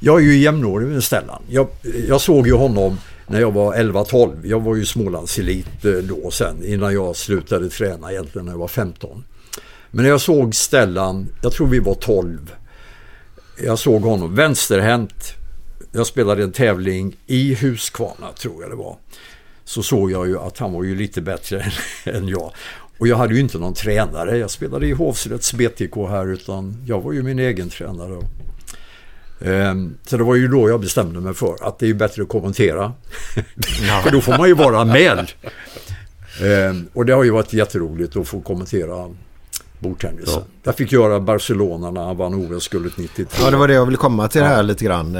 [0.00, 1.42] Jag är ju jämnårig med Stellan.
[1.48, 1.66] Jag,
[2.08, 4.46] jag såg ju honom när jag var 11-12.
[4.46, 8.68] Jag var ju Smålandselit eh, då sen innan jag slutade träna egentligen när jag var
[8.68, 9.24] 15.
[9.90, 12.52] Men när jag såg Stellan, jag tror vi var 12.
[13.64, 15.32] jag såg honom vänsterhänt.
[15.92, 18.96] Jag spelade en tävling i Huskvarna tror jag det var.
[19.64, 21.64] Så såg jag ju att han var ju lite bättre
[22.04, 22.52] än jag.
[22.98, 24.38] Och jag hade ju inte någon tränare.
[24.38, 28.18] Jag spelade i Hovsrätts BTK här utan jag var ju min egen tränare.
[29.40, 32.28] Ehm, Så det var ju då jag bestämde mig för att det är bättre att
[32.28, 32.92] kommentera.
[34.04, 35.32] för då får man ju vara med.
[36.42, 39.10] Ehm, Och det har ju varit jätteroligt att få kommentera
[39.78, 40.42] bordtennisen.
[40.62, 43.36] Jag fick göra Barcelona när han vann OS-guldet 92.
[43.44, 45.16] Ja, det var det jag ville komma till här lite grann.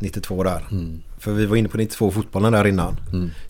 [0.00, 0.64] Eh, 92 där.
[1.18, 2.96] För vi var inne på 92 fotbollen där innan.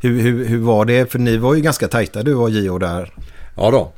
[0.00, 1.12] Hur, hur, hur var det?
[1.12, 3.14] För ni var ju ganska tajta du och Gio där.
[3.56, 3.92] Ja då.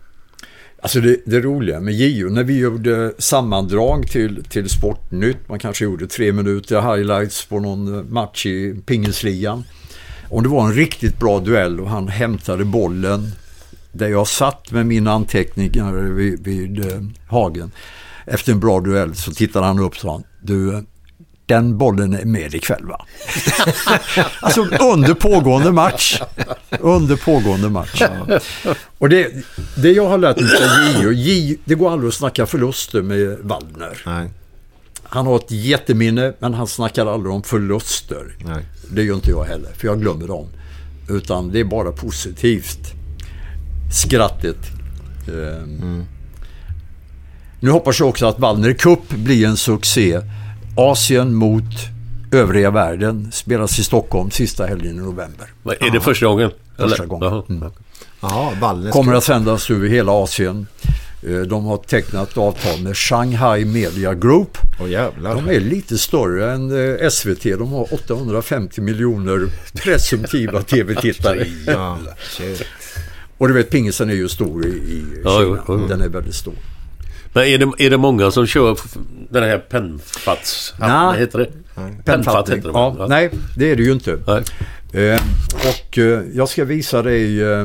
[0.82, 5.84] Alltså det, det roliga med Gio, när vi gjorde sammandrag till, till Sportnytt, man kanske
[5.84, 9.64] gjorde tre minuter highlights på någon match i pingisligan.
[10.28, 13.30] Om det var en riktigt bra duell och han hämtade bollen
[13.92, 17.70] där jag satt med mina anteckningar vid, vid eh, hagen.
[18.26, 20.80] Efter en bra duell så tittade han upp och sa, du, eh,
[21.52, 23.06] den bollen är med ikväll va?
[24.40, 26.20] alltså under pågående match.
[26.80, 28.00] Under pågående match.
[28.00, 28.40] Ja.
[28.98, 29.30] Och det,
[29.76, 34.02] det jag har lärt mig av Gio, det går aldrig att snacka förluster med Waldner.
[34.06, 34.30] Nej.
[35.02, 38.36] Han har ett jätteminne men han snackar aldrig om förluster.
[38.38, 38.64] Nej.
[38.90, 40.46] Det gör inte jag heller, för jag glömmer dem.
[41.08, 42.92] Utan det är bara positivt.
[43.92, 44.58] Skrattet.
[45.28, 46.04] Ehm.
[47.60, 50.20] Nu hoppas jag också att Waldner Cup blir en succé.
[50.76, 51.64] Asien mot
[52.32, 55.46] övriga världen spelas i Stockholm sista helgen i november.
[55.80, 56.50] Är det första gången?
[56.78, 57.28] Första gången.
[57.32, 57.42] Jaha.
[57.48, 57.70] Mm.
[58.20, 60.66] Ja, Wallners Kommer att sändas över hela Asien.
[61.22, 64.58] Eh, De har tecknat avtal med Shanghai Media Group.
[64.88, 65.34] Jävlar.
[65.34, 67.42] De är lite större än eh, SVT.
[67.42, 71.46] De har 850 miljoner presumtiva tv-tittare.
[71.66, 71.98] Ja.
[73.38, 75.20] Och du vet, pingisen är ju stor i, Kina.
[75.24, 75.86] jo, jo, jo.
[75.86, 76.54] Den är väldigt stor.
[77.32, 78.78] Men är det, är det många som kör
[79.30, 80.74] den här pennfats...
[80.78, 81.48] Vad heter det?
[82.04, 83.06] Pennfatt heter det ja?
[83.08, 84.18] Nej, det är det ju inte.
[84.26, 84.42] Nej.
[84.92, 85.20] Eh,
[85.52, 87.64] och eh, jag ska visa dig eh,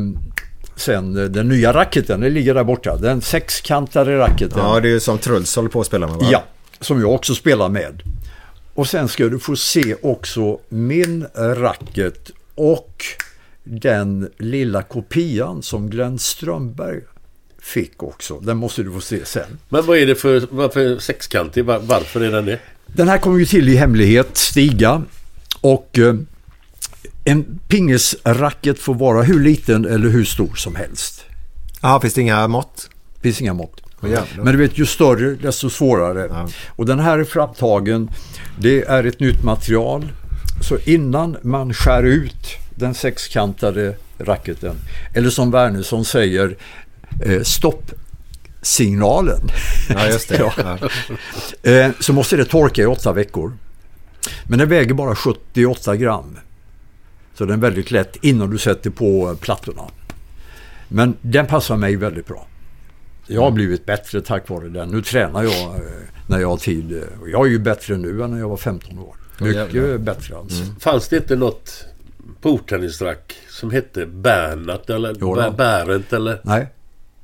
[0.76, 2.20] sen eh, den nya racketen.
[2.20, 2.98] Den ligger där borta.
[2.98, 4.60] Den sexkantade racketen.
[4.60, 6.28] Ja, det är som Truls håller på att spela med va?
[6.32, 6.44] Ja,
[6.80, 8.02] som jag också spelar med.
[8.74, 13.04] Och sen ska du få se också min racket och
[13.64, 17.02] den lilla kopian som Glenn Strömberg
[17.68, 18.40] fick också.
[18.40, 19.60] Den måste du få se sen.
[19.70, 21.66] Men vad är det för, varför sexkantig?
[21.66, 22.60] Var, varför är den det?
[22.86, 25.02] Den här kommer ju till i hemlighet, stiga.
[25.62, 26.16] Och eh,
[27.24, 31.26] en pingisracket får vara hur liten eller hur stor som helst.
[31.82, 32.90] Ja, finns det inga mått?
[33.16, 33.82] Det finns inga mått.
[34.36, 36.28] Men du vet, ju större desto svårare.
[36.30, 36.48] Ja.
[36.68, 38.10] Och den här är framtagen.
[38.60, 40.12] Det är ett nytt material.
[40.62, 44.76] Så innan man skär ut den sexkantade racketen,
[45.14, 46.56] eller som Wernersson säger,
[47.26, 49.42] eh, stoppsignalen.
[49.90, 50.38] Ja, just det.
[50.58, 50.78] Ja.
[51.72, 53.54] Eh, så måste det torka i åtta veckor.
[54.44, 56.38] Men den väger bara 78 gram.
[57.34, 59.84] Så den är väldigt lätt innan du sätter på plattorna.
[60.88, 62.48] Men den passar mig väldigt bra.
[63.28, 64.90] Jag har blivit bättre tack vare den.
[64.90, 65.82] Nu tränar jag eh,
[66.28, 67.04] när jag har tid.
[67.32, 69.16] Jag är ju bättre nu än när jag var 15 år.
[69.40, 69.98] Mycket jävlar.
[69.98, 70.64] bättre alltså.
[70.80, 71.86] Fanns det inte något
[72.42, 76.68] bordtennisrack som hette Bernat eller Bärent eller Nej.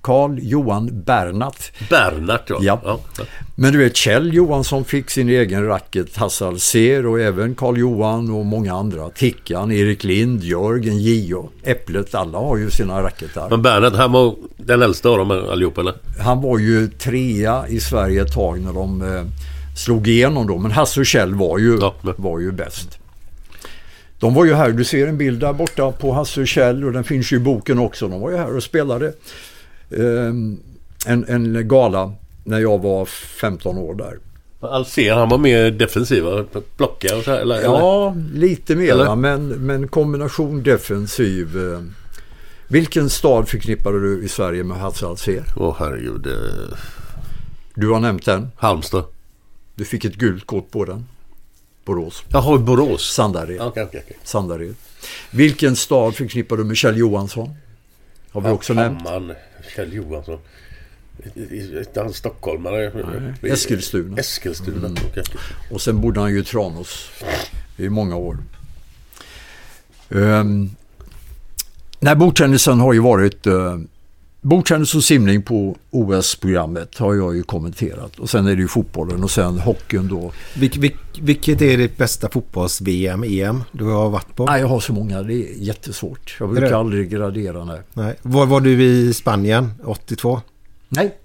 [0.03, 1.71] Karl Johan Bernat.
[1.89, 2.57] Bernat ja.
[2.61, 2.80] Ja.
[2.84, 3.23] ja.
[3.55, 8.31] Men du vet Kjell Johansson fick sin egen racket, Hasse Alsér och även Karl Johan
[8.31, 9.09] och många andra.
[9.09, 13.49] Tickan, Erik Lind, Jörgen, Gio, Äpplet, alla har ju sina racketar.
[13.49, 15.93] Men Bernat han var den äldsta av dem allihop eller?
[16.19, 19.23] Han var ju trea i Sverige ett tag när de eh,
[19.77, 20.57] slog igenom då.
[20.57, 22.99] Men Hasse och Kjell var ju, Ja, var ju bäst.
[24.19, 26.91] De var ju här, du ser en bild där borta på Hasse och Kjell och
[26.91, 28.07] den finns ju i boken också.
[28.07, 29.13] De var ju här och spelade
[31.05, 34.18] en, en gala när jag var 15 år där.
[34.60, 36.45] Alcer han var mer defensiv va?
[36.77, 37.61] Blocka och så här, eller?
[37.61, 39.15] Ja, lite Eller?
[39.15, 41.57] men, men kombination defensiv.
[41.73, 41.81] eh.
[42.68, 45.43] Vilken stad förknippade du i Sverige med Hasse Alsér?
[45.55, 46.27] Åh herregud.
[46.27, 46.77] Eh,
[47.76, 48.47] Du har nämnt den.
[48.57, 49.03] Halmstad.
[49.76, 51.05] Du fick ett gult kort på den.
[51.85, 52.23] Borås.
[52.30, 53.14] Jaha, Borås.
[53.14, 53.61] Sandared.
[53.61, 54.18] Okej, okej, okej.
[54.23, 54.76] Sandared.
[55.31, 57.49] Vilken stad förknippar du med Kjell Johansson?
[58.34, 59.07] Har vi också nämnt.
[59.76, 60.39] Kjell Johansson.
[61.35, 62.91] Inte han stockholmare?
[63.41, 64.18] Nej, Eskilstuna.
[64.18, 64.88] Eskilstuna.
[64.88, 64.97] Mm.
[65.10, 65.23] okej.
[65.72, 67.10] Och sen bodde han ju i Tranås
[67.77, 68.38] i många år.
[70.10, 70.76] Um,
[71.99, 73.47] nej, bordtennisen har ju varit...
[73.47, 73.80] Uh,
[74.44, 78.20] bordtennis och simning på OS-programmet har jag ju kommenterat.
[78.20, 80.32] Och sen är det ju fotbollen och sen hockeyn då.
[80.56, 84.45] Vilk, vilk, vilket är ditt bästa fotbolls-VM, EM du har varit på?
[84.45, 85.22] Nej, jag har så många.
[85.22, 86.38] Det är jättesvårt.
[86.40, 87.65] Jag brukar aldrig gradera.
[87.65, 87.80] Nej.
[87.94, 88.15] Nej.
[88.22, 90.41] Var var du i Spanien 82?
[90.90, 91.18] nej.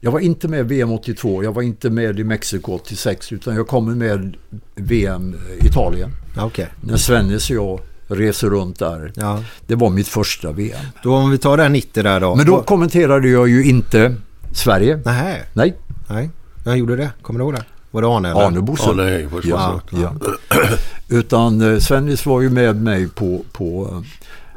[0.00, 3.66] Jag var inte med VM 82, jag var inte med i Mexiko 86 utan jag
[3.66, 4.36] kommer med
[4.74, 6.10] VM Italien.
[6.36, 6.68] Okej.
[6.80, 9.12] När Svennis och jag reser runt där.
[9.16, 9.42] Ja.
[9.66, 10.84] Det var mitt första VM.
[11.02, 12.34] Då om vi tar det här 90 där då.
[12.34, 14.14] Men då kommenterade jag ju inte
[14.52, 15.00] Sverige.
[15.04, 15.44] Nej.
[15.52, 15.76] Nej,
[16.08, 16.30] Nej.
[16.64, 17.10] Jag gjorde det.
[17.22, 17.64] Kommer du ihåg det?
[17.90, 18.46] Var det Arne eller?
[18.46, 18.90] Arne Bosse.
[18.90, 19.44] Arne Hegerfors.
[19.44, 20.14] Ja, ja.
[21.08, 24.02] Utan eh, Svennis var ju med mig på, på eh,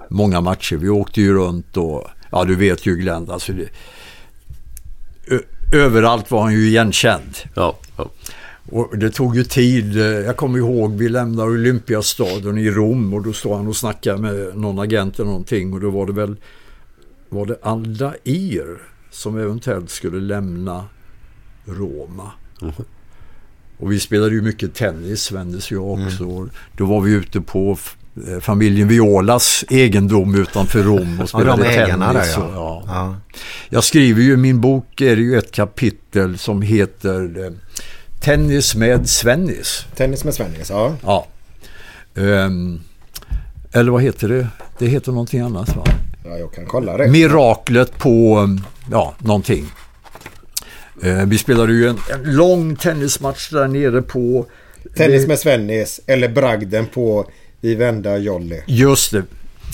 [0.10, 0.76] många matcher.
[0.76, 3.30] Vi åkte ju runt och ja du vet ju Glenn.
[3.32, 3.70] Alltså det,
[5.28, 5.40] ö,
[5.74, 7.38] överallt var han ju igenkänd.
[7.54, 8.10] Ja, ja.
[8.72, 9.96] Och det tog ju tid.
[9.96, 14.58] Jag kommer ihåg vi lämnade Olympiastaden i Rom och då stod han och snackade med
[14.58, 16.36] någon agent eller någonting och då var det väl
[17.30, 18.78] var det Aldair
[19.12, 20.86] som eventuellt skulle lämna
[21.66, 22.32] Roma.
[23.80, 26.50] Och vi spelade ju mycket tennis, och jag också.
[26.78, 27.78] Då var vi ute på
[28.28, 32.36] eh, familjen Violas egendom utanför Rom och Ja, spelade de ägarna tennis.
[32.36, 32.84] där och, ja.
[32.88, 32.94] ja.
[32.94, 33.16] ja.
[33.70, 37.52] Jag skriver ju i min bok är det ju ett kapitel som heter eh,
[38.20, 39.86] Tennis med Svennis.
[39.96, 40.96] Tennis med Svennis, ja.
[41.04, 41.28] Ja.
[42.16, 42.80] Ehm,
[43.72, 44.48] eller vad heter det?
[44.80, 45.84] Det heter någonting annat va?
[46.26, 47.08] Ja, jag kan kolla det.
[47.08, 49.66] Miraklet på, um, ja, någonting.
[51.04, 54.46] Eh, vi spelade ju en, en lång tennismatch där nere på...
[54.96, 57.32] Tennis med Svennis eller bragden på
[57.62, 58.62] Vivenda Jolly.
[58.66, 59.24] Just det.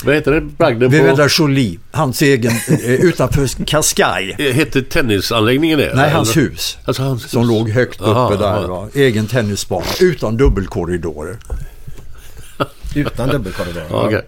[0.06, 0.42] Vad heter det?
[0.42, 0.98] Bragden på...
[0.98, 4.36] Vivenda Jolie, hans egen, eh, utanför Cascais.
[4.56, 5.92] Hette tennisanläggningen det?
[5.96, 6.78] Nej, hans hus.
[6.86, 7.32] Alltså hans hus.
[7.32, 8.46] Som låg högt uppe Aha, där.
[8.46, 8.68] aha.
[8.82, 8.90] Va?
[8.94, 11.38] Egen tennisbana utan dubbelkorridorer.
[12.96, 13.84] Utan dubbelkorridor.
[13.90, 14.22] Ja, okej.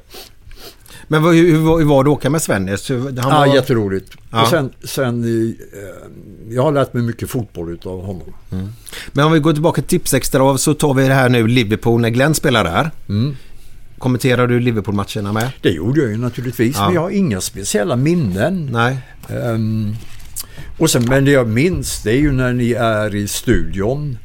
[1.07, 2.89] Men vad, hur, hur, hur var det att åka med Svennis?
[2.89, 3.45] Han Ja, var...
[3.55, 4.11] jätteroligt.
[4.31, 4.41] Ja.
[4.41, 8.33] Och sen, sen eh, jag har lärt mig mycket fotboll utav honom.
[9.11, 12.09] Men om vi går tillbaka till Tipsextra så tar vi det här nu Liverpool när
[12.09, 12.91] Glenn spelar där.
[13.09, 13.35] Mm.
[14.05, 15.51] Kommenterar du Liverpool-matcherna med?
[15.61, 16.85] Det gjorde jag ju naturligtvis, Ja.
[16.85, 18.69] men jag har inga speciella minnen.
[18.71, 18.97] Nej.
[19.29, 19.95] Ehm,
[20.77, 24.17] och sen, men det jag minns det är ju när ni är i studion.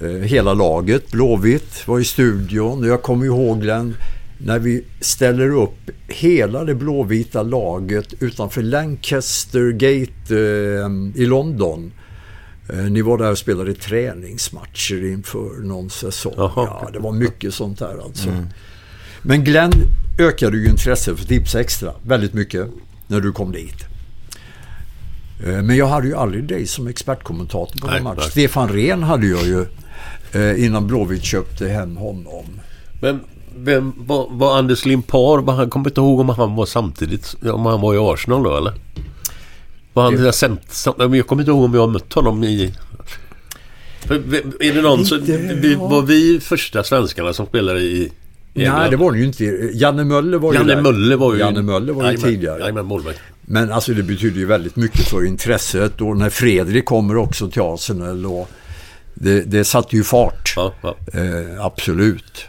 [0.00, 2.84] Eh, hela laget, Blåvitt, var i studion.
[2.84, 3.94] Jag kommer ihåg Glenn,
[4.38, 11.92] när vi ställer upp hela det blåvita laget utanför Lancaster Gate eh, i London.
[12.72, 16.34] Eh, Ni var där och spelade träningsmatcher inför någon säsong.
[16.36, 16.52] Jaha.
[16.82, 18.28] Ja, det var mycket sånt där alltså.
[19.22, 19.72] Men Glenn
[20.18, 22.68] ökade ju intresset för Tips Extra väldigt mycket
[23.06, 23.84] när du kom dit.
[25.46, 28.18] Eh, Men jag hade ju aldrig dig som expertkommentator på Nej, match.
[28.20, 28.30] nej.
[28.30, 29.66] Stefan Rehn hade jag ju
[30.32, 32.44] eh, innan Blåvitt köpte hem honom.
[33.00, 33.20] Men
[33.56, 35.42] vem var, var Anders Limpar?
[35.42, 37.36] Var han kommer inte ihåg om han var samtidigt.
[37.52, 38.74] Om han var i Arsenal då eller?
[39.92, 40.14] Var han
[40.96, 41.08] det...
[41.08, 42.74] men jag kommer inte ihåg om jag har mött honom i...
[44.60, 45.18] Är det någon som...
[45.78, 48.12] Var vi första svenskarna som spelade i...
[48.58, 48.90] Nej, England?
[48.90, 49.44] det var det ju inte.
[49.74, 50.82] Janne Möller var ju Janne där.
[50.82, 51.40] Möller var ju...
[51.40, 52.60] Janne Möller var ju Jajamän, tidigare.
[52.60, 53.20] Jajamän, målvakt.
[53.40, 57.62] Men alltså det betyder ju väldigt mycket för intresset och när Fredrik kommer också till
[57.62, 58.50] Arsenal och
[59.14, 60.52] det, det satte ju fart.
[60.56, 60.96] Ja, ja.
[61.12, 62.46] Eh, absolut.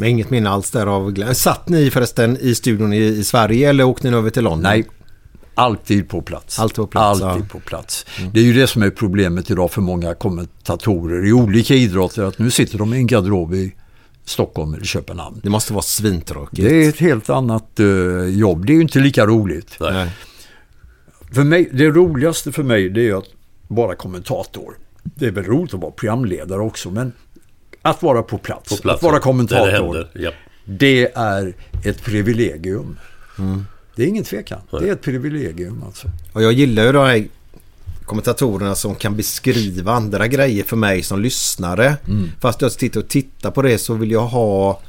[0.00, 1.34] Men Inget minne alls där av Glenn.
[1.34, 4.62] Satt ni förresten i studion i, i Sverige eller åkte ni över till London?
[4.62, 4.84] Nej,
[5.54, 6.58] alltid på plats.
[6.58, 7.48] Alltid på plats, Alltid ja.
[7.52, 8.06] på plats.
[8.32, 12.22] Det är ju det som är problemet idag för många kommentatorer i olika idrotter.
[12.24, 13.74] Att nu sitter de i en garderob i
[14.24, 15.40] Stockholm eller Köpenhamn.
[15.42, 16.68] Det måste vara svintråkigt.
[16.68, 17.86] Det är ett helt annat eh,
[18.28, 18.66] jobb.
[18.66, 19.76] Det är ju inte lika roligt.
[19.80, 20.10] Nej.
[21.32, 23.24] För mig, det roligaste för mig det är att
[23.68, 24.74] vara kommentator.
[25.02, 27.12] Det är väl roligt att vara programledare också men
[27.82, 28.96] att vara på plats, På plats.
[28.96, 30.10] att vara Där det kommentator, händer.
[30.14, 30.30] Ja.
[30.64, 31.54] det är
[31.84, 32.98] ett privilegium.
[34.00, 34.60] Det är ingen tvekan.
[34.70, 36.08] Det är ett privilegium alltså.
[36.32, 37.26] Och jag gillar ju de här
[38.04, 41.96] kommentatorerna som kan beskriva andra grejer för mig som lyssnare.
[42.40, 44.80] Fast jag sitter och tittar på det så vill jag ha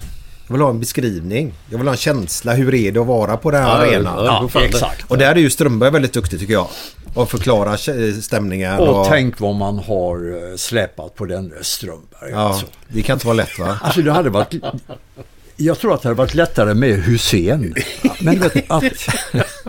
[0.48, 1.54] jag vill ha en beskrivning.
[1.70, 2.54] Jag vill ha en känsla.
[2.54, 4.26] Hur är det att vara på den här Ja, ja, arenan?
[4.26, 4.60] ja, det.
[4.66, 5.12] exakt.
[5.12, 6.68] Och där är ju Strömberg väldigt duktig tycker jag.
[7.14, 8.80] Och förklara kä- stämningar.
[8.80, 12.32] Och tänk vad man har eh, släpat på den Strömberg.
[12.32, 12.66] Ja, Alltså.
[12.88, 13.78] det kan inte vara lätt va?
[13.82, 14.54] alltså det hade varit...
[15.62, 17.76] Jag tror att det hade varit lättare med Hussein.
[18.22, 18.84] Men vet, att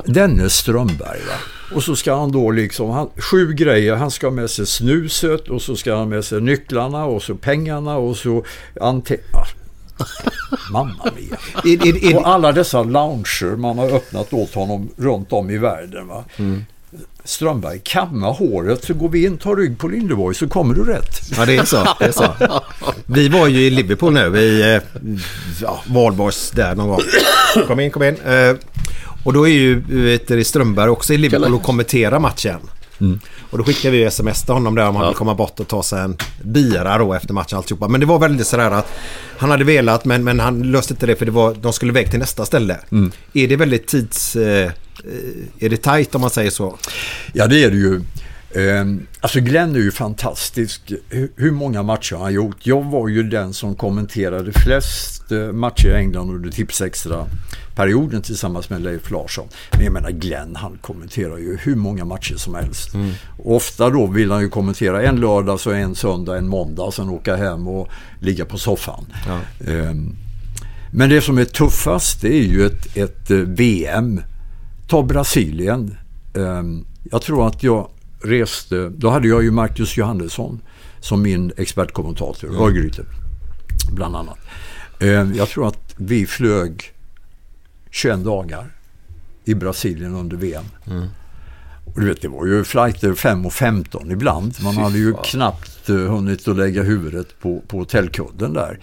[0.05, 1.35] denne Strömberg va.
[1.75, 3.95] Och så ska han då liksom, han, sju grejer.
[3.95, 7.23] Han ska ha med sig snuset och så ska han ha med sig nycklarna och
[7.23, 8.45] så pengarna och så
[8.81, 9.17] ante...
[10.73, 11.37] Mamma mia.
[11.65, 15.59] Är, är, är, Och alla dessa lounger man har öppnat åt honom runt om i
[15.59, 16.07] världen.
[16.09, 16.25] Va?
[17.25, 21.21] Strömberg, kamma håret så går vi in, tar rygg på Lindeborg så kommer du rätt.
[21.37, 21.89] Ja, det är så.
[21.99, 22.35] Det är så.
[23.07, 24.83] Vi var ju i Liverpool nu i eh,
[25.61, 27.01] ja, Valborgs där någon gång.
[27.67, 28.17] Kom in, kom in.
[28.21, 28.55] Eh,
[29.25, 32.59] Och då är ju vet, Strömberg också i Liverpool och kommenterar matchen.
[33.51, 35.83] Och då skickade vi sms till honom där om han vill komma bort och ta
[35.83, 37.89] sig en bira då efter matchen alltihopa.
[37.89, 38.93] Men det var väldigt sådär att
[39.39, 42.11] han hade velat men, men han löste inte det för det var, de skulle iväg
[42.11, 42.77] till nästa ställe.
[43.33, 44.37] Är det väldigt tids...
[44.37, 44.71] Eh,
[45.59, 46.79] Är det tajt om man säger så?
[47.33, 48.01] Ja, det är det ju.
[48.55, 48.85] Eh,
[49.21, 50.93] Alltså Glenn är ju fantastisk.
[51.37, 52.57] Hur- många matcher har han gjort?
[52.67, 57.27] Jag var ju den som kommenterade flest eh, matcher i England under Tipsextra
[57.75, 59.49] perioden tillsammans med Leif Larsson.
[59.73, 62.95] Men jag menar Glenn han kommenterar ju hur många matcher som helst.
[63.39, 66.91] Och ofta då vill han ju kommentera en lördag, så en söndag, en måndag.
[66.93, 67.89] Sen åka hem och
[68.21, 69.07] ligga på soffan.
[69.69, 70.17] Ehm,
[70.91, 74.21] Men det som är tuffast det är ju ett, ett eh, VM.
[74.93, 75.97] Ta Brasilien.
[76.35, 77.89] Ehm, Jag tror att jag
[78.23, 80.61] reste, då hade jag ju Marcus Johannesson
[81.01, 82.61] som min expertkommentator, mm.
[82.61, 83.03] Örgryte
[83.93, 84.39] bland annat.
[85.01, 86.93] Ehm, Jag tror att vi flög
[87.91, 88.67] 21 dagar
[89.45, 90.65] i Brasilien under VM.
[91.85, 94.55] Och du vet, det var ju flighter 5 och 15 ibland.
[94.63, 98.79] Man hade ju knappt eh, hunnit att lägga huvudet på, på hotellkudden där.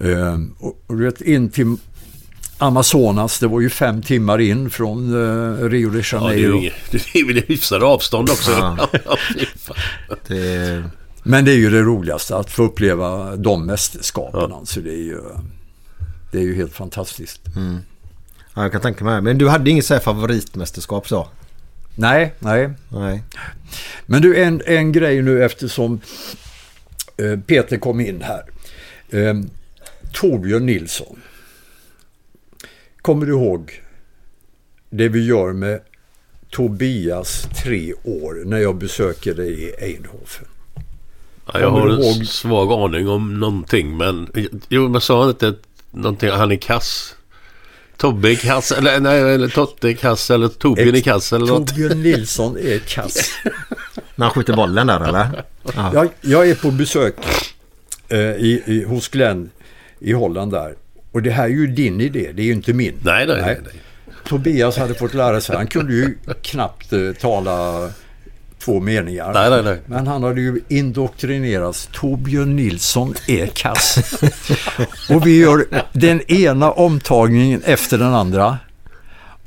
[0.00, 1.76] Ehm, och, och du vet, in till
[2.58, 6.60] Amazonas, det var ju fem timmar in från eh, Rio de Ja, Janeiro.
[6.60, 8.50] ju, det är väl hyfsade avstånd också.
[8.50, 8.88] Ja.
[9.04, 9.16] Ja.
[10.28, 10.84] Det,
[11.22, 14.52] Men det är ju det roligaste, att få uppleva de mästerskapen.
[14.52, 15.20] Alltså, det, är ju,
[16.32, 17.40] det är ju helt fantastiskt.
[18.54, 19.20] ja, jag kan tänka mig.
[19.20, 21.28] Men du hade inget så här favoritmästerskap så?
[21.94, 22.70] Nej, nej.
[22.88, 23.22] Nej.
[24.06, 26.00] Men du, en, en grej nu eftersom
[27.16, 28.42] eh, Peter kom in här.
[29.10, 29.34] Eh,
[30.12, 31.20] Torbjörn Nilsson.
[33.06, 33.82] Kommer du ihåg
[34.90, 35.80] det vi gör med
[36.50, 40.46] Tobias tre år när jag besöker dig i Eindhoven?
[41.46, 44.30] Ja, jag har en ihåg- svag aning om någonting men...
[44.68, 45.54] Jo, men sa han inte
[45.90, 46.30] någonting?
[46.30, 47.14] Han är kass?
[47.96, 51.68] Tobbe är kass eller nej, eller Totte är kass eller Torbjörn är kass eller något.
[51.68, 53.30] Torbjörn Nilsson är kass.
[54.16, 55.44] Han skjuter bollen där eller?
[55.74, 55.90] Ja.
[55.94, 57.14] Jag, jag är på besök
[58.08, 59.50] eh, i, i, hos Glenn
[59.98, 60.74] i Holland där.
[61.16, 62.94] Och det här är ju din idé, det är ju inte min.
[63.02, 63.60] Nej, nej, nej.
[63.64, 63.82] nej.
[64.24, 67.88] Tobias hade fått lära sig, han kunde ju knappt eh, tala
[68.58, 69.32] två meningar.
[69.32, 69.80] Nej, nej, nej.
[69.86, 71.88] Men han hade ju indoktrinerats.
[71.92, 73.98] Torbjörn Nilsson är kass.
[75.10, 78.58] och vi gör den ena omtagningen efter den andra.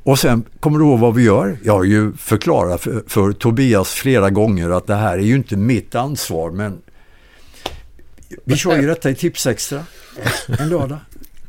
[0.04, 1.58] Och sen, kommer du ihåg vad vi gör?
[1.64, 5.58] Jag har ju förklarat för, för Tobias flera gånger att det här är ju inte
[5.58, 6.82] mitt ansvar, men
[8.44, 9.84] vi kör ju detta i Tipsextra
[10.60, 10.98] en lördag.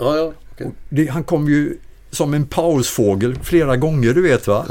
[0.00, 0.32] Ja, ja.
[0.52, 0.70] okej.
[0.88, 1.76] Det, han kom ju
[2.12, 4.66] som en pausfågel flera gånger, du vet va?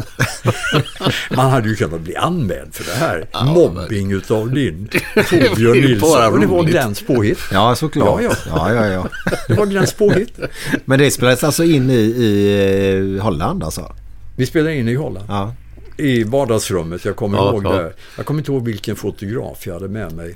[1.35, 3.27] Man hade ju kunnat bli anmäld för det här.
[3.45, 6.34] Mobbing utav din Torbjörn Nilsson.
[6.34, 6.64] Och det var.
[6.64, 7.39] Glens påhitt.
[7.51, 8.22] Ja, såklart.
[8.23, 9.07] Ja, ja, ja, ja.
[9.47, 10.39] Det var Glens påhitt.
[10.85, 13.95] Men det spelades alltså in i, i eh, Holland alltså?
[14.35, 15.26] Vi spelade in i Holland.
[15.30, 15.53] Ja.
[15.97, 17.06] I vardagsrummet.
[17.06, 17.72] Jag kommer Ja, ihåg ja.
[17.72, 17.93] det.
[18.18, 20.35] Jag kommer inte ihåg vilken fotograf jag hade med mig.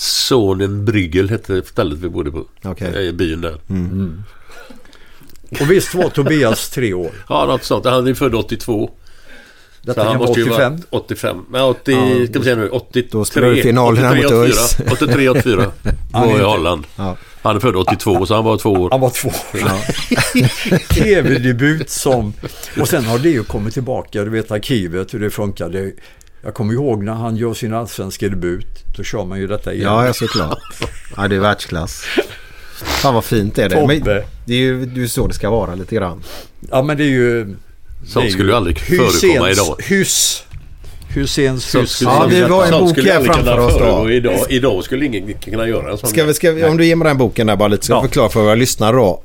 [0.00, 2.44] Sonen Bryggel hette stället vi bodde på.
[2.64, 3.06] Okej.
[3.06, 3.60] I byn där.
[5.50, 7.10] Och visst var Tobias tre år.
[7.28, 7.84] Ja, något sånt.
[7.84, 8.90] Han är född 82.
[9.82, 10.82] Detta kan vara måste ju 85.
[10.90, 11.44] vara 85.
[11.50, 13.08] Men 80, ska vi säga nu, 83.
[13.12, 14.76] Då spelar du final här mot 83, ÖIS.
[14.80, 14.92] 84.
[14.92, 15.72] 83, 84.
[16.12, 16.86] Han är Var i Holland.
[16.96, 17.16] Ja.
[17.42, 18.90] Han är född 82 så han var två år.
[18.90, 20.88] Han var två år.
[20.94, 22.32] Tv-debut som...
[22.80, 24.24] Och sen har det ju kommit tillbaka.
[24.24, 25.68] Du vet arkivet, hur det funkar.
[25.68, 25.92] Det,
[26.42, 28.84] jag kommer ihåg när han gör sin allsvenska debut.
[28.96, 29.86] Då kör man ju detta igen.
[29.92, 30.58] Ja, ja, såklart.
[31.16, 32.02] Ja, det är världsklass.
[32.84, 33.86] Fan vad fint är det.
[33.86, 34.24] Men Tobbe.
[34.46, 36.22] det är ju det är så det ska vara lite grann.
[36.70, 37.56] Ja, men det är ju...
[38.06, 39.76] Sånt skulle ju aldrig förekomma idag.
[39.88, 40.44] Hus.
[41.14, 44.10] Husens skulle, Ja, vi har en bok här framför oss då.
[44.10, 46.96] Idag, idag skulle ingen kunna göra en sån Ska vi, ska vi, om du ger
[46.96, 48.02] mig den boken där bara lite så jag Ja.
[48.02, 49.22] förklarar för våra lyssnare då.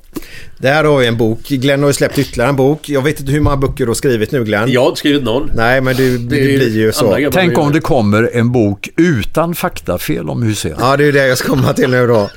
[0.58, 1.40] Det här har vi en bok.
[1.48, 2.90] Glenn har ju släppt ytterligare en bok.
[2.90, 4.72] Jag vet inte hur många böcker du har skrivit nu Glenn.
[4.72, 5.52] Jag har inte skrivit någon.
[5.56, 7.30] Nej, men det, det, är blir ju så.
[7.32, 10.76] Tänk om det kommer en bok utan faktafel om Hussein.
[10.80, 12.30] Ja, det är det jag ska komma till nu då.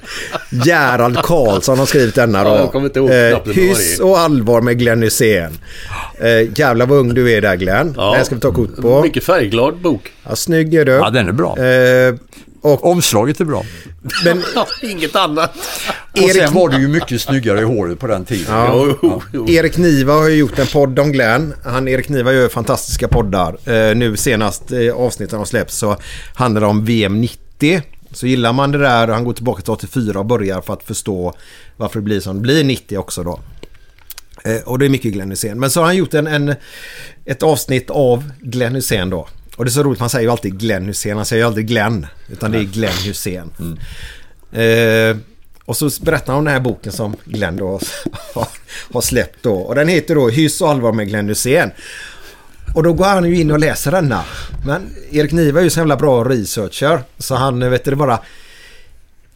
[0.64, 2.50] Gerald Karlsson har skrivit denna då.
[2.50, 5.52] Ja, jag kommer inte ihåg eh, det Hyss och allvar med Glenn Hysén.
[6.20, 7.94] Eh, jävlar vad ung du är där Glenn.
[7.96, 8.10] Ja.
[8.10, 9.02] Det här ska vi ta kort på.
[9.02, 10.12] Mycket färgglad bok.
[10.28, 10.92] Ja, snygg är du.
[10.92, 11.58] Ja, den är bra.
[11.58, 12.14] Eh,
[12.60, 13.64] och, Omslaget är bra.
[14.24, 14.42] men
[14.90, 15.52] Inget annat.
[16.12, 18.54] Och Erik- sen var du ju mycket snyggare i håret på den tiden.
[18.54, 18.96] Ja.
[19.32, 19.48] Jo.
[19.48, 21.54] Erik Niva har ju gjort en podd om Glenn.
[21.64, 23.56] Han, Erik Niva gör fantastiska poddar.
[23.64, 25.96] Eh, nu senast eh, avsnitten har släppts så
[26.34, 27.82] handlar det om VM 90.
[28.12, 31.34] Så gillar man det där, han går tillbaka till 84 och börjar för att förstå
[31.76, 33.40] varför det blir som det blir 90 också då.
[34.44, 35.60] Eh, och det är mycket Glenn Hysén.
[35.60, 36.54] Men så har han gjort en, en,
[37.24, 39.28] ett avsnitt av Glenn Hysén då.
[39.58, 41.66] Och det är så roligt, man säger ju alltid Glenn Hysén, han säger ju aldrig
[41.66, 42.06] Glenn.
[42.28, 43.50] Utan det är Glenn Hysén.
[44.52, 45.16] Eh,
[45.64, 47.80] och så berättar han om den här boken som Glenn då
[48.34, 48.48] har,
[48.92, 49.54] har släppt då.
[49.54, 51.70] Och den heter då Hyss och allvar med Glenn Hysén.
[52.74, 54.24] Och då går han ju in och läser denna.
[54.66, 57.00] Men Erik Niva är ju så jävla bra researcher.
[57.18, 58.20] Så han vet du, det bara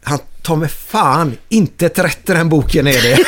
[0.04, 3.18] han tar med fan inte ett rätt i den boken är det.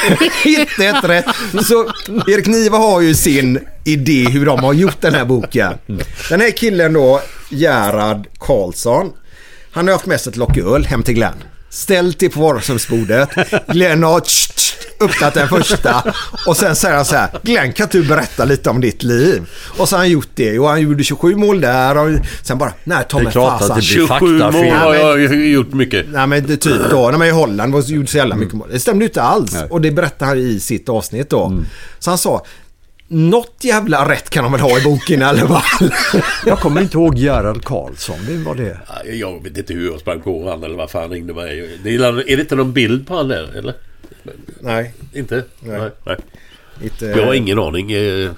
[0.48, 1.26] inte ett rätt.
[1.66, 1.92] Så
[2.26, 5.74] Erik Niva har ju sin idé hur de har gjort den här boken.
[6.28, 9.12] Den här killen då, Gerhard Karlsson.
[9.70, 11.34] Han har haft med sig ett lock öl hem till Glenn.
[11.74, 13.28] Ställt det på vardagsrumsbordet.
[13.68, 14.22] Glenn har
[15.00, 16.12] öppnat den första.
[16.46, 17.28] Och sen säger han så här.
[17.42, 19.42] Glenn kan du berätta lite om ditt liv?
[19.78, 20.58] Och så har han gjort det.
[20.58, 21.96] Och han gjorde 27 mål där.
[21.98, 23.52] Och sen bara, nej klart fasen.
[23.52, 26.06] att det blir 27 mål har jag gjort mycket.
[26.08, 28.54] Nej men det typ då, när man är i Holland var gjorde så jävla mycket
[28.54, 28.68] mål.
[28.72, 29.52] Det stämde ju inte alls.
[29.52, 29.66] Nej.
[29.70, 31.62] Och det berättade han i sitt avsnitt då.
[31.98, 32.46] Så han sa,
[33.08, 35.90] något jävla rätt kan de väl ha i boken i alla fall.
[36.46, 38.16] Jag kommer inte ihåg Gerhard Karlsson.
[38.28, 38.78] Vem var det?
[38.88, 41.78] Ja, Jag vet inte hur jag sprang på honom eller vad fan ringde mig.
[41.82, 43.74] Det är, är det inte någon bild på han där eller?
[44.60, 45.44] Nej, Inte?
[45.60, 45.90] Nej.
[46.04, 46.16] Nej.
[46.82, 47.06] inte...
[47.06, 47.92] Jag har ingen aning.
[47.92, 48.30] eh.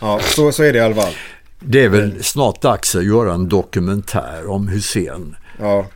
[0.00, 1.12] Ja, så, så är det i alla fall.
[1.60, 5.36] Det är väl snart dags att göra en dokumentär om Hussein.
[5.60, 5.86] Ja,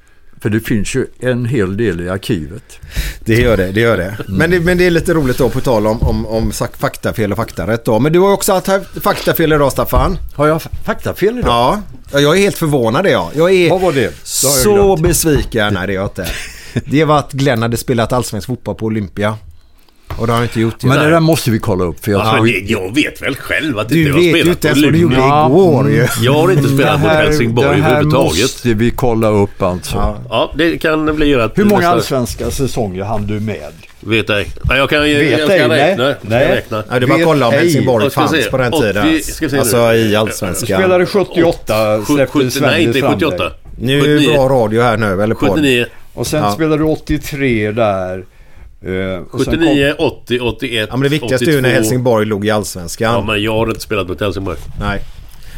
[0.43, 2.78] För det finns ju en hel del i arkivet.
[3.24, 3.73] det gör det.
[3.73, 4.16] det, gör det.
[4.28, 7.39] Men, det men det är lite roligt då på tal om, om, om faktafel och
[7.39, 7.98] faktarätt då.
[7.98, 8.69] Men du har också haft
[9.02, 10.19] faktafel idag Staffan.
[10.35, 11.51] Har jag faktafel idag?
[11.51, 11.82] Ja,
[12.12, 13.31] Ja, jag är helt förvånad är jag.
[13.35, 14.01] Jag är Vad var det?
[14.01, 15.02] Jag så glömt.
[15.02, 15.74] besviken.
[15.74, 16.27] Nej, det är jag inte.
[16.86, 19.36] Det var att Glenn hade spelat allsvensk fotboll på Olympia.
[20.18, 20.82] Och det har han inte gjort.
[20.82, 22.05] Men det där måste vi kolla upp.
[22.05, 22.47] För jag Ja, tror...
[22.47, 24.66] det, jag vet väl själv att du inte jag vet har ju spelat inte på
[24.68, 26.06] ens vad du gjorde igår ju.
[26.26, 28.43] Jag har inte spelat mot Helsingborg det här överhuvudtaget.
[28.43, 29.97] måste vi kolla upp alltså.
[29.97, 30.16] Ja.
[30.30, 33.72] Ja, det kan bli att Hur många nästa- allsvenska säsonger hann du med?
[34.01, 34.47] Vet ej.
[34.64, 35.90] Nej, jag kan, jag, Vet jag ska ej, nej.
[35.90, 36.05] räkna.
[36.05, 36.48] Jag ska Nej.
[36.48, 36.84] räkna.
[36.90, 37.52] Ja, det var Vet kolla om.
[37.55, 38.36] Helsingborg Jag ska se.
[38.36, 39.22] fanns på den 80 tiden.
[39.22, 39.60] ska vi se nu.
[39.60, 40.78] Alltså i allsvenskan.
[40.78, 43.36] Spelade 78, släppte 70, Sven nej, inte fram 78.
[43.36, 43.52] dig.
[43.80, 45.48] Nu är det bra radio här nu, eller podd.
[45.51, 46.52] 79, Och sen Ja.
[46.52, 48.24] spelade du 83 där.
[48.85, 51.75] Eh, och sen 79, 80, 81, Ja, men det viktigaste är ju när 82.
[51.75, 53.13] Helsingborg låg i allsvenskan.
[53.13, 54.59] Ja, men jag har inte spelat mot Helsingborg.
[54.81, 55.03] Nej.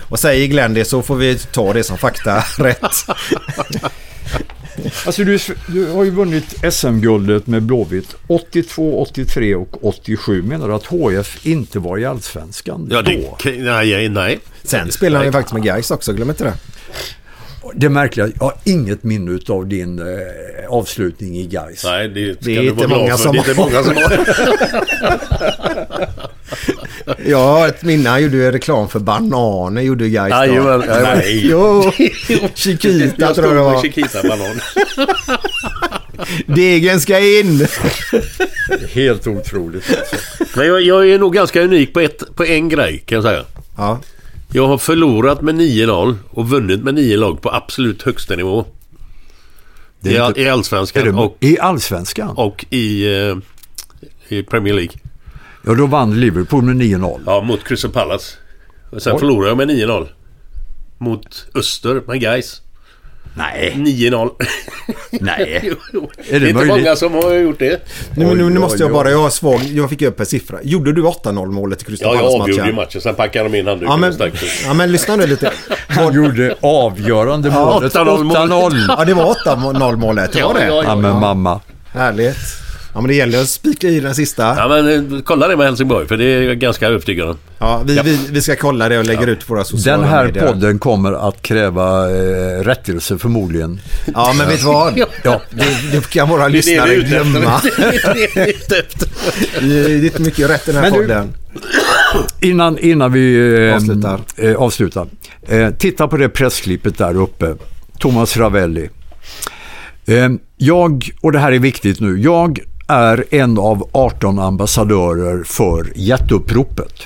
[0.08, 2.80] Och säger Glenn det så får vi ta det som fakta rätt.
[2.80, 4.48] Kom,
[5.06, 5.38] alltså du,
[5.68, 10.42] du har ju vunnit SM-guldet med Blåvitt 82, 83 och 87.
[10.42, 13.50] Menar du att HF inte var i allsvenskan Ja, det, då?
[13.64, 14.38] nej, nej.
[14.62, 16.54] Sen spelar han ju faktiskt med Gais också, glöm inte det.
[17.74, 20.06] Det märkliga, jag har inget minne av din eh,
[20.68, 21.84] avslutning i Gais.
[21.84, 23.22] Nej, det, ska Det är du inte vara glad många för.
[23.22, 23.70] som det är inte har.
[23.70, 24.18] många som har.
[27.26, 30.36] Jag har ett minne, han gjorde ju reklam för bananer, gjorde Gais då.
[30.36, 30.82] Jajamän.
[31.02, 31.46] Nej.
[31.50, 31.92] Jo,
[32.54, 33.82] Chiquita Jag tror jag det var.
[33.82, 34.60] Chiquita-banan.
[36.54, 37.66] Degen ska in.
[38.92, 39.84] Helt otroligt.
[39.98, 40.16] Alltså.
[40.58, 43.44] Men jag, jag är nog ganska unik på, ett, på en grej kan jag säga.
[43.76, 44.00] Ja,
[44.56, 48.64] Jag har förlorat med 9-0 och vunnit med 9 lag på absolut högsta nivå.
[50.00, 52.36] Det I, är all, I Allsvenskan det, och, I allsvenskan?
[52.36, 53.36] och i, eh,
[54.28, 54.92] i Premier League.
[55.66, 57.22] Ja, då vann Liverpool med 9-0.
[57.26, 58.36] Ja, mot Crystal Palace.
[58.90, 59.18] Och sen Oj.
[59.18, 60.08] förlorade jag med 9-0.
[60.98, 62.62] Mot Öster med Gais.
[63.36, 63.74] Nej.
[63.76, 64.30] 9-0.
[65.10, 65.60] Nej.
[65.68, 66.10] Jo, jo.
[66.28, 66.76] Är det det är inte möjligt?
[66.84, 67.88] många som har gjort det.
[68.16, 70.58] nu, nu, nu Oj, måste jag bara, jag svag, jag fick upp en siffra.
[70.62, 72.74] Gjorde du 8-0 målet i Crystal Ja, jag avgjorde ju Palace-matchen?
[72.76, 73.00] matchen.
[73.00, 74.50] Sen packade de in handduken Ja och men, stack ut.
[74.66, 75.52] ja men lyssna nu lite.
[75.88, 77.94] Han gjorde avgörande målet.
[77.94, 78.50] 8-0 målet.
[78.50, 78.94] 8-0.
[78.98, 80.66] Ja det var 8-0 målet, det var det?
[80.66, 81.60] Ja, men mamma.
[81.92, 82.36] Härligt.
[82.94, 84.42] Ja men det gäller att spika i den sista.
[84.58, 87.36] Ja, men eh, kolla det med Helsingborg för det är jag ganska övertygad om.
[87.58, 90.24] Ja, vi, vi, vi ska kolla det och lägger ut på våra sociala Den här
[90.24, 90.46] medier.
[90.46, 93.80] podden kommer att kräva eh, rättelse förmodligen.
[94.14, 94.98] Ja men vet du vad?
[95.24, 95.40] Ja.
[95.50, 97.60] Det, det kan våra Det är det lyssnare vi är ute glömma.
[97.62, 99.08] Det är det ute efter.
[99.60, 101.34] Det är inte mycket rätt i den här Men du- podden.
[102.40, 103.36] Innan, innan vi
[103.68, 104.20] eh, Avslutar.
[104.36, 105.06] Eh, avslutar.
[105.48, 107.54] Eh, titta på det pressklippet där uppe.
[107.98, 108.88] Thomas Ravelli.
[110.06, 115.92] Eh, jag, och det här är viktigt nu, jag är en av 18 ambassadörer för
[115.94, 117.02] jätteuppropet.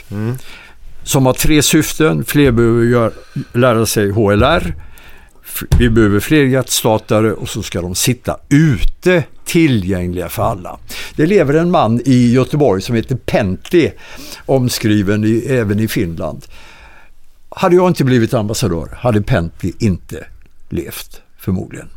[1.03, 2.25] Som har tre syften.
[2.25, 3.13] Fler behöver
[3.53, 4.75] lära sig HLR.
[5.79, 10.79] Vi behöver fler hjärtstartare och så ska de sitta ute tillgängliga för alla.
[11.17, 13.93] Det lever en man i Göteborg som heter Pentti,
[14.47, 16.45] omskriven i, även i Finland.
[17.49, 20.27] Hade jag inte blivit ambassadör hade Pentti inte
[20.69, 21.89] levt, förmodligen.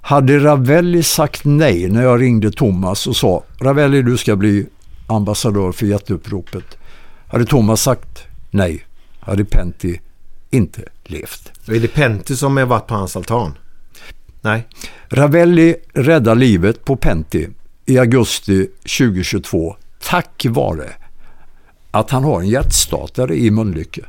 [0.00, 4.66] Hade Ravelli sagt nej när jag ringde Thomas och sa Ravelli du ska bli
[5.06, 6.78] ambassadör för jätteuppropet.
[7.26, 8.86] Hade Thomas sagt nej
[9.20, 10.00] hade Pentti
[10.50, 11.52] inte levt.
[11.68, 13.58] Är det Pentti som har varit på hans altan?
[14.40, 14.68] Nej.
[15.08, 17.48] Ravelli räddar livet på Pentti
[17.86, 18.68] i augusti
[18.98, 20.90] 2022 tack vare
[21.90, 24.04] att han har en hjärtstartare i Mölnlycke.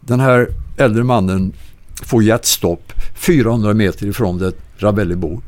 [0.00, 1.52] Den här äldre mannen
[2.02, 5.40] får hjärtstopp 400 meter ifrån där Ravelli bor.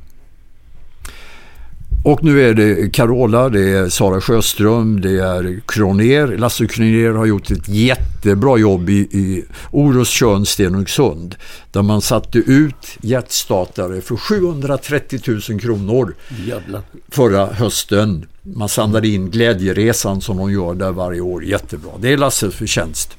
[2.06, 6.26] Och nu är det Carola, det är Sara Sjöström, det är Kroner.
[6.26, 11.34] Lasse Kroner har gjort ett jättebra jobb i, i Orust, Tjörn, Stenungsund.
[11.72, 15.20] Där man satte ut hjärtstartare för 730
[15.50, 16.14] 000 kronor
[16.46, 16.82] Jävlar.
[17.08, 18.26] förra hösten.
[18.42, 21.44] Man samlade in Glädjeresan som de gör där varje år.
[21.44, 21.90] Jättebra.
[22.00, 23.16] Det är Lasses förtjänst.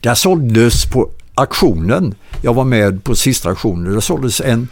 [0.00, 4.68] Där såldes på auktionen, jag var med på sista auktionen, där såldes en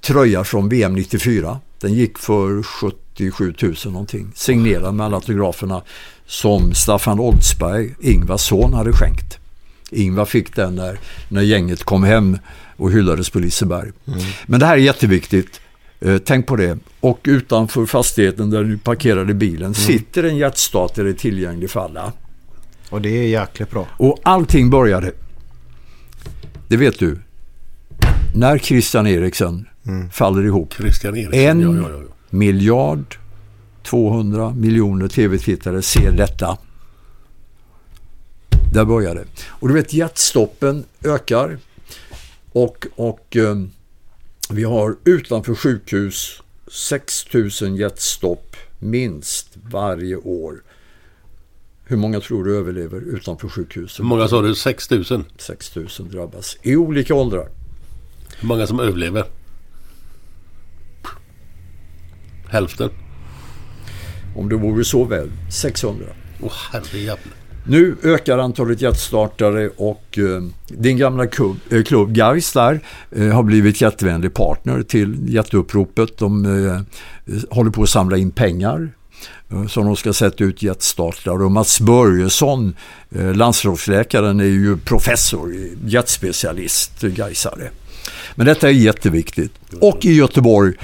[0.00, 1.58] tröja från VM 94.
[1.80, 4.32] Den gick för 77 000 någonting.
[4.34, 5.82] Signerad med alla autograferna
[6.26, 9.38] som Staffan Oldsberg, Ingvars son, hade skänkt.
[9.90, 12.38] Ingvar fick den när, när gänget kom hem
[12.76, 13.92] och hyllades på Liseberg.
[14.46, 15.60] Men det här är jätteviktigt.
[16.00, 16.78] Eh, tänk på det.
[17.00, 22.12] Och utanför fastigheten där du parkerade bilen sitter en hjärtstartare tillgänglig för alla.
[22.90, 23.86] Och det är jäkligt bra.
[23.96, 25.12] Och allting började,
[26.70, 27.18] det vet du,
[28.34, 29.68] när Christian Eriksen
[30.12, 30.74] faller ihop.
[30.74, 31.40] Christian Eriksson.
[31.40, 32.14] En Ja, ja, ja.
[32.30, 33.16] miljard
[33.82, 36.58] 200 miljoner tv-tittare ser detta.
[38.72, 39.24] Där börjar det.
[39.48, 41.58] Och du vet hjärtstoppen ökar
[42.52, 43.56] och, och eh,
[44.50, 46.42] vi har utanför sjukhus
[46.72, 50.62] 6000 hjärtstopp minst varje år.
[51.90, 54.00] Hur många tror du överlever utanför sjukhus?
[54.00, 54.54] Hur många sa du?
[54.54, 55.04] 6 000?
[55.38, 57.48] 6000 drabbas i olika åldrar.
[58.40, 59.24] Hur många som överlever?
[62.48, 62.90] Hälften?
[64.36, 66.06] Om det vore så väl, 600.
[66.40, 67.34] Åh herrejävlar.
[67.66, 72.80] Nu ökar antalet hjärtstartare och eh, din gamla klubb, eh, klubb Gais där
[73.10, 76.18] eh, har blivit jättevänlig partner till hjärteuppropet.
[76.18, 76.80] De eh,
[77.50, 78.99] håller på att samla in pengar eh,
[79.52, 82.74] Mm, som de ska sätta ut jetstartare Och Mats Börjesson,
[83.10, 87.70] eh, landslagsläkaren, är ju professor, eh, jetspecialist, eh, Gaisare.
[88.34, 89.52] Men detta är jätteviktigt.
[89.80, 90.74] Och i Göteborg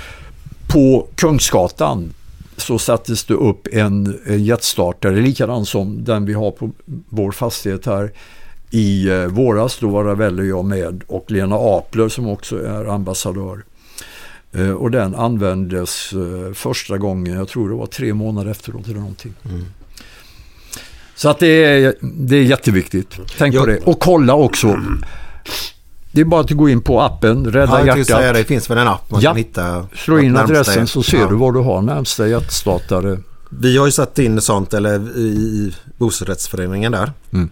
[0.68, 2.12] på Kungsgatan
[2.56, 6.70] så sattes det upp en, jetstartare, likadan som den vi har på
[7.08, 8.12] vår fastighet här
[8.70, 9.78] i våras.
[9.80, 13.62] Då var Ravelli och jag med och Lena Apler som också är ambassadör.
[14.56, 18.98] Eh, och den användes eh, första gången, jag tror det var tre månader efteråt eller
[19.00, 19.34] någonting.
[21.14, 23.18] Så att det är, det är jätteviktigt.
[23.38, 23.78] Tänk på Jag- det.
[23.84, 24.80] Och kolla också.
[26.12, 28.26] Det är bara att gå in på appen, Rädda Ja, tänkte säga det.
[28.38, 28.46] hjärtat.
[28.46, 29.30] Finns väl en app man Ja.
[29.30, 29.86] kan hitta.
[29.94, 31.28] Slå in adressen hjärt- så ser Ja.
[31.28, 33.18] du var du har närmsta hjärtstartare.
[33.50, 37.12] Vi har ju satt in sånt eller i bostadsrättsföreningen där.
[37.32, 37.50] Mm.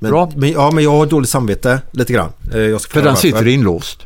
[0.00, 0.32] Men, Bra.
[0.36, 2.30] Men, ja, men jag har dåligt samvete lite grann.
[2.44, 4.02] Eh, För den sitter inlåst.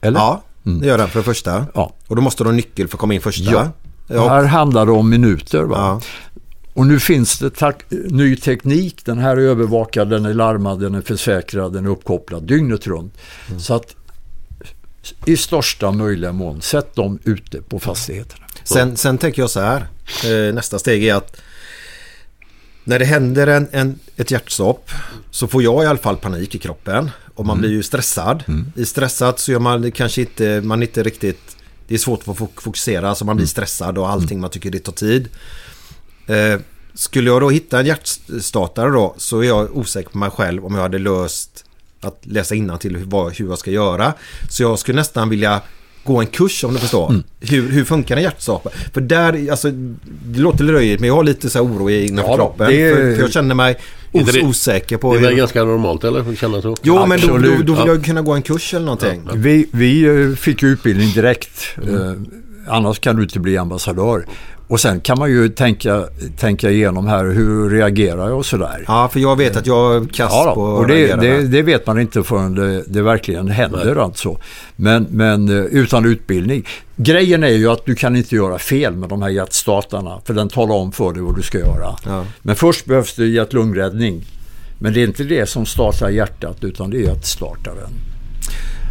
[0.00, 0.18] Eller?
[0.20, 1.66] Ja, det gör den för det första.
[1.74, 1.92] Ja.
[2.06, 3.52] Och då måste du ha nyckel för att komma in första.
[3.52, 3.72] Ja.
[4.06, 4.28] Ja.
[4.28, 5.62] Här handlar det om minuter.
[5.62, 5.76] Va?
[5.78, 6.00] Ja.
[6.72, 9.04] Och nu finns det ny teknik.
[9.04, 13.14] Den här är övervakad, den är larmad, den är försäkrad, den är uppkopplad dygnet runt.
[13.48, 13.60] Mm.
[13.60, 13.96] Så att
[15.24, 18.46] i största möjliga mån, sätt dem ute på fastigheterna.
[18.64, 19.86] Sen, sen tänker jag så här.
[20.24, 21.36] Eh, nästa steg är att
[22.84, 24.90] när det händer en, en, ett hjärtstopp
[25.30, 27.10] så får jag i alla fall panik i kroppen.
[27.36, 28.44] Och man blir ju stressad.
[28.76, 31.56] I stressad så gör man kanske inte, man inte riktigt,
[31.88, 34.78] det är svårt att fok- fokusera så man blir stressad och allting man tycker det
[34.78, 35.28] tar tid.
[36.26, 36.60] Eh,
[36.94, 40.74] skulle jag då hitta en hjärtstartare då så är jag osäker på mig själv om
[40.74, 41.64] jag hade löst
[42.00, 43.04] att läsa till hur,
[43.48, 44.12] jag ska göra.
[44.48, 45.60] Så jag skulle nästan vilja
[46.04, 47.10] gå en kurs om du förstår.
[47.10, 47.22] Mm.
[47.40, 48.72] Hur, hur funkar en hjärtstartare?
[48.94, 49.70] För där, alltså
[50.24, 52.66] det låter löjligt men jag har lite så här oro i Ja kroppen.
[52.70, 53.76] är- för, för jag känner mig
[54.22, 55.36] os, det- osäker på Det är väl hur...
[55.36, 56.34] ganska normalt eller?
[56.34, 56.76] Känna så?
[56.82, 57.86] Jo men då, då, då vill Ja.
[57.86, 59.28] jag kunna gå en kurs eller någonting.
[59.34, 61.60] Vi, vi eh, fick ju utbildning direkt.
[61.88, 62.12] Eh,
[62.68, 64.26] annars kan du inte bli ambassadör.
[64.68, 66.04] Och sen kan man ju tänka,
[66.36, 68.84] tänka igenom här, hur reagerar jag och sådär.
[68.86, 72.00] Ja för jag vet att jag kass Ja, på och det, det, det vet man
[72.00, 74.38] inte förrän det, det verkligen händer alltså.
[74.76, 76.66] Men, men eh, utan utbildning.
[76.96, 80.20] Grejen är ju att du kan inte göra fel med de här hjärtstartarna.
[80.24, 81.96] För den talar om för dig vad du ska göra.
[82.04, 82.24] Ja.
[82.42, 84.24] Men först behövs det hjärt-lungräddning.
[84.78, 87.90] Men det är inte det som startar hjärtat utan det är hjärtstartaren.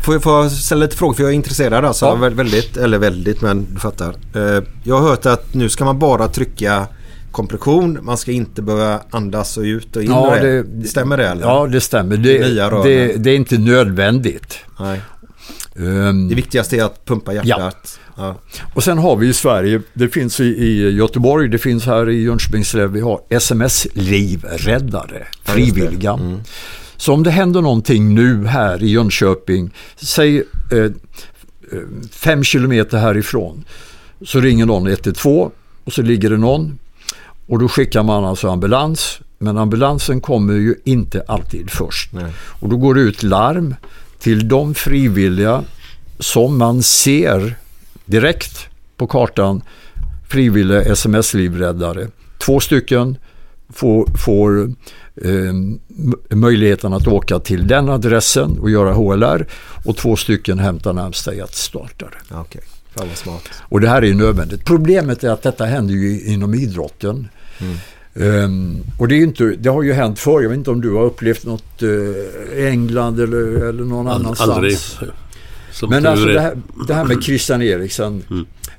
[0.06, 2.06] Får jag, får jag ställa lite frågor för jag är intresserad alltså.
[2.06, 2.16] Ja.
[2.16, 4.16] Vä- Väldigt, eller väldigt men du fattar.
[4.36, 6.88] Eh, Jag har hört att nu ska man bara trycka
[7.32, 8.00] kompression.
[8.02, 10.88] Man ska inte behöva andas och ut och in och det.
[10.88, 11.42] Stämmer det eller?
[11.42, 12.18] Ja, det stämmer.
[12.18, 12.38] Det,
[12.84, 14.58] det, det är inte nödvändigt.
[14.80, 15.02] Nej.
[15.80, 18.00] Ehm, Det viktigaste är att pumpa hjärtat.
[18.18, 18.36] Ja.
[18.74, 22.22] Och sen har vi i Sverige, det finns i, i Göteborg, det finns här i
[22.24, 26.20] Jönköpingslän, vi har SMS-livräddare, frivilliga.
[27.06, 30.92] Så om det händer någonting nu här i Jönköping, säg eh, eh,
[32.12, 33.64] fem kilometer härifrån,
[34.22, 35.52] så ringer någon 112
[35.84, 36.80] och så ligger det någon
[37.48, 39.20] och då skickar man alltså ambulans.
[39.38, 42.14] Men ambulansen kommer ju inte alltid först.
[42.14, 42.34] Nej.
[42.38, 43.76] Och då går det ut larm
[44.20, 45.64] till de frivilliga
[46.20, 47.56] som man ser
[48.06, 48.68] direkt
[48.98, 49.62] på kartan
[50.30, 52.08] frivilliga sms-livräddare.
[52.38, 53.18] Två stycken
[53.70, 54.74] får, får
[55.22, 59.48] eh, möjligheten att åka till den adressen och göra HLR
[59.86, 61.34] och två stycken hämtar närmsta
[62.96, 63.50] fan vad smart.
[63.62, 64.66] Och det här är ju nödvändigt.
[64.66, 67.28] Problemet är att detta händer ju inom idrotten.
[68.16, 70.42] Ehm, och det, är inte, det har ju hänt förr.
[70.42, 71.90] Jag vet inte om du har upplevt något eh,
[72.60, 74.50] i England eller, eller någon annanstans.
[74.50, 74.78] Aldrig.
[75.72, 78.24] Som Men alltså det här, det här med Christian Eriksen,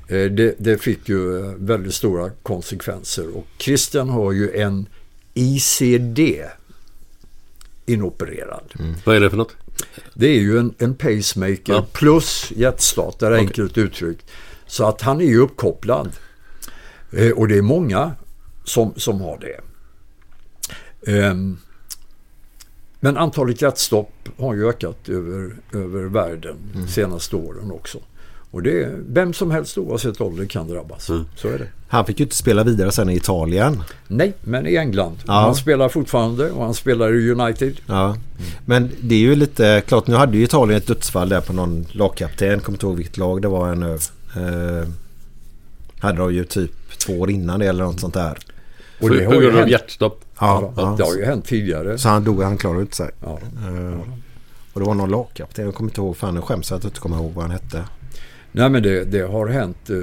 [0.07, 3.37] eh, det, det fick ju eh, väldigt stora konsekvenser.
[3.37, 4.85] Och Christian har ju en
[5.37, 6.19] ICD
[7.85, 8.73] inopererad.
[9.05, 9.55] Vad är det för något?
[10.13, 11.85] Det är ju en, en pacemaker Ja.
[11.93, 13.45] plus hjärtstartare Okej.
[13.47, 14.25] enkelt uttryckt.
[14.65, 16.11] Så att han är ju uppkopplad.
[17.11, 18.11] Eh, och det är många
[18.63, 19.59] som, som har det.
[21.11, 21.57] Ehm,
[22.99, 27.97] men antalet hjärtstopp har ju ökat över, över världen de senaste åren också.
[28.51, 31.09] Och det vem som helst oavsett ålder kan drabbas.
[31.35, 31.67] Så är det.
[31.87, 33.83] Han fick ju inte spela vidare sen i Italien.
[34.07, 35.17] Nej, men i England.
[35.27, 35.33] Ja.
[35.33, 37.79] Han spelar fortfarande och han spelar i United.
[37.85, 38.17] Ja.
[38.65, 40.07] Men det är ju lite klart.
[40.07, 42.59] Nu hade ju Italien ett dödsfall där på någon lagkapten.
[42.59, 43.93] Kommer inte ihåg vilket lag det var ännu.
[44.35, 44.89] Eh,
[45.99, 48.37] hade de ju typ två år innan det eller något sånt där.
[49.01, 50.21] Och det har på ju grund av hänt, hjärtstopp.
[50.39, 51.97] Ja, ja, det har ju hänt tidigare.
[51.97, 53.09] Så han dog, han klarade inte sig.
[53.21, 53.39] Ja.
[53.67, 53.99] Eh,
[54.73, 55.65] och det var någon lagkapten.
[55.65, 56.17] Jag kommer inte ihåg.
[56.17, 57.83] Fan, jag skäms att jag inte kommer ihåg vad han hette.
[58.57, 59.89] Nej men det, det har hänt.
[59.89, 59.95] eh,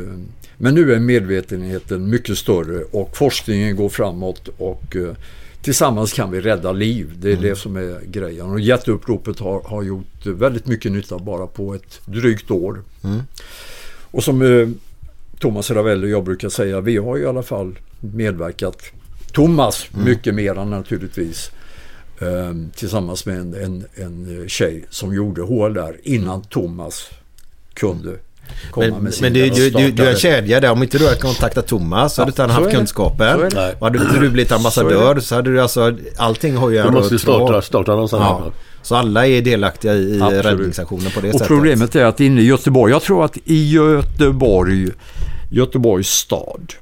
[0.56, 5.14] Men nu är medvetenheten mycket större och forskningen går framåt och eh,
[5.62, 7.12] tillsammans kan vi rädda liv.
[7.16, 8.46] Det är det som är grejen.
[8.50, 12.82] Och jätteuppropet har, har gjort väldigt mycket nytta bara på ett drygt år.
[14.10, 14.68] Och som eh,
[15.38, 18.82] Thomas Ravelli och jag brukar säga, vi har i alla fall medverkat.
[19.32, 21.50] Thomas mycket mer än naturligtvis.
[22.20, 27.10] Eh, tillsammans med en, en, en tjej som gjorde HLR innan Thomas
[27.74, 28.16] kunde
[28.76, 30.70] Men, men du, du, du, du är kedja där.
[30.70, 33.50] Om inte du hade kontaktat Thomas så hade Ja, inte han så haft kunskapen.
[33.50, 33.72] Så.
[33.78, 35.96] Och hade du blivit ambassadör så hade du alltså...
[36.16, 38.22] Allting har ju Du en måste röd starta, starta någonstans.
[38.22, 38.52] Ja.
[38.82, 40.44] Så alla är delaktiga i, Absolut.
[40.44, 41.48] räddningsaktionen på det Och sättet.
[41.48, 44.88] problemet är att inne i Göteborg, jag tror att i Göteborg,
[45.50, 46.72] Göteborgs stad,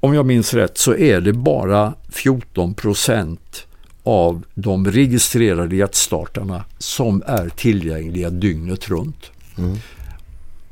[0.00, 3.66] om jag minns rätt så är det bara 14 procent
[4.04, 9.30] av de registrerade hjärtstartarna som är tillgängliga dygnet runt.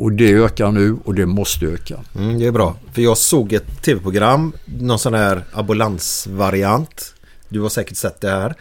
[0.01, 2.01] Och det ökar nu och det måste öka.
[2.15, 2.77] Mm, det är bra.
[2.93, 7.15] För jag såg ett tv-program, någon sån här ambulansvariant.
[7.49, 8.55] Du har säkert sett det här.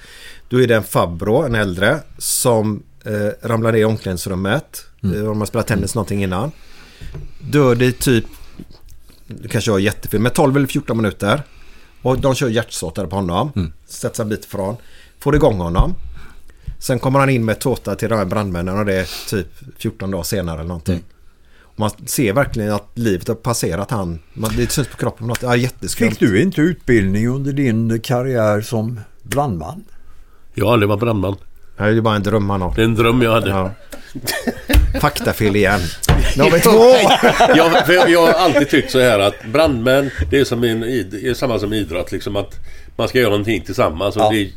[0.49, 4.85] Då är det en farbror, en äldre, som eh, ramlar ner i omklädningsrummet.
[5.03, 5.25] Mm.
[5.25, 6.51] De har spelat tennis någonting innan.
[7.51, 8.25] Dör det typ,
[9.27, 11.43] du kanske har jättefel, men 12 eller 14 minuter.
[12.01, 13.51] Och de kör hjärtstartare på honom.
[13.55, 13.73] Mm.
[13.87, 14.77] Sätter sig en bit ifrån.
[15.19, 15.95] Får igång honom.
[16.79, 19.47] Sen kommer han in med tårta till de här brandmännen och det är typ
[19.77, 20.95] 14 dagar senare eller någonting.
[20.95, 21.15] Och
[21.79, 24.19] Man ser verkligen att livet har passerat han.
[24.33, 25.27] Man, det syns på kroppen.
[25.27, 26.09] Något, ja, jätteskumt.
[26.09, 29.83] Fick du inte utbildning under din karriär som brandman?
[30.53, 31.35] Jag har aldrig varit brandman.
[31.77, 32.75] Det här är ju bara en dröm han har.
[32.75, 33.49] Det är en dröm jag hade.
[33.49, 33.71] Ja.
[35.01, 35.79] Faktafel igen.
[36.37, 37.15] Nu har vi två!
[37.55, 40.79] jag, för jag, jag har alltid tyckt så här att brandmän, det är, som en,
[40.81, 42.11] det är samma som idrott.
[42.11, 42.55] Liksom att
[42.95, 44.15] man ska göra någonting tillsammans.
[44.15, 44.29] Och Ja.
[44.29, 44.49] det är,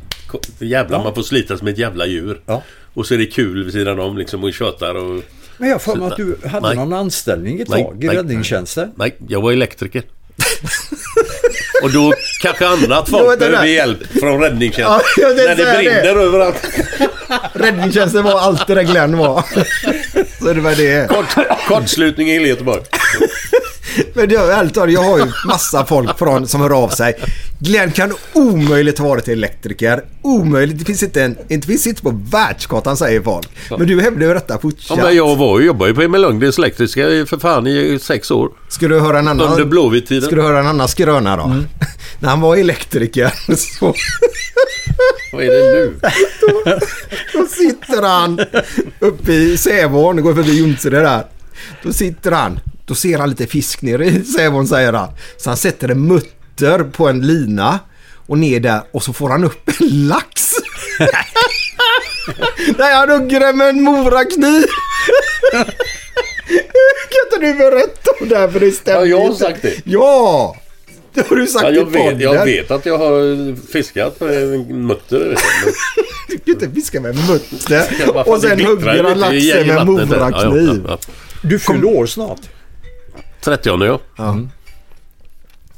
[0.59, 2.41] det är jävla, Man får slita som ett jävla djur.
[2.45, 2.63] Ja.
[2.93, 5.23] Och så är det kul vid sidan om liksom och tjötar och...
[5.63, 6.75] Men jag för mig att du hade Nej.
[6.75, 8.91] någon anställning ett Nej, tag i nej, räddningstjänsten.
[8.95, 10.03] Nej, jag var elektriker.
[11.83, 15.01] och då kanske annat folk det behöver hjälp från räddningstjänsten.
[15.17, 16.01] Ja, tänkte När det säga det.
[16.01, 16.69] brinner överallt.
[17.53, 19.43] Räddningstjänsten var allt det där Glenn var.
[20.39, 21.09] Så det var det.
[21.09, 22.81] Kort, kortslutning i Göteborg.
[24.13, 27.15] Men det, ärligt talat, jag har ju massa folk från, som hör av sig.
[27.59, 30.03] Glenn kan omöjligt ha varit elektriker.
[30.21, 30.79] Omöjligt.
[30.79, 33.47] Det finns inte, en, det finns inte på världskartan säger folk.
[33.69, 34.97] Men du hävdar ju detta Ja, fortsatt.
[34.97, 38.49] men jag var ju, jobbade ju på Emil Lundgrens elektriska för fan i sex år.
[38.69, 39.47] Ska du höra en annan...
[39.51, 40.23] Under Blåvitt-tiden.
[40.23, 41.47] Ska du höra en annan skröna då?
[42.19, 43.93] När han var elektriker så
[45.33, 45.93] Vad är det nu?
[47.33, 48.39] då sitter han
[48.99, 51.23] uppe i Sävån, går förbi Jonsered där.
[51.83, 55.09] Då sitter han, då ser han lite fisk nere i Sävån säger han.
[55.37, 57.79] Så han sätter en mutter på en lina
[58.25, 60.51] och ner där och så får han upp en lax.
[62.77, 64.65] Nej, han hugger den med en morakniv.
[67.09, 69.81] kan inte du berätta om det här för det stämmer Ja, jag har sagt det.
[69.83, 70.55] Ja!
[71.13, 74.69] Det har du sagt Ja, i jag, vet, jag vet att jag har fiskat med
[74.69, 75.35] mutter.
[76.27, 77.83] Du kan inte fiska med mutter.
[78.25, 79.75] Och sen hugger han laxen med där.
[79.75, 80.83] Ja, morakniv.
[80.87, 81.13] ja, ja.
[81.41, 82.39] Du fyller år snart.
[83.43, 83.99] 30 ja.
[84.17, 84.37] Ja.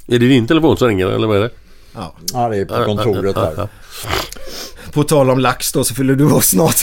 [0.08, 1.50] Är det din telefon som ringer eller vad är det?
[1.96, 2.14] Ja.
[2.34, 3.70] Ja, det är på kontoret Ja, ja, här.
[4.92, 6.76] På tal om lax då så fyller du år snart.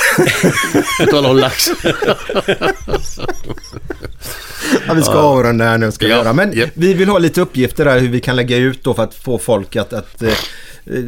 [1.00, 1.68] På tal om lax.
[1.84, 1.94] ja,
[4.86, 6.32] Ja, vi ska avrunda här nu ska vi Ja, göra.
[6.32, 9.14] Men vi vill ha lite uppgifter där hur vi kan lägga ut då för att
[9.14, 10.32] få folk att, att eh,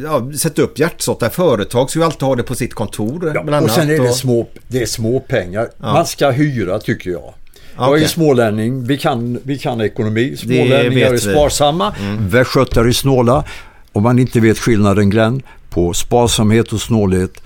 [0.03, 1.91] ja, sätta upp hjärtsorta företag.
[1.91, 3.43] Så vi alltid har det på sitt kontor.
[3.43, 5.69] bland och sen är det och- små, det är små pengar.
[5.77, 7.33] Man ska hyra tycker jag.
[7.77, 10.37] Jag är smålänning, vi kan, vi kan ekonomi.
[10.37, 13.43] Smålänningar är sparsamma, västgötar är snåla.
[13.91, 17.43] Om man inte vet skillnaden Glenn på sparsamhet och snålhet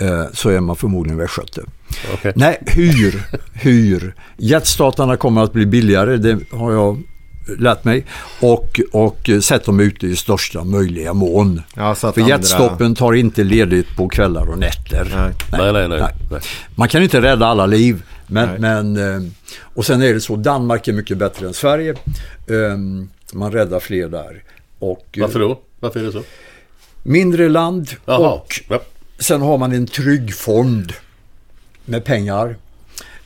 [0.00, 1.62] eh, så är man förmodligen västgöte.
[2.14, 2.32] Okej.
[2.36, 4.14] Nej, hyr, hyr.
[4.36, 7.02] Jetstartarna kommer att bli billigare, det har jag
[7.58, 8.04] lärt mig.
[8.40, 11.62] Och, och sätt dem ute i största möjliga mån.
[11.76, 15.32] Ja, För andra- jetstoppen tar inte ledigt på kvällar och nätter.
[15.52, 16.00] Nej, nej, nej.
[16.00, 16.14] Nej.
[16.30, 16.40] nej.
[16.74, 18.02] Man kan inte rädda alla liv.
[18.28, 19.30] Men, men, eh,
[19.60, 21.94] och sen är det så, Danmark är mycket bättre än Sverige.
[22.50, 24.42] Ehm, Man räddar fler där.
[24.78, 25.60] Och eh, Varför då?
[25.80, 26.22] Varför är det så?
[27.02, 28.18] mindre land Jaha.
[28.34, 28.82] och Ja.
[29.18, 30.92] sen har man en trygg fond
[31.84, 32.56] med pengar.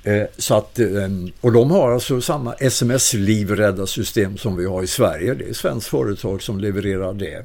[0.04, 0.86] Eh, Så att, eh,
[1.40, 5.34] och de har alltså samma sms-livräddarsystem som vi har i Sverige.
[5.34, 7.44] Det är ett svenskt företag som levererar det.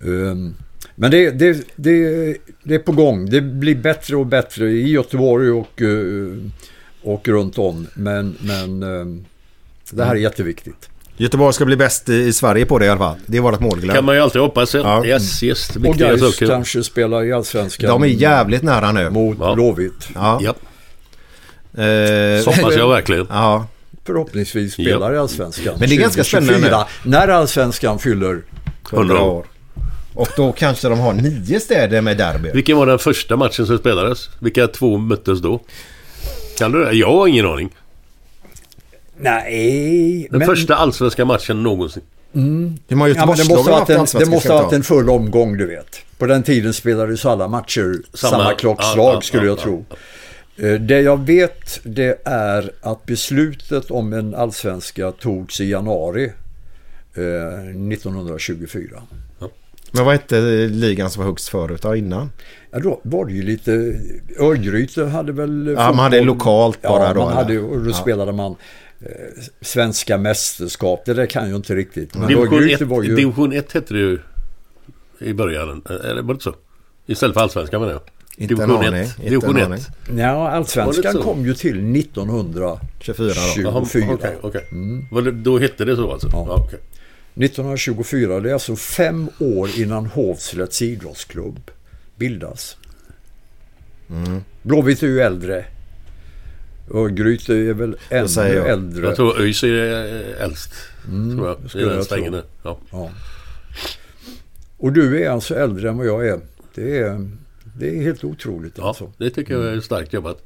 [0.00, 0.54] Um,
[0.94, 3.30] Men det, det, det, det är på gång.
[3.30, 6.36] Det blir bättre och bättre i Göteborg och, eh,
[7.02, 7.86] och runt om.
[7.94, 9.22] Men, men eh,
[9.90, 10.88] det här är jätteviktigt.
[11.16, 13.16] Göteborg ska bli bäst i, Sverige på det i alla fall.
[13.26, 13.94] Det är vårt mål Glenn.
[13.96, 14.74] kan man ju alltid hoppas.
[14.74, 15.04] Ja.
[15.06, 15.76] Yes, yes.
[15.76, 16.46] Och Viktiga Gais saker.
[16.46, 17.88] kanske spelar i Allsvenskan.
[17.90, 19.10] De är jävligt nära nu.
[19.10, 19.54] Mot Ja.
[19.54, 20.08] Blåvitt.
[20.14, 20.40] Ja.
[20.42, 20.54] Ja,
[21.76, 23.26] Eh, så hoppas jag verkligen.
[23.30, 23.66] ja.
[24.04, 25.74] Förhoppningsvis spelar i Allsvenskan.
[25.78, 28.42] Men det är ganska spännande 2024, När Allsvenskan fyller
[28.92, 29.46] 100 år.
[30.14, 32.50] Och då kanske de har nio städer med derby.
[32.54, 34.30] Vilken var den första matchen som spelades?
[34.38, 35.60] Vilka två möttes då?
[36.58, 36.92] Kan du det?
[36.92, 37.70] Jag har ingen aning.
[39.16, 42.02] Nej, Den men, första allsvenska matchen någonsin.
[42.32, 45.56] Hur många ja, men det måste ha varit en, det måste ha en full omgång,
[45.56, 45.96] du vet.
[46.18, 49.62] På den tiden spelades alla matcher samma, Samma- klockslag, ja, ja, skulle ja, jag ja,
[49.62, 49.84] tro.
[50.56, 56.24] Eh, Det jag vet, det är att beslutet om en allsvenska togs i januari
[57.14, 59.02] eh, 1924.
[59.94, 62.30] Men vad hette ligan som var högst förut då, innan?
[62.70, 63.70] Ja, då var det ju lite...
[64.38, 65.74] Örgryte hade väl...
[65.78, 67.42] Ja, man hade lokalt bara ja, då, Man eller?
[67.42, 67.94] hade, och då Ja.
[67.94, 68.56] spelade man
[69.00, 69.06] eh,
[69.60, 71.02] svenska mästerskap.
[71.06, 72.14] Det där kan jag inte riktigt.
[72.14, 73.14] Men Division Örgryte 1, var ju...
[73.16, 74.18] division 1 hette det ju
[75.18, 75.82] i början.
[76.04, 76.54] Eller var det så?
[77.06, 78.02] Istället för allsvenskan menar jag.
[78.36, 79.00] Inte en Division aning.
[79.02, 79.08] 1.
[79.18, 79.66] Inte Division en 1.
[80.08, 80.20] aning.
[80.20, 82.78] Ja, Var allsvenskan kom ju till 1924.
[83.00, 83.32] 24
[83.64, 83.70] då.
[83.78, 84.64] Okej, okej.
[85.10, 86.28] Var det- Då hette det så alltså?
[86.32, 86.44] Ja.
[86.48, 86.80] Ja, okej.
[87.34, 91.70] 1924, det är alltså fem år innan Hovslätts idrottsklubb
[92.16, 92.76] bildas.
[94.62, 95.64] Blåvitt är ju äldre.
[96.94, 98.68] Örgryte är väl ännu jag.
[98.68, 99.06] äldre.
[99.06, 99.68] Jag tror ÖIS är
[100.40, 100.74] äldst.
[101.04, 101.58] tror jag.
[101.64, 102.42] I skulle den jag svängen.
[102.62, 102.78] Ja.
[102.90, 103.10] Ja.
[104.76, 106.40] Och du är alltså äldre än vad jag är.
[106.74, 107.30] Det är,
[107.76, 109.12] det är helt otroligt ja, alltså.
[109.18, 110.42] det tycker jag är starkt jobbat.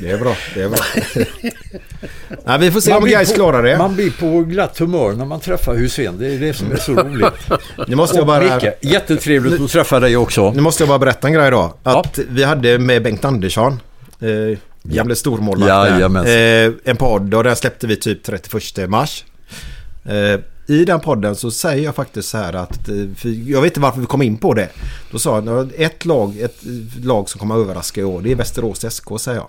[0.00, 0.36] Det är bra.
[0.54, 0.78] Det är bra.
[2.44, 3.78] Nej, vi får se Man om Gais klarar det.
[3.78, 6.18] Man blir på glatt humör när man träffar Hussein.
[6.18, 7.34] Det är det som är så roligt.
[7.88, 8.54] Nu måste jag bara...
[8.54, 10.52] Micke, jättetrevligt att träffa dig också.
[10.52, 11.74] Nu måste jag bara berätta en grej då.
[11.82, 13.80] Att vi hade med Bengt Andersson.
[14.20, 15.92] Eh, gamle stormålvakten.
[15.92, 16.34] Jajamensan.
[16.34, 19.24] Eh, en podd och den släppte vi typ 31 mars.
[20.04, 23.80] Eh, I den podden så säger jag faktiskt så här att, eh, jag vet inte
[23.80, 24.68] varför vi kom in på det.
[25.10, 26.56] Då sa jag ett lag, ett
[27.02, 29.48] lag som kommer att överraska i år, det är Västerås SK säger jag.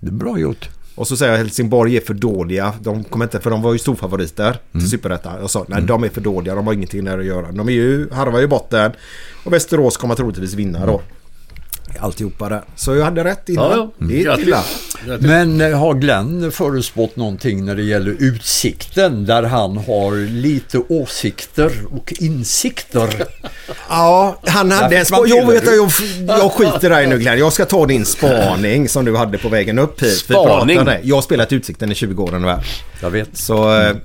[0.00, 0.68] Det är bra gjort.
[0.94, 2.72] Och så säger jag Helsingborg är för dåliga.
[2.80, 4.58] De kommer inte, för de var ju storfavoriter Mm.
[4.72, 5.32] till Superettan.
[5.40, 7.52] Jag sa nej de är för dåliga, de har ingenting där att göra.
[7.52, 8.92] De är ju, harvar ju botten.
[9.44, 11.02] Och Västerås kommer troligtvis vinna då.
[12.00, 12.62] Alltihopa där.
[12.76, 13.70] Så jag hade rätt innan.
[13.70, 14.06] Ja, ja.
[14.06, 14.62] Det är illa.
[15.20, 21.72] Men eh, har Glenn förutspått någonting när det gäller utsikten där han har lite åsikter
[21.90, 23.08] och insikter?
[23.88, 27.38] Ja, han hade en fick man spa- Jag vet jag, jag skiter där nu Glenn.
[27.38, 30.18] Jag ska ta din spaning som du hade på vägen upp hit.
[30.18, 30.78] Spaning?
[31.02, 32.66] Jag har spelat Utsikten i 20 år nu här.
[33.02, 33.28] Jag vet.
[33.36, 33.80] Så...
[33.80, 33.96] eh,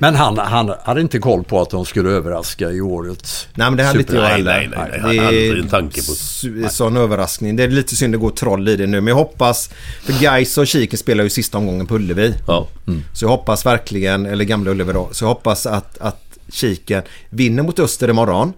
[0.00, 3.76] Men han, han hade inte koll på att de skulle överraska i årets Nej men
[3.76, 4.52] det hade inte jag Nej, heller.
[4.52, 5.00] nej, nej, nej.
[5.00, 7.56] Han hade aldrig en tanke på- s- sån överraskning.
[7.56, 9.00] Det är lite synd att gå troll i det nu.
[9.00, 9.70] Men jag hoppas,
[10.02, 12.34] för Gais och Kiken spelar ju sista omgången på Ullevi.
[12.46, 12.68] Ja.
[13.14, 15.08] Så jag hoppas verkligen, eller gamla Ullevi då.
[15.12, 16.22] Så jag hoppas att, att
[16.52, 18.52] Kiken vinner mot Öster imorgon.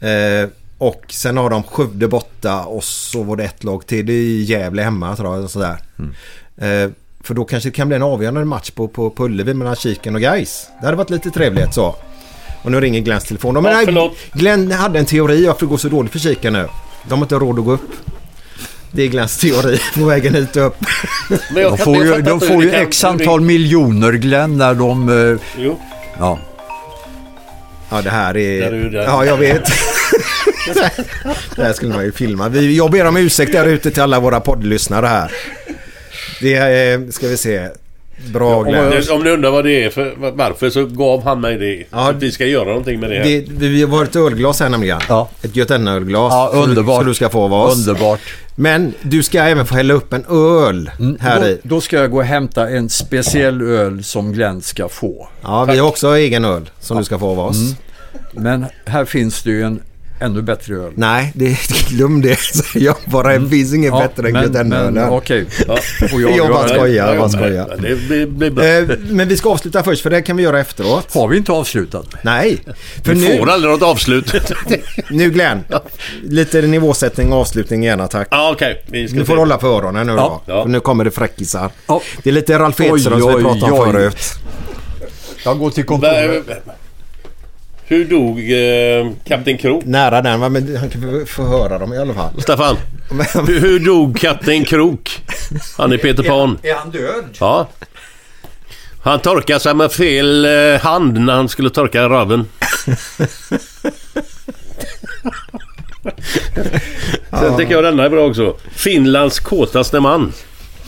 [0.00, 4.06] Eh, och sen har de Skövde borta och så var det ett lag till.
[4.06, 5.50] Det är Gävle hemma tror jag.
[5.50, 5.76] Sådär.
[6.56, 6.90] Eh,
[7.24, 10.14] för då kanske det kan bli en avgörande match på, på, på Ullevi mellan Kiken
[10.14, 10.66] och Gais.
[10.80, 11.96] Det hade varit lite trevligt så.
[12.62, 13.54] Och nu ringer Glens telefon.
[13.54, 14.16] Men Ja, nej, förlåt.
[14.32, 16.68] Glenn hade en teori varför det går så dåligt för Kiken nu.
[17.08, 17.90] De har inte råd att gå upp.
[18.92, 20.76] Det är Glens teori på vägen hit upp.
[21.52, 25.08] Men jag De får ju, de får ju x antal miljoner Glenn när de...
[25.08, 25.78] eh, Jo,
[26.18, 26.38] Ja.
[27.90, 28.60] Ja, det här är...
[28.60, 29.04] Där är.
[29.04, 29.64] Ja, jag vet.
[31.56, 32.48] det här skulle man ju filma.
[32.48, 35.32] Vi, jag ber om ursäkt där ute till alla våra poddlyssnare här.
[36.40, 37.68] Det är, ska vi se.
[38.32, 38.90] Bra Glenn.
[38.90, 41.84] Det- Om ni undrar vad det är för varför så gav han mig det.
[41.90, 42.10] Ja.
[42.10, 43.24] Att vi ska göra någonting med det här.
[43.24, 45.00] Det, vi har ett ölglas här nämligen.
[45.08, 45.28] Ja.
[45.42, 46.32] Ett Götene-ölglas.
[46.32, 46.96] Ja, underbart.
[46.98, 47.88] Som du ska få av oss.
[47.88, 48.20] Underbart.
[48.56, 50.90] Men du ska även få hälla upp en öl
[51.20, 51.58] här då, i.
[51.62, 55.28] då ska jag gå och hämta en speciell öl som Glenn ska få.
[55.42, 57.56] Ja, vi har också egen öl som du ska få av oss.
[57.56, 57.74] Mm.
[58.32, 59.80] Men här finns det ju en
[60.20, 60.92] ännu bättre öl.
[60.94, 61.56] Nej, det,
[61.88, 62.38] glöm det.
[62.74, 63.38] jag bara.
[63.38, 65.08] Det finns inget bättre än men, Götene-ölen.
[65.08, 65.46] okej.
[65.68, 65.76] Ja.
[66.10, 67.66] Får Jag bara skojar, jag skojar.
[67.68, 68.64] men Det blir, blir bra.
[68.66, 71.14] Eh, Men vi ska avsluta först för det kan vi göra efteråt.
[71.14, 72.06] Har vi inte avslutat?
[72.22, 72.58] Nej,
[73.04, 74.32] för Vi nu, får aldrig något avslut.
[75.10, 75.64] nu Glenn.
[76.22, 78.28] Lite nivåsättning och avslutning gärna tack.
[78.30, 78.84] ja, okej.
[78.86, 79.38] Vi ska Du får se.
[79.38, 80.42] hålla för öronen nu Ja.
[80.46, 80.52] då.
[80.52, 80.62] Ja.
[80.62, 81.70] För nu kommer det fräckisar.
[81.86, 82.00] Ja.
[82.22, 84.16] Det är lite Ralf Edström som vi pratade om förut.
[85.44, 86.44] Jag går till kontoret.
[87.88, 89.84] Hur dog eh, Kapten Krok?
[89.84, 90.48] Nära den, va?
[90.48, 92.42] men han kan få- höra dem i alla fall.
[92.42, 92.76] Staffan,
[93.46, 95.22] hur, hur dog Kapten Krok?
[95.76, 96.58] Han är Peter Pan.
[96.62, 97.24] Är han död?
[97.40, 97.68] Ja.
[99.02, 102.44] Han torkade sig med fel eh, hand när han skulle torka röven.
[107.30, 108.56] Sen tycker jag denna är bra också.
[108.72, 110.32] Finlands kåtaste man.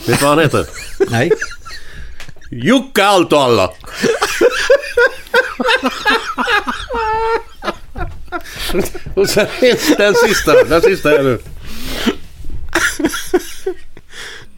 [0.07, 0.65] Vet du vad han heter?
[1.09, 1.31] Nej.
[2.51, 3.69] Jukka Altoalla.
[9.15, 9.47] Och sen
[9.97, 10.63] den sista.
[10.63, 11.39] Den sista är nu.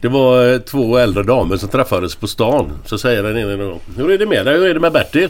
[0.00, 2.72] Det var eh, två äldre damer som träffades på stan.
[2.84, 3.80] Så säger den ena då.
[3.96, 4.54] Hur är det med dig?
[4.54, 5.28] Hur är det med Bertil?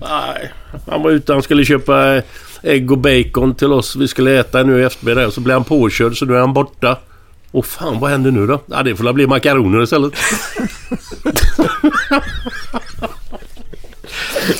[0.00, 0.52] Nej,
[0.90, 2.22] han var ute han skulle köpa eh,
[2.62, 3.96] ägg och bacon till oss.
[3.96, 5.30] Vi skulle äta nu i eftermiddag.
[5.30, 6.98] Så blev han påkörd så nu är han borta.
[7.50, 8.60] Och fan vad händer nu då?
[8.66, 10.12] Ja det får väl bli makaroner istället.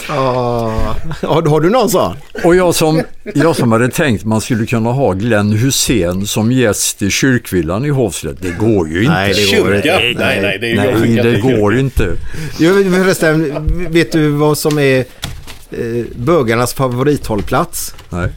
[0.08, 0.94] Ah.
[1.22, 2.16] Har, har du någon sån?
[2.44, 3.02] Och jag som,
[3.34, 7.88] jag som hade tänkt man skulle kunna ha Glenn Hussein som gäst i kyrkvillan i
[7.88, 8.36] Hovslätt.
[8.40, 9.12] Det går ju inte.
[9.12, 9.98] Nej, det går inte.
[9.98, 12.16] Nej, nej, det är jag Nej, skickar det går inte.
[12.58, 17.94] Jo, förresten, vet du vad som är eh, bögarnas favorithållplats?
[18.10, 18.28] Nej.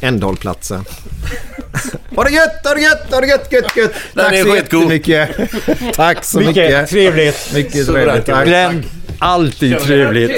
[0.00, 0.84] Ändhållplatsen.
[2.16, 3.92] Ha det gött, ha det gött, ha det gött, gött, gött.
[4.14, 5.30] Tack är så jättemycket.
[5.94, 6.56] Tack så mycket.
[6.56, 7.52] Mycket trevligt.
[7.54, 8.26] Mycket Så trevligt.
[8.26, 8.46] Tack.
[8.46, 8.84] Glenn,
[9.22, 10.32] alltid trevligt.